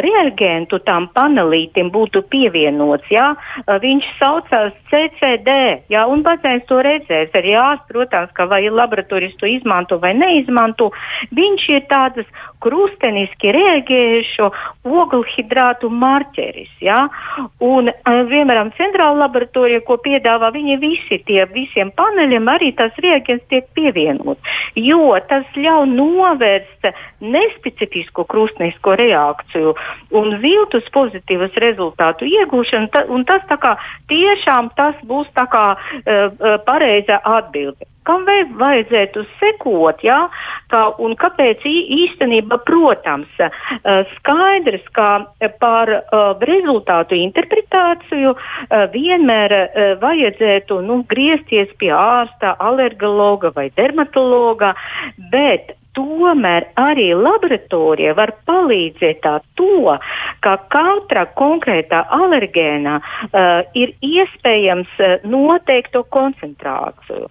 reagentu 0.03 0.79
tam 0.85 1.09
panelītim 1.13 1.91
būtu 1.93 2.23
pievienots. 2.29 3.05
Ja? 3.13 3.33
Uh, 3.67 3.77
viņš 3.83 4.09
saucās 4.19 4.73
CCD, 4.89 5.57
ja? 5.93 6.07
un 6.09 6.23
pacients 6.25 6.67
to 6.69 6.81
redzēs. 6.85 7.33
Arī 7.37 7.55
ārsts, 7.59 7.89
protams, 7.91 8.33
ka 8.33 8.47
vai 8.49 8.63
laboratorijas 8.69 9.37
to 9.37 9.49
izmanto 9.49 9.62
vai 10.01 10.13
neizmanto, 10.17 10.91
viņš 11.35 11.67
ir 11.73 11.85
tādas 11.91 12.27
krusteniski 12.63 13.51
reaģējušo 13.55 14.49
oglehidrātu 14.83 15.89
marķeris. 15.89 16.71
Ja? 16.83 17.07
Un, 17.63 17.91
vienmēram, 18.29 18.71
centrāla 18.77 19.25
laboratorija, 19.25 19.83
ko 19.87 19.97
piedāvā, 20.03 20.53
viņi 20.55 20.79
visi 20.81 21.19
tie 21.27 21.43
visiem 21.51 21.91
paneļiem 21.95 22.47
arī 22.51 22.71
tas 22.77 22.95
reaģents 23.03 23.49
tiek 23.51 23.67
pievienots 23.75 24.53
jo 24.75 25.13
tas 25.29 25.45
ļauj 25.55 25.87
novērst 25.93 26.89
nespecifisko 27.21 28.25
krustnisko 28.29 28.95
reakciju 28.99 29.73
un 30.19 30.37
viltus 30.43 30.89
pozitīvas 30.93 31.55
rezultātu 31.63 32.27
iegūšanu. 32.29 32.91
Ta, 32.93 33.05
tas 33.29 33.59
kā, 33.63 33.75
tiešām 34.11 34.71
tas 34.77 34.99
būs 35.07 35.29
tā 35.37 35.47
kā 35.51 35.65
uh, 35.75 36.59
pareiza 36.67 37.21
atbilde 37.23 37.92
kam 38.07 38.25
vajadzētu 38.59 39.25
sekot, 39.39 40.03
ja? 40.05 40.27
kā, 40.71 40.83
un 41.03 41.15
kāpēc 41.19 41.65
īstenībā, 41.67 42.59
protams, 42.67 43.29
skaidrs, 44.15 44.85
ka 44.95 45.09
par 45.61 45.91
rezultātu 46.43 47.17
interpretāciju 47.19 48.35
vienmēr 48.95 49.55
vajadzētu 50.01 50.81
nu, 50.87 51.01
griezties 51.09 51.71
pie 51.79 51.93
ārsta, 51.95 52.55
alergologa 52.59 53.53
vai 53.55 53.69
dermatologa, 53.77 54.73
bet 55.31 55.75
tomēr 55.97 56.67
arī 56.79 57.09
laboratorija 57.17 58.13
var 58.17 58.33
palīdzēt 58.47 59.25
ar 59.29 59.43
to, 59.59 59.95
ka 60.43 60.55
katra 60.73 61.25
konkrētā 61.37 62.03
alergēna 62.17 62.97
uh, 62.99 63.61
ir 63.77 63.93
iespējams 64.03 64.97
uh, 64.99 65.15
noteiktu 65.27 66.03
koncentrāciju. 66.13 67.29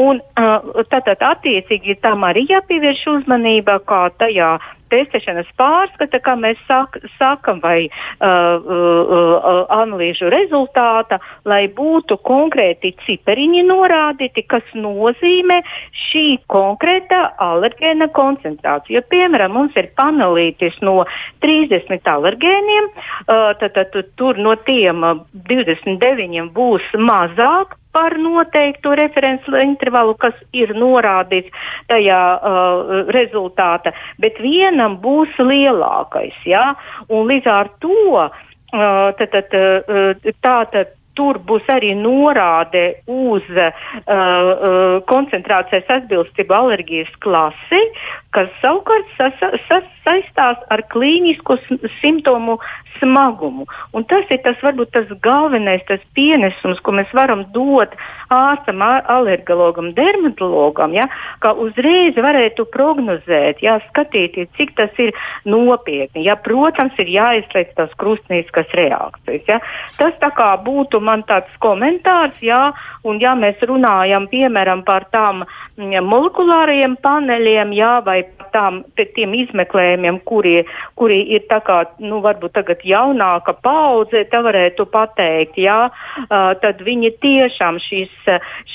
Un, 0.00 0.22
uh, 0.38 0.84
tātad 0.92 1.24
attiecīgi 1.34 1.98
tam 2.04 2.26
arī 2.28 2.46
jāpievērš 2.50 3.06
uzmanība, 3.18 3.80
kā 3.88 4.06
tajā 4.18 4.56
testēšanas 4.92 5.50
pārskata, 5.58 6.20
kā 6.24 6.34
mēs 6.40 6.60
sak, 6.68 6.98
sakam, 7.18 7.60
vai 7.64 7.86
uh, 7.86 8.24
uh, 8.24 8.64
uh, 8.64 9.60
analīžu 9.74 10.30
rezultāta, 10.32 11.20
lai 11.48 11.66
būtu 11.68 12.18
konkrēti 12.24 12.94
cipariņi 13.04 13.64
norādīti, 13.68 14.46
kas 14.48 14.66
nozīmē 14.76 15.60
šī 16.08 16.26
konkrētā 16.50 17.22
alergēna 17.42 18.10
koncentrācija. 18.14 19.00
Jo, 19.00 19.04
piemēram, 19.10 19.54
mums 19.56 19.78
ir 19.80 19.90
panelītis 19.98 20.76
no 20.84 21.00
30 21.44 22.12
alergēniem, 22.16 22.90
uh, 22.90 23.52
tad, 23.60 23.78
tad 23.78 24.12
tur 24.18 24.38
no 24.40 24.56
tiem 24.66 25.02
29 25.48 26.52
būs 26.54 26.92
mazāk 26.98 27.78
par 27.94 28.16
noteiktu 28.18 28.94
references 28.98 29.60
intervalu, 29.62 30.16
kas 30.18 30.34
ir 30.52 30.74
norādīts 30.78 31.54
tajā 31.90 32.22
uh, 32.34 32.94
rezultātā, 33.14 33.94
bet 34.18 34.40
vienam 34.42 34.98
būs 35.04 35.38
lielākais. 35.38 36.36
Ja? 36.48 36.74
Un 37.08 37.30
līdz 37.30 37.50
ar 37.50 37.70
to 37.84 38.02
uh, 38.18 38.28
tad, 38.74 39.30
tad, 39.30 39.54
uh, 39.54 40.34
tā 40.42 40.58
tad 40.74 40.94
tur 41.18 41.38
būs 41.48 41.66
arī 41.72 41.94
norāde 41.98 42.84
uz 43.10 43.46
uh, 43.54 43.70
uh, 44.04 45.00
koncentrācijas 45.10 45.90
atbilstību 45.98 46.56
alerģijas 46.56 47.12
klasi, 47.24 47.82
kas 48.34 48.50
savukārt 48.62 49.10
sas, 49.18 49.44
sas, 49.68 49.86
saistās 50.06 50.62
ar 50.74 50.82
klīnisku 50.92 51.58
simptomu 52.00 52.58
smagumu. 53.00 53.66
Un 53.94 54.06
tas 54.10 54.28
ir 54.34 54.42
tas, 54.44 54.58
varbūt, 54.62 54.92
tas 54.94 55.10
galvenais 55.24 55.82
tas 55.88 56.02
pienesums, 56.16 56.82
ko 56.84 56.94
mēs 56.98 57.10
varam 57.16 57.46
dot 57.54 57.94
ārstam, 58.34 58.82
alergologam, 58.84 59.92
dermatologam, 59.96 60.94
ja, 60.96 61.06
ka 61.42 61.54
uzreiz 61.60 62.18
varētu 62.18 62.66
prognozēt, 62.74 63.62
ja, 63.64 63.78
skatīties, 63.88 64.50
cik 64.58 64.74
tas 64.78 65.02
ir 65.02 65.14
nopietni. 65.48 66.24
Ja, 66.26 66.36
protams, 66.40 66.96
ir 67.02 67.10
jāizslēdz 67.14 67.74
tās 67.78 67.94
krustnīskas 68.00 68.70
reakcijas. 68.76 69.46
Ja. 69.48 69.60
Tas 69.98 70.16
tā 70.22 70.30
kā 70.34 70.50
būtu 70.64 71.00
man 71.04 71.24
tāds 71.28 71.52
komentārs, 71.62 72.40
ja, 72.44 72.72
un 73.04 73.20
ja 73.22 73.34
mēs 73.38 73.62
runājam, 73.64 74.28
piemēram, 74.32 74.84
par 74.86 75.08
tām 75.14 75.44
ja, 75.78 76.02
molekulāriem 76.04 76.96
paneļiem, 77.02 77.74
ja, 77.76 77.98
vai 78.04 78.22
par 78.38 78.50
tām, 78.54 78.80
tiem 79.16 79.34
izmeklējumiem, 79.38 80.20
kuri, 80.28 80.56
kuri 80.98 81.20
ir 81.36 81.46
tā 81.50 81.60
kā, 81.64 81.80
nu, 82.02 82.20
varbūt 82.24 82.54
tagad 82.58 82.84
jaunāka 82.86 83.56
paudze, 83.64 84.24
tā 84.30 84.40
varētu 84.44 84.86
pateikt, 84.92 85.58
uh, 85.64 85.90
tad 86.62 86.82
viņi 86.86 87.14
tiešām 87.22 87.80
šis, 87.82 88.12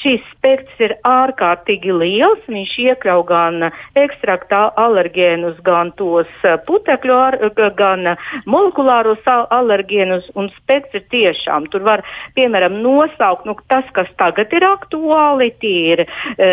šis 0.02 0.24
spektrs 0.36 0.84
ir 0.84 0.96
ārkārtīgi 1.08 1.94
liels. 1.96 2.44
Viņš 2.50 2.76
iekļauj 2.86 3.26
gan 3.30 3.70
ekstraktā 4.00 4.62
alergēnus, 4.80 5.60
gan 5.66 5.94
tos 6.00 6.30
putekļu, 6.68 7.16
ar, 7.16 7.38
gan 7.78 8.14
molekulārus 8.50 9.26
alergēnus, 9.30 10.30
un 10.40 10.50
spektrs 10.58 11.08
tiešām. 11.14 11.70
Tur 11.74 11.86
var, 11.88 12.06
piemēram, 12.38 12.80
nosaukt 12.84 13.48
nu, 13.50 13.58
tas, 13.72 13.88
kas 13.96 14.10
tagad 14.20 14.54
ir 14.56 14.66
aktuāli, 14.68 15.52
tie 15.62 15.76
ir 15.94 16.06
e, 16.06 16.50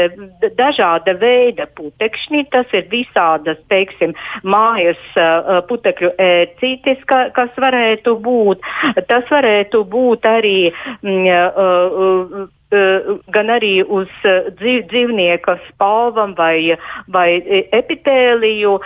dažāda 0.59 1.17
veida 1.21 1.69
putekšņi, 1.77 2.45
tas 2.53 2.73
ir 2.77 2.87
visādas, 2.93 3.61
teiksim, 3.71 4.15
mājas 4.47 5.01
uh, 5.19 5.61
putekļu 5.69 6.13
ērcītis, 6.23 7.03
ka, 7.11 7.27
kas 7.37 7.53
varētu 7.61 8.17
būt. 8.23 8.65
Tas 9.11 9.27
varētu 9.33 9.83
būt 9.91 10.29
arī 10.31 10.59
mm, 10.71 11.27
uh, 11.27 11.57
uh, 11.57 12.47
gan 12.71 13.51
arī 13.53 13.85
uz 13.87 14.11
dzīv, 14.25 14.87
dzīvnieka 14.91 15.55
spalvam 15.69 16.35
vai, 16.35 16.75
vai 17.07 17.39
epitēliju. 17.71 18.79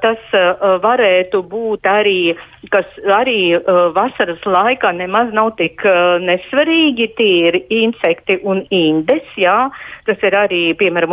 Tas 0.00 0.36
varētu 0.82 1.42
būt 1.44 1.84
arī, 1.84 2.36
kas 2.72 2.86
arī 3.12 3.58
vasaras 3.92 4.40
laikā 4.40 4.92
nemaz 4.96 5.34
nav 5.36 5.52
tik 5.60 5.84
nesvarīgi. 6.24 7.10
Tie 7.16 7.34
ir 7.50 7.60
insekti 7.68 8.38
un 8.42 8.64
indes, 8.70 9.28
jā. 9.36 9.68
Tas 10.08 10.22
ir 10.24 10.36
arī, 10.38 10.62
piemēram, 10.78 11.12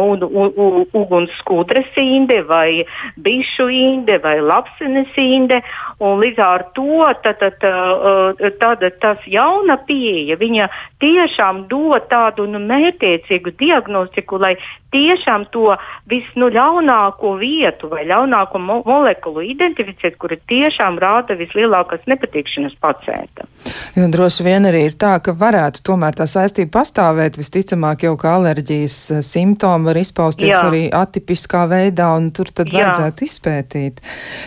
ugunskūdras 0.96 1.92
inde 2.00 2.40
vai 2.48 2.86
bišu 3.20 3.68
inde 3.68 4.20
vai 4.24 4.38
lapsenes 4.40 5.12
inde. 5.20 5.60
Un 6.00 6.24
līdz 6.24 6.40
ar 6.40 6.68
to 6.78 7.04
tad, 7.24 7.44
tad, 7.44 8.48
tad, 8.64 8.88
tas 9.04 9.28
jauna 9.28 9.78
pieeja, 9.88 10.40
viņa 10.40 10.72
tiešām 11.04 11.66
dod 11.68 12.13
tādu 12.14 12.46
nu, 12.50 12.62
mērķiecīgu 12.62 13.58
diagnostiku, 13.60 14.38
lai 14.42 14.56
tiešām 14.94 15.48
to 15.54 15.74
visļaunāko 16.12 17.34
nu, 17.34 17.40
vietu 17.42 17.90
vai 17.92 18.06
ļaunāko 18.08 18.62
mo 18.62 18.80
molekulu 18.86 19.44
identificēt, 19.46 20.18
kura 20.22 20.38
tiešām 20.50 21.00
rāda 21.02 21.38
vislielākās 21.40 22.06
nepatikšanas 22.10 22.76
pacientam. 22.84 23.50
Jo 23.98 24.08
droši 24.12 24.46
vien 24.46 24.68
arī 24.70 24.86
ir 24.90 24.98
tā, 25.00 25.16
ka 25.24 25.34
varētu 25.38 25.84
tomēr 25.88 26.18
tā 26.18 26.28
saistība 26.30 26.80
pastāvēt. 26.80 27.40
Visticamāk, 27.40 28.06
jau 28.08 28.16
kā 28.20 28.36
alerģijas 28.38 28.98
eh, 29.18 29.24
simptomi 29.26 29.90
var 29.90 30.00
izpausties 30.02 30.52
Jā. 30.52 30.62
arī 30.68 30.84
atipiskā 30.94 31.66
veidā, 31.72 32.12
un 32.18 32.30
tur 32.36 32.52
tad 32.54 32.70
Jā. 32.70 32.90
vajadzētu 32.90 33.28
izpētīt. 33.28 34.04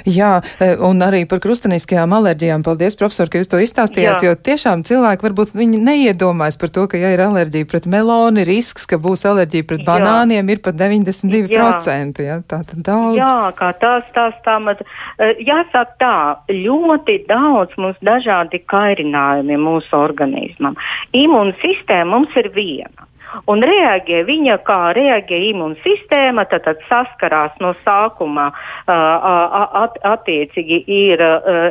Jā, 0.06 0.32
eh, 0.60 0.76
un 0.76 1.02
arī 1.04 1.24
par 1.28 1.42
krustaniskajām 1.44 2.14
alerģijām. 2.20 2.64
Paldies, 2.66 2.98
profesor, 2.98 3.30
ka 3.30 3.40
jūs 3.40 3.50
to 3.50 3.62
izstāstījāt, 3.62 4.22
Jā. 4.22 4.30
jo 4.30 4.36
tiešām 4.50 4.84
cilvēki 4.86 5.26
varbūt 5.26 5.54
viņi 5.56 5.82
neiedomājas 5.86 6.60
par 6.60 6.74
to, 6.74 6.86
ka 6.90 7.00
ja 7.00 7.14
ir 7.14 7.24
alerģija 7.24 7.55
pret 7.64 7.86
meloni, 7.90 8.44
risks, 8.44 8.84
ka 8.86 9.00
būs 9.00 9.24
alerģija 9.26 9.66
pret 9.66 9.86
banāniem 9.86 10.36
bērniem 10.36 10.52
ir 10.52 10.62
pat 10.62 10.76
92%. 10.76 12.20
Jā, 12.20 12.36
ja, 12.36 12.38
tā 12.46 12.60
tad 12.66 12.82
daudz. 12.84 13.18
Jā, 13.18 13.52
kā 13.56 13.72
tās, 13.80 14.04
tās 14.14 14.34
tā, 14.44 14.58
mat, 14.60 14.82
eh, 15.18 15.36
jāsaka 15.40 15.96
tā, 16.00 16.18
ļoti 16.50 17.26
daudz 17.28 17.76
mums 17.78 17.96
dažādi 18.02 18.62
kairinājumi 18.66 19.56
mūsu 19.56 19.96
organismam. 19.96 20.76
Imūnsistēma 21.12 22.10
mums 22.10 22.36
ir 22.36 22.50
viena. 22.54 23.08
Un 23.50 23.62
reaģē 23.66 24.22
viņa, 24.28 24.58
kā 24.66 24.78
reaģē 24.96 25.40
imūnsistēma, 25.50 26.46
tad, 26.50 26.64
tad 26.66 26.82
saskarās 26.90 27.56
no 27.62 27.74
sākuma 27.84 28.48
at, 28.86 29.98
attiecīgi 30.14 30.82
ir 30.96 31.22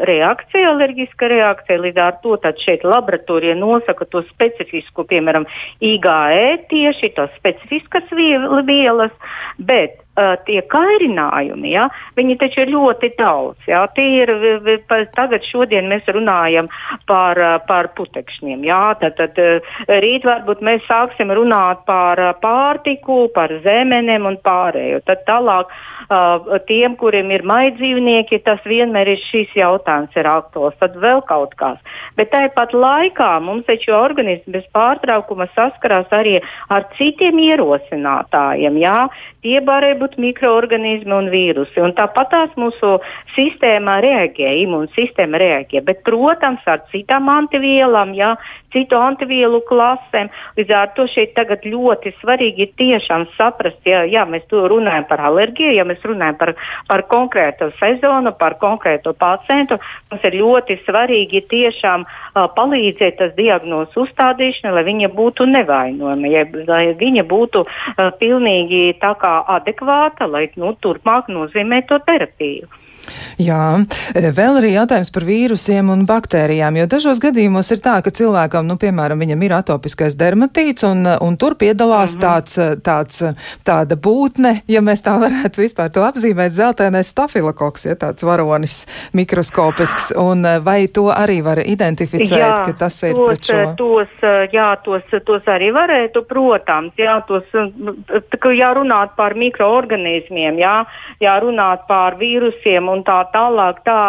reakcija, 0.09 0.71
alerģiska 0.73 1.29
reakcija, 1.31 1.81
līdz 1.87 2.03
ar 2.05 2.17
to 2.23 2.37
šeit 2.63 2.85
laboratorija 2.87 3.55
nosaka 3.59 4.07
to 4.09 4.23
specifisku, 4.29 5.07
piemēram, 5.09 5.47
IgE 5.83 6.57
tieši 6.71 7.13
tos 7.17 7.33
specifiskas 7.39 8.09
vielas, 8.15 9.13
bet 9.57 10.04
uh, 10.16 10.36
tie 10.47 10.61
kairinājumi, 10.72 11.72
ja, 11.76 11.88
viņi 12.18 12.38
taču 12.41 12.63
ir 12.63 12.74
ļoti 12.74 13.11
daudz. 13.20 13.59
Ja, 13.70 13.86
ir, 13.99 14.32
tagad 15.16 15.45
šodien 15.47 15.89
mēs 15.91 16.07
runājam 16.11 16.70
par, 17.09 17.39
par 17.68 17.91
putekšņiem. 17.97 18.63
Ja, 18.68 18.95
tad, 18.99 19.20
tad 19.20 19.39
rīt 20.03 20.26
varbūt 20.28 20.63
mēs 20.66 20.86
sāksim 20.89 21.34
runāt 21.36 21.86
par 21.88 22.22
pārtiku, 22.41 23.26
par 23.36 23.53
zemenēm 23.66 24.28
un 24.30 24.39
pārējo. 24.45 25.01
Tad 25.07 25.26
tālāk 25.28 25.72
uh, 25.72 26.59
tiem, 26.70 26.95
kuriem 26.99 27.32
ir 27.36 27.45
maidzīvnieki, 27.47 28.41
tas 28.45 28.63
vienmēr 28.66 29.16
ir 29.16 29.22
šis 29.30 29.53
jautājums 29.57 30.16
ir 30.18 30.30
aktuāls. 30.30 30.78
Tad 30.82 30.97
vēl 31.01 31.24
kaut 31.30 31.55
kas. 31.59 31.80
Bet 32.18 32.32
tāpat 32.34 32.76
laikā 32.76 33.32
mums 33.43 33.66
taču 33.70 33.95
organisms 33.95 34.51
bez 34.55 34.66
pārtraukuma 34.76 35.47
saskarās 35.55 36.11
arī 36.16 36.39
ar 36.70 36.88
citiem 36.97 37.39
ierosinātājiem. 37.49 38.80
Ja. 38.82 38.97
Tie 39.45 39.59
varēja 39.61 39.99
būt 40.05 40.19
mikroorganismi 40.21 41.13
un 41.17 41.29
vīrusi. 41.33 41.81
Un 41.81 41.95
tāpat 41.97 42.31
tās 42.31 42.53
mūsu 42.59 42.99
sistēmā 43.35 43.97
reaģē, 44.05 44.53
imūnsistēma 44.65 45.41
reaģē. 45.41 45.81
Bet, 45.87 46.03
protams, 46.07 46.61
ar 46.69 46.85
citām 46.93 47.29
antivielām, 47.33 48.13
jā, 48.17 48.35
citu 48.76 48.99
antivielu 48.99 49.61
klasēm. 49.69 50.30
Līdz 50.59 50.73
ar 50.76 50.91
to 50.97 51.07
šeit 51.11 51.34
tagad 51.38 51.63
ļoti 51.65 52.13
svarīgi 52.19 52.67
tiešām 52.80 53.28
saprast, 53.38 53.80
ja, 53.88 54.03
ja 54.09 54.26
mēs 54.28 54.45
to 54.51 54.65
runājam 54.71 55.07
par 55.09 55.23
alerģiju, 55.30 55.73
ja 55.78 55.88
mēs 55.88 56.03
runājam 56.05 56.38
par, 56.41 56.53
par 56.89 57.05
konkrētu 57.11 57.71
sezonu, 57.80 58.36
par 58.39 58.57
konkrētu 58.61 59.15
pacientu, 59.19 59.80
mums 60.11 60.28
ir 60.28 60.39
ļoti 60.41 60.80
svarīgi 60.84 61.45
tiešām 61.51 62.05
uh, 62.05 62.45
palīdzēt 62.57 63.19
tas 63.21 63.36
diagnozes 63.39 63.95
uzstādīšanai, 64.05 64.76
lai 64.76 64.86
viņa 64.89 65.11
būtu 65.15 65.47
nevainojama, 65.49 66.32
ja, 66.32 66.45
lai 66.67 66.86
viņa 66.99 67.26
būtu 67.30 67.65
uh, 67.65 68.09
pilnīgi 68.19 68.97
tā 69.01 69.15
kā 69.21 69.38
adekvāta, 69.57 70.28
lai 70.30 70.49
nu, 70.59 70.76
turpmāk 70.82 71.32
nozīmē 71.32 71.86
to 71.89 72.01
terapiju. 72.05 72.67
Jā, 73.41 73.61
e, 74.15 74.29
vēl 74.35 74.59
arī 74.61 74.71
jautājums 74.75 75.11
par 75.11 75.25
vīrusiem 75.27 75.89
un 75.91 76.05
baktērijām, 76.07 76.77
jo 76.79 76.87
dažos 76.91 77.19
gadījumos 77.23 77.71
ir 77.75 77.81
tā, 77.83 77.97
ka 78.05 78.13
cilvēkam, 78.15 78.67
nu, 78.67 78.77
piemēram, 78.79 79.19
viņam 79.19 79.43
ir 79.43 79.55
atopiskais 79.57 80.15
dermatīts 80.19 80.85
un, 80.87 81.05
un 81.21 81.37
tur 81.37 81.57
piedalās 81.59 82.15
mm 82.15 82.19
-hmm. 82.19 82.25
tāds, 82.25 82.57
e, 82.57 82.67
tāds, 82.79 83.21
e, 83.21 83.33
tāda 83.67 83.95
būtne, 83.95 84.61
ja 84.67 84.81
mēs 84.81 85.03
tā 85.03 85.17
varētu 85.19 85.61
vispār 85.65 85.91
to 85.91 86.05
apzīmēt, 86.07 86.55
zeltainais 86.55 87.11
stafilokoks, 87.11 87.85
ja 87.85 87.95
tāds 87.95 88.23
varonis 88.23 88.85
mikroskopisks, 89.13 90.13
un 90.17 90.47
vai 90.63 90.87
to 90.87 91.09
arī 91.11 91.41
var 91.43 91.59
identificēt, 91.59 92.39
jā, 92.39 92.65
ka 92.65 92.73
tas 92.73 93.03
ir 93.03 93.15
tos, 93.15 93.27
pret 93.27 93.43
šo? 93.45 93.75
Tos, 93.75 94.09
jā, 94.51 94.69
tos, 94.83 95.03
tos 95.25 95.43
arī 95.47 95.71
varētu, 95.73 96.23
protams, 96.23 96.93
jā, 96.97 97.19
tos, 97.27 97.43
jā, 98.55 98.73
runāt 98.73 99.15
par 99.15 99.35
mikroorganismiem, 99.35 100.59
jā, 100.59 100.85
jā, 101.19 101.39
runāt 101.39 101.87
par 101.87 102.15
vīrusiem 102.19 102.89
un 102.95 103.03
tā 103.07 103.19
tālāk. 103.33 103.83
Tā, 103.85 103.99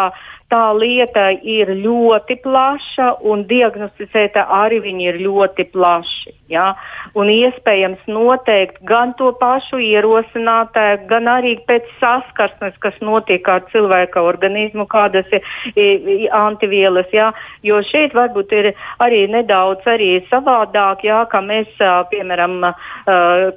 tā 0.51 0.63
lieta 0.77 1.29
ir 1.43 1.73
ļoti 1.75 2.39
plaša 2.43 3.11
un 3.27 3.43
diagnosticēta 3.49 4.47
arī 4.61 4.81
viņi 4.87 5.09
ir 5.11 5.21
ļoti 5.27 5.67
plaši. 5.75 6.35
Ja? 6.51 6.71
Un 7.17 7.29
iespējams 7.31 8.03
noteikt 8.07 8.79
gan 8.87 9.13
to 9.19 9.31
pašu 9.39 9.79
ierosinātāju, 9.83 11.03
gan 11.09 11.29
arī 11.31 11.55
pēc 11.67 11.87
saskarsmes, 12.01 12.77
kas 12.83 12.97
notiek 13.03 13.47
ar 13.51 13.65
cilvēka 13.71 14.23
organismu, 14.23 14.87
kādas 14.89 15.27
ir 15.33 16.27
antivielas. 16.35 17.09
Ja? 17.15 17.31
Jo 17.65 17.81
šeit 17.85 18.15
varbūt 18.17 18.53
ir 18.57 18.71
arī 19.03 19.25
nedaudz 19.31 19.87
arī 19.87 20.11
savādāk, 20.31 21.03
ja? 21.07 21.23
ka 21.31 21.41
mēs, 21.43 21.69
piemēram, 22.11 22.59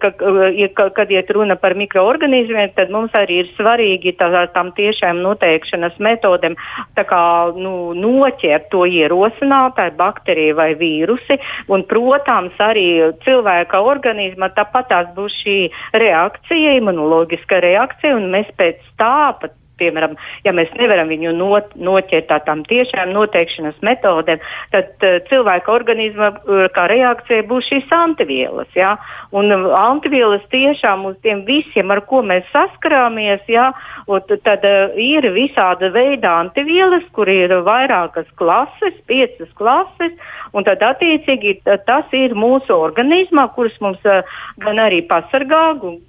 ka, 0.02 0.12
ka, 0.18 0.88
kad 0.96 1.14
iet 1.14 1.30
runa 1.34 1.56
par 1.60 1.76
mikroorganismiem, 1.78 2.74
tad 2.76 2.92
mums 2.94 3.14
arī 3.18 3.42
ir 3.44 3.52
svarīgi 3.56 4.16
tā, 4.18 4.30
tam 4.54 4.74
tiešām 4.76 5.22
noteikšanas 5.24 5.98
metodēm 6.02 6.56
kā, 7.00 7.24
nu, 7.56 7.92
noķert 7.96 8.68
to 8.72 8.84
ierosinātāju, 8.88 9.96
bakteriju 9.98 10.56
vai 10.58 10.70
vīrusi. 10.78 11.38
Un, 11.72 11.84
protams, 11.88 12.56
arī 12.62 12.79
cilvēka 13.24 13.80
organismā 13.84 14.50
tāpat 14.56 14.90
tās 14.92 15.08
būs 15.16 15.36
šī 15.42 15.56
reakcija, 16.02 16.76
imunoloģiska 16.80 17.62
reakcija, 17.64 18.16
un 18.18 18.30
mēs 18.34 18.50
pēc 18.60 18.82
tā 19.00 19.32
pat 19.40 19.56
piemēram, 19.80 20.16
ja 20.44 20.54
mēs 20.56 20.72
nevaram 20.78 21.10
viņu 21.10 21.34
not, 21.36 21.74
noķert 21.76 22.30
ar 22.34 22.44
tām 22.46 22.64
tiešām 22.68 23.12
noteikšanas 23.16 23.80
metodēm, 23.86 24.42
tad 24.74 25.06
uh, 25.06 25.18
cilvēka 25.30 25.72
organisma 25.72 26.32
uh, 26.34 26.66
kā 26.74 26.86
reakcija 26.90 27.46
būs 27.50 27.70
šīs 27.70 27.90
antivielas. 27.96 28.70
Ja? 28.76 28.94
Un 29.36 29.52
uh, 29.54 29.68
antivielas 29.80 30.44
tiešām 30.52 31.06
uz 31.10 31.18
tiem 31.24 31.44
visiem, 31.48 31.90
ar 31.90 32.04
ko 32.08 32.22
mēs 32.26 32.48
saskarāmies, 32.54 33.44
ja? 33.50 33.70
Un, 34.10 34.22
tad 34.44 34.66
uh, 34.66 34.96
ir 35.00 35.26
visāda 35.34 35.90
veida 35.94 36.36
antivielas, 36.40 37.06
kur 37.16 37.30
ir 37.30 37.54
vairākas 37.66 38.28
klases, 38.40 38.96
piecas 39.10 39.50
klases, 39.58 40.14
un 40.56 40.66
tad 40.66 40.82
attiecīgi 40.84 41.60
tas 41.86 42.12
ir 42.16 42.34
mūsu 42.38 42.74
organismā, 42.76 43.48
kuras 43.54 43.76
mums 43.84 44.02
uh, 44.08 44.22
gan 44.62 44.82
arī 44.82 45.02
pasargā, 45.08 45.64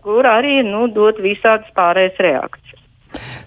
kur 0.05 0.27
arī 0.27 0.61
nu, 0.67 0.87
dod 0.91 1.21
visādas 1.23 1.69
pārējais 1.77 2.21
reakcijas. 2.27 2.80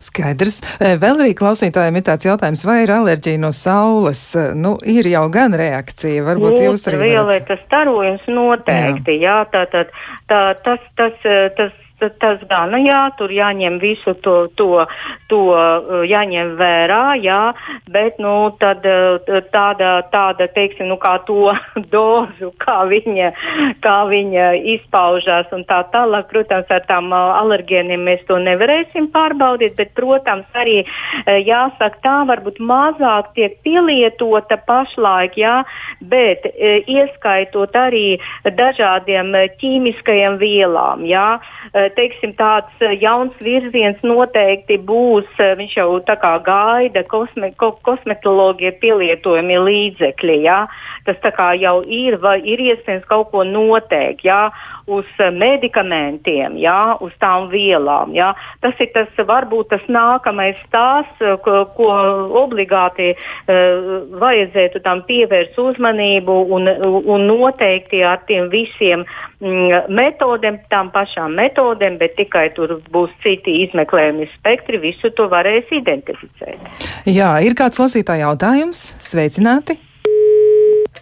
Skaidrs. 0.05 0.61
E, 0.79 0.95
vēl 1.01 1.23
arī 1.25 1.37
klausītājiem 1.39 2.01
ir 2.01 2.07
tāds 2.07 2.29
jautājums, 2.29 2.65
vai 2.69 2.81
ir 2.85 2.95
alerģija 2.95 3.41
no 3.43 3.53
saules? 3.57 4.25
E, 4.39 4.51
nu, 4.59 4.77
ir 4.81 5.09
jau 5.11 5.25
gan 5.35 5.57
reakcija, 5.59 6.25
varbūt 6.27 6.59
nu, 6.59 6.67
jūs 6.69 6.89
arī. 6.91 7.01
Violetas 7.05 7.63
starojums 7.67 8.27
noteikti, 8.29 9.19
jā, 9.23 9.41
jā 9.41 9.49
tā, 9.53 9.65
tā, 9.73 9.87
tā, 10.31 10.43
tas, 10.67 10.85
tas, 10.99 11.27
tas 11.59 11.81
tas 11.99 12.43
gan, 12.51 12.73
nu 12.75 12.81
jā, 12.83 13.01
tur 13.19 13.33
jāņem 13.33 13.79
visu 13.83 14.15
to, 14.25 14.35
to, 14.59 14.85
to 15.31 15.41
uh, 15.55 16.03
jāņem 16.09 16.55
vērā, 16.59 17.15
jā, 17.23 17.55
bet, 17.93 18.19
nu, 18.23 18.51
tad 18.61 18.85
uh, 18.89 19.21
tāda, 19.55 19.97
tāda, 20.13 20.49
teiksim, 20.55 20.89
nu, 20.91 20.99
kā 21.01 21.17
to 21.29 21.55
dozu, 21.95 22.51
kā 22.63 22.83
viņa, 22.91 23.31
kā 23.85 23.97
viņa 24.11 24.49
izpaužās 24.75 25.53
un 25.55 25.65
tā 25.69 25.83
tālāk, 25.95 26.29
protams, 26.33 26.71
ar 26.75 26.85
tām 26.89 27.13
uh, 27.15 27.37
alergēniem 27.41 28.05
mēs 28.09 28.27
to 28.29 28.41
nevarēsim 28.43 29.09
pārbaudīt, 29.15 29.77
bet, 29.79 29.95
protams, 29.97 30.49
arī 30.59 30.83
jāsaka 31.25 32.03
tā, 32.03 32.17
varbūt 32.29 32.59
mazāk 32.59 33.31
tiek 33.39 33.57
pielietota 33.65 34.59
pašlaik, 34.67 35.39
jā, 35.39 35.61
bet 36.03 36.47
ieskaitot 36.91 37.77
arī 37.79 38.19
dažādiem 38.45 39.33
ķīmiskajiem 39.61 40.39
vielām, 40.43 41.05
jā, 41.09 41.29
teiksim, 41.97 42.35
tāds 42.39 42.85
eh, 42.85 42.95
jauns 43.03 43.35
virziens 43.43 44.01
noteikti 44.07 44.79
būs. 44.89 45.29
Eh, 45.39 45.55
viņš 45.59 45.77
jau 45.79 45.89
tā 46.07 46.17
kā 46.21 46.35
gaida 46.45 47.05
kosme, 47.11 47.53
ko, 47.61 47.73
kosmetoloģija 47.87 48.75
pielietojami 48.83 49.59
līdzekļi. 49.69 50.39
Ja? 50.45 50.65
Tas 51.09 51.21
tā 51.25 51.33
kā 51.37 51.53
jau 51.61 51.81
ir, 51.87 52.19
vai 52.23 52.39
ir 52.43 52.63
iespējams 52.69 53.09
kaut 53.11 53.31
ko 53.33 53.45
noteikt 53.49 54.25
ja? 54.27 54.49
Uz 54.87 55.05
eh, 55.19 55.31
medikamentiem, 55.33 56.59
ja? 56.61 56.97
uz 57.01 57.13
tām 57.23 57.49
vielām. 57.53 58.13
Ja? 58.17 58.33
Tas 58.61 58.79
ir 58.83 58.91
tas 58.95 59.09
varbūt 59.17 59.71
tas 59.73 59.85
nākamais 59.89 60.61
tās, 60.75 61.09
ko, 61.45 61.65
ko 61.77 61.91
obligāti 62.45 63.13
uh, 63.15 64.03
vajadzētu 64.21 64.83
tam 64.85 65.03
pievērst 65.09 65.57
uzmanību 65.61 66.37
un, 66.57 66.69
un 67.15 67.27
noteikti 67.29 68.03
ar 68.05 68.23
tiem 68.29 68.51
visiem 68.53 69.05
mm, 69.41 69.89
metodēm, 69.95 70.61
tām 70.73 70.91
pašām 70.95 71.37
metodēm, 71.39 71.99
bet 72.03 72.17
tikai 72.19 72.49
tur 72.57 72.79
būs 72.93 73.15
citi 73.25 73.61
izmeklējumi 73.65 74.29
spektri, 74.35 74.83
visu 74.83 75.13
to 75.17 75.29
varēs 75.33 75.73
identificēt. 75.75 76.85
Jā, 77.09 77.37
ir 77.45 77.57
kāds 77.59 77.81
lasītāja 77.83 78.29
jautājums? 78.29 78.87
Sveicināti! 79.03 79.79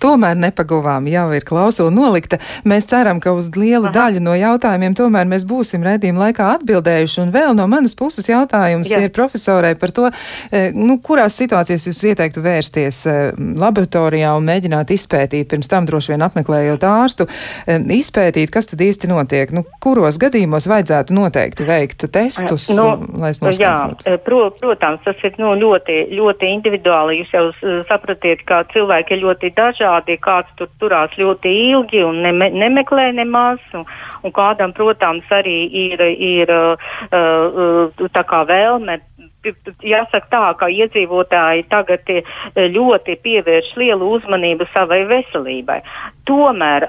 Tomēr 0.02 0.38
nepaguvām, 0.38 1.06
jau 1.10 1.26
ir 1.36 1.46
klausula 1.46 1.92
nolikta. 1.94 2.38
Mēs 2.68 2.88
ceram, 2.90 3.20
ka 3.22 3.34
uz 3.36 3.50
lielu 3.56 3.88
Aha. 3.88 3.94
daļu 3.94 4.22
no 4.24 4.34
jautājumiem 4.38 4.96
tomēr 4.98 5.28
mēs 5.30 5.46
būsim 5.48 5.84
redzījuma 5.86 6.26
laikā 6.26 6.48
atbildējuši. 6.56 7.20
Un 7.22 7.32
vēl 7.34 7.54
no 7.58 7.68
manas 7.70 7.94
puses 7.98 8.28
jautājums 8.30 8.90
Jā. 8.90 9.02
ir 9.04 9.12
profesorai 9.14 9.74
par 9.78 9.94
to, 9.94 10.08
e, 10.50 10.64
nu, 10.74 10.98
kurās 11.04 11.36
situācijās 11.38 11.86
jūs 11.88 12.02
ieteiktu 12.12 12.42
vērsties 12.44 13.02
e, 13.06 13.16
laboratorijā 13.62 14.34
un 14.38 14.48
mēģināt 14.48 14.92
izpētīt, 14.96 15.50
pirms 15.52 15.70
tam 15.70 15.86
droši 15.88 16.14
vien 16.14 16.26
apmeklējot 16.26 16.86
ārstu, 16.88 17.28
e, 17.66 17.78
izpētīt, 17.98 18.50
kas 18.54 18.70
tad 18.72 18.82
īsti 18.82 19.10
notiek. 19.12 19.54
Nu, 19.54 19.64
kuros 19.82 20.18
gadījumos 20.22 20.68
vajadzētu 20.70 21.14
noteikti 21.16 21.68
veikt 21.68 22.08
testus, 22.12 22.68
nu, 22.74 22.88
lai 23.22 23.32
es 23.34 23.42
noskaidrotu? 23.42 24.08
Jā, 24.08 24.18
pro, 24.26 24.44
protams, 24.58 25.02
tas 25.06 25.22
ir 25.26 25.38
nu, 25.42 25.54
ļoti, 25.58 26.02
ļoti 26.16 26.50
individuāli. 26.56 27.20
Jūs 27.22 27.34
jau 27.36 27.46
sapratiet, 27.88 28.42
ka 28.48 28.62
cilvēki 28.72 29.16
ir 29.16 29.24
ļoti 29.26 29.52
dažādi 29.56 29.91
parādīja, 29.92 30.20
kāds 30.22 30.52
tur 30.56 30.68
turās 30.80 31.12
ļoti 31.18 31.52
ilgi 31.72 32.02
un 32.04 32.22
neme, 32.24 32.50
nemeklē 32.50 33.12
nemaz. 33.12 33.60
Un, 33.74 33.84
un 34.22 34.32
kādam, 34.32 34.72
protams, 34.72 35.24
arī 35.30 35.68
ir, 35.68 36.00
ir 36.00 36.50
uh, 36.50 36.76
uh, 37.12 38.08
tā 38.12 38.24
kā 38.24 38.44
vēlme 38.48 39.00
jāsaka 39.42 40.28
tā, 40.30 40.42
ka 40.58 40.68
iedzīvotāji 40.70 41.66
tagad 41.72 42.10
ļoti 42.54 43.16
pievērš 43.24 43.72
lielu 43.80 44.10
uzmanību 44.18 44.68
savai 44.72 45.02
veselībai. 45.10 45.80
Tomēr, 46.28 46.88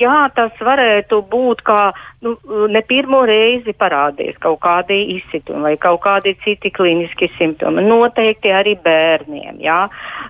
jā, 0.00 0.16
tas 0.34 0.56
varētu 0.60 1.22
būt 1.30 1.62
kā 1.66 1.82
nu, 2.22 2.36
ne 2.70 2.82
pirmo 2.86 3.22
reizi 3.26 3.74
parādījies 3.78 4.38
kaut 4.42 4.60
kādi 4.62 4.98
izsitumi 5.16 5.62
vai 5.66 5.74
kaut 5.80 6.02
kādi 6.04 6.34
citi 6.44 6.70
kliniski 6.74 7.28
simptomi. 7.36 7.84
Noteikti 7.86 8.52
arī 8.54 8.74
bērniem. 8.82 9.60
Jā. 9.62 9.80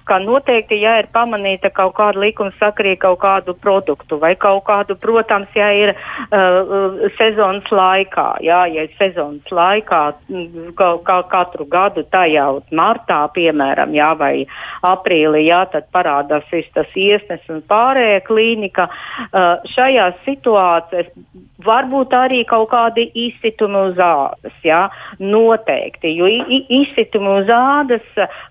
Kā 0.08 0.18
noteikti, 0.22 0.80
ja 0.82 0.98
ir 1.02 1.08
pamanīta 1.14 1.70
kaut 1.74 1.94
kāda 1.98 2.22
likuma 2.24 2.52
sakarīga 2.58 3.02
kaut 3.06 3.20
kādu 3.24 3.56
produktu 3.58 4.18
vai 4.22 4.34
kaut 4.36 4.64
kādu, 4.68 4.96
protams, 5.00 5.52
ja 5.56 5.70
ir 5.76 5.94
uh, 5.94 7.08
sezonas 7.18 7.68
laikā, 7.72 8.28
jā, 8.44 8.62
ja 8.72 8.86
ir 8.88 8.96
sezonas 8.98 9.52
laikā, 9.52 10.02
kā, 10.78 10.90
kā 11.06 11.18
katru 11.32 11.61
gadu 11.70 12.04
tajā 12.12 12.46
martā, 12.72 13.20
piemēram, 13.34 13.94
jā, 13.96 14.12
vai 14.18 14.32
aprīlī, 14.86 15.46
jā, 15.48 15.62
tad 15.72 15.88
parādās 15.94 16.48
tas 16.74 16.90
iesnes 16.96 17.44
un 17.52 17.62
klīniski 17.68 18.20
klīnika. 18.26 18.88
Uh, 19.32 19.62
šajās 19.72 20.18
situācijās 20.26 21.12
varbūt 21.66 22.14
arī 22.16 22.42
kaut 22.48 22.70
kādi 22.72 23.08
izsitumi 23.26 23.80
uz 23.90 24.00
ādas, 24.02 24.54
jā, 24.64 24.82
noteikti, 25.20 26.12
jo 26.16 26.28
izsitumi 26.28 27.36
uz 27.42 27.52
ādas, 27.52 28.04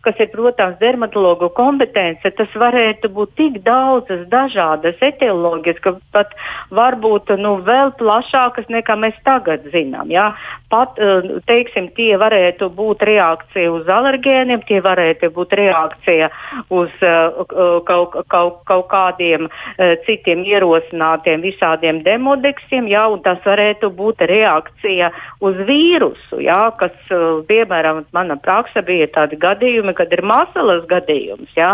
kas 0.05 0.20
ir, 0.20 0.32
protams, 0.34 0.80
dermatologu 0.82 1.51
kompetence, 1.57 2.32
tas 2.38 2.57
varētu 2.57 3.12
būt 3.14 3.36
tik 3.39 3.59
daudzas 3.66 4.26
dažādas 4.32 5.01
etioloģijas, 5.01 5.82
ka 5.84 5.95
pat 6.16 6.36
varbūt 6.74 7.34
nu, 7.41 7.57
vēl 7.66 7.93
plašākas 7.99 8.70
nekā 8.72 8.97
mēs 8.99 9.18
tagad 9.28 9.68
zinām, 9.74 10.12
jā. 10.14 10.32
Pat, 10.72 10.95
uh, 11.03 11.41
teiksim, 11.49 11.89
tie 11.97 12.16
varētu 12.20 12.70
būt 12.76 13.03
reakcija 13.07 13.72
uz 13.76 13.89
alergēniem, 13.91 14.64
tie 14.68 14.80
varētu 14.84 15.32
būt 15.36 15.55
reakcija 15.59 16.30
uz 16.72 16.93
uh, 17.03 17.41
kaut, 17.88 18.16
kaut, 18.32 18.62
kaut 18.70 18.88
kādiem 18.91 19.49
uh, 19.49 19.95
citiem 20.07 20.45
ierosinātiem 20.47 21.43
visādiem 21.43 22.01
demodeksiem, 22.05 22.88
jā, 22.91 23.01
un 23.12 23.22
tas 23.26 23.39
varētu 23.45 23.89
būt 23.95 24.22
reakcija 24.30 25.12
uz 25.43 25.58
vīrusu, 25.68 26.41
jā, 26.43 26.60
kas, 26.80 26.93
uh, 27.14 27.41
piemēram, 27.47 28.04
mana 28.16 28.38
praksa 28.41 28.84
bija 28.86 29.08
tādi 29.16 29.39
gadījumi, 29.41 29.95
kad 29.97 30.14
ir 30.14 30.24
masalas 30.28 30.86
gadījums, 30.89 31.49
jā, 31.58 31.74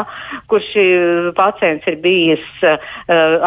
kurš 0.51 0.71
uh, 0.81 1.29
pacients 1.37 1.87
ir 1.89 1.99
bijis 2.03 2.45
uh, 2.63 2.79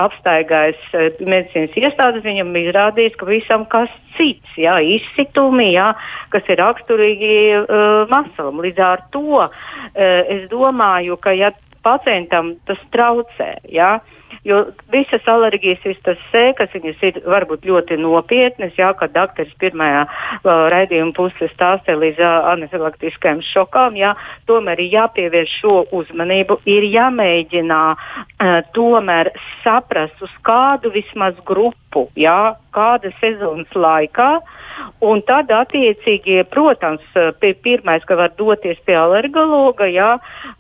apstaigājis 0.05 1.19
medicīnas 1.21 1.77
iestādes, 1.81 2.25
viņam 2.27 2.55
izrādījis, 2.63 3.19
ka 3.21 3.29
visam 3.31 3.67
kas 3.71 3.93
cits, 4.19 4.55
jā, 4.61 4.79
izsitumi, 4.99 5.73
jā, 5.75 5.93
kas 6.35 6.47
ir 6.51 6.61
raksturīgi 6.61 7.35
uh, 7.63 8.07
masalam. 8.13 8.63
Līdz 8.65 8.87
ar 8.87 9.05
to 9.15 9.43
uh, 9.43 9.51
es 9.97 10.49
domāju, 10.53 11.19
ka 11.21 11.37
ja 11.37 11.53
pacientam 11.85 12.55
tas 12.69 12.81
traucē, 12.93 13.55
jā, 13.73 13.97
uh, 14.01 14.17
Jo 14.45 14.63
visas 14.93 15.27
alerģijas, 15.29 15.83
visas 15.85 16.05
tas 16.07 16.21
sēkas, 16.31 16.73
viņas 16.73 17.03
ir 17.05 17.19
varbūt 17.29 17.67
ļoti 17.69 17.99
nopietnas, 18.01 18.73
jā, 18.79 18.89
kad 18.97 19.13
dakteris 19.13 19.53
pirmajā 19.61 20.07
uh, 20.07 20.51
raidījuma 20.73 21.13
pusē 21.17 21.51
stāsta 21.53 21.97
līdz 21.99 22.23
uh, 22.25 22.49
anafilaktiskajam 22.55 23.43
šokām, 23.51 23.99
jā, 24.01 24.15
tomēr 24.49 24.81
ir 24.81 24.97
jāpievērš 24.97 25.57
šo 25.61 25.75
uzmanību, 26.01 26.61
ir 26.73 26.89
jāmēģina 26.89 27.83
uh, 27.93 28.57
tomēr 28.77 29.33
saprast, 29.61 30.17
uz 30.25 30.33
kādu 30.47 30.93
vismaz 30.95 31.37
grupu, 31.45 32.07
jā, 32.17 32.55
kāda 32.73 33.13
sezonas 33.21 33.71
laikā, 33.75 34.31
un 35.05 35.21
tad 35.27 35.51
attiecīgi, 35.53 36.41
protams, 36.49 37.05
pirmais, 37.41 38.05
ka 38.09 38.17
var 38.17 38.33
doties 38.39 38.79
pie 38.87 38.97
alergologa, 38.97 39.91
jā, 39.91 40.15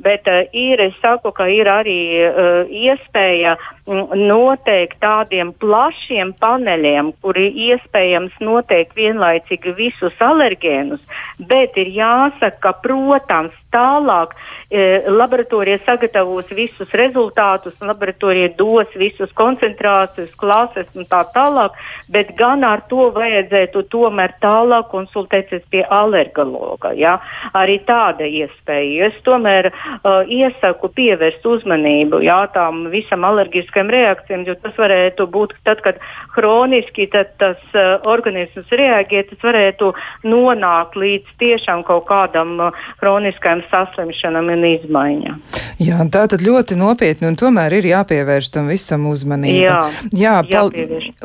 bet 0.04 0.28
uh, 0.28 0.42
ir, 0.52 0.84
es 0.90 1.00
saku, 1.00 1.32
ka 1.32 1.48
ir 1.48 1.70
arī 1.70 2.00
uh, 2.28 2.68
iespēja 2.68 3.56
enough 3.60 3.79
noteikt 3.90 5.00
tādiem 5.02 5.52
plašiem 5.60 6.32
paneļiem, 6.40 7.12
kuri 7.22 7.48
iespējams 7.70 8.36
noteikt 8.40 8.94
vienlaicīgi 8.98 9.74
visus 9.76 10.22
alergēnus, 10.22 11.02
bet 11.38 11.78
ir 11.80 11.90
jāsaka, 11.96 12.60
ka, 12.60 12.74
protams, 12.84 13.56
tālāk 13.70 14.34
e, 14.70 15.02
laboratorija 15.06 15.78
sagatavos 15.84 16.50
visus 16.54 16.90
rezultātus, 16.98 17.76
laboratorija 17.86 18.50
dos 18.58 18.90
visus 18.98 19.30
koncentrācijas, 19.38 20.34
klases 20.38 20.90
un 20.98 21.06
tā 21.10 21.22
tālāk, 21.34 21.78
bet 22.10 22.34
gan 22.38 22.64
ar 22.66 22.82
to 22.90 23.10
vajadzētu 23.14 23.84
tomēr 23.92 24.34
tālāk 24.42 24.90
konsultēties 24.90 25.62
pie 25.70 25.84
alergologa. 25.86 26.92
Ja? 26.98 27.18
Arī 27.54 27.78
tāda 27.86 28.26
iespēja. 28.26 29.10
Es 29.10 29.22
tomēr 29.26 29.70
uh, 29.70 30.22
iesaku 30.26 30.90
pievērst 30.94 31.46
uzmanību 31.46 32.22
jā, 32.26 32.40
tām 32.54 32.88
visam 32.92 33.24
alergiskajam 33.28 33.79
reakcijām, 33.88 34.44
jo 34.44 34.54
tas 34.60 34.76
varētu 34.76 35.26
būt 35.32 35.54
tad, 35.64 35.80
kad 35.80 36.02
hroniski 36.36 37.06
tad 37.12 37.32
tas 37.40 37.60
uh, 37.72 38.04
organisms 38.10 38.68
reaģē, 38.68 39.24
tas 39.30 39.40
varētu 39.46 39.92
nonākt 40.28 40.98
līdz 41.00 41.32
tiešām 41.40 41.86
kaut 41.88 42.04
kādam 42.10 42.56
uh, 42.60 42.84
hroniskajam 43.00 43.64
saslimšanam 43.70 44.52
un 44.52 44.68
izmaiņām. 44.74 45.40
Jā, 45.80 45.96
tā 46.12 46.26
tad 46.28 46.42
ļoti 46.44 46.76
nopietni 46.76 47.30
un 47.30 47.38
tomēr 47.40 47.78
ir 47.78 47.86
jāpievērš 47.94 48.50
tam 48.52 48.68
visam 48.68 49.06
uzmanību. 49.08 49.62
Jā, 49.64 49.78
Jā 50.12 50.34
pal 50.44 50.72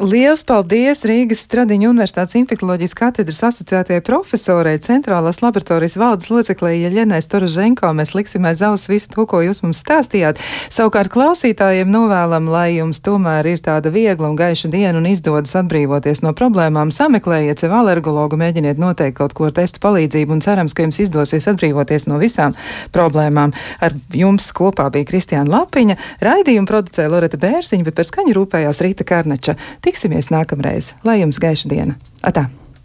liels 0.07 0.45
paldies 0.47 1.03
Rīgas 1.07 1.43
Stradiņu 1.43 1.89
Universitātes 1.91 2.37
infektoloģijas 2.39 2.95
katedras 2.95 3.41
asociētajai 3.49 4.03
profesorai, 4.05 4.77
centrālās 4.83 5.41
laboratorijas 5.43 5.97
valdes 5.99 6.31
loceklē 6.31 6.71
Jeļenai 6.77 7.19
Storoženko. 7.25 7.91
Mēs 7.97 8.15
liksim 8.15 8.47
aiz 8.47 8.63
auss 8.65 8.89
visu 8.91 9.11
to, 9.11 9.25
ko 9.27 9.41
jūs 9.43 9.59
mums 9.65 9.83
stāstījāt. 9.83 10.39
Savukārt 10.73 11.11
klausītājiem 11.13 11.91
novēlam, 11.91 12.44
lai 12.51 12.75
jums 12.75 13.01
tomēr 13.05 13.47
ir 13.49 13.61
tāda 13.63 13.91
viegla 13.93 14.29
un 14.31 14.37
gaiša 14.39 14.69
diena 14.73 14.99
un 14.99 15.07
izdodas 15.09 15.55
atbrīvoties 15.59 16.23
no 16.25 16.33
problēmām. 16.37 16.91
Sameklējiet 16.95 17.63
sev 17.63 17.75
alergologu, 17.77 18.39
mēģiniet 18.41 18.81
noteikt 18.81 19.17
kaut 19.19 19.35
ko 19.37 19.49
ar 19.49 19.55
testu 19.55 19.81
palīdzību 19.83 20.37
un 20.37 20.43
cerams, 20.45 20.75
ka 20.75 20.85
jums 20.85 20.99
izdosies 21.03 21.47
atbrīvoties 21.51 22.09
no 22.11 22.19
visām 22.21 22.57
problēmām. 22.95 23.55
Ar 23.85 23.95
jums 24.15 24.51
kopā 24.55 24.89
bija 24.93 25.11
Kristiāna 25.11 25.59
Lapiņa, 25.59 25.97
raidījumu 26.25 26.69
producēja 26.71 27.13
Loreta 27.13 27.39
Bērziņa, 27.41 27.87
bet 27.87 27.99
par 28.01 28.09
skaņu 28.09 28.35
rūpējās 28.39 28.83
Rīta 28.85 29.07
Karneča. 29.07 29.59
Tiksimies 29.85 30.31
nākamreiz. 30.33 30.95
Lai 31.07 31.21
jums 31.23 31.41
gaiša 31.41 31.71
diena! 31.71 31.99
Atā! 32.25 32.49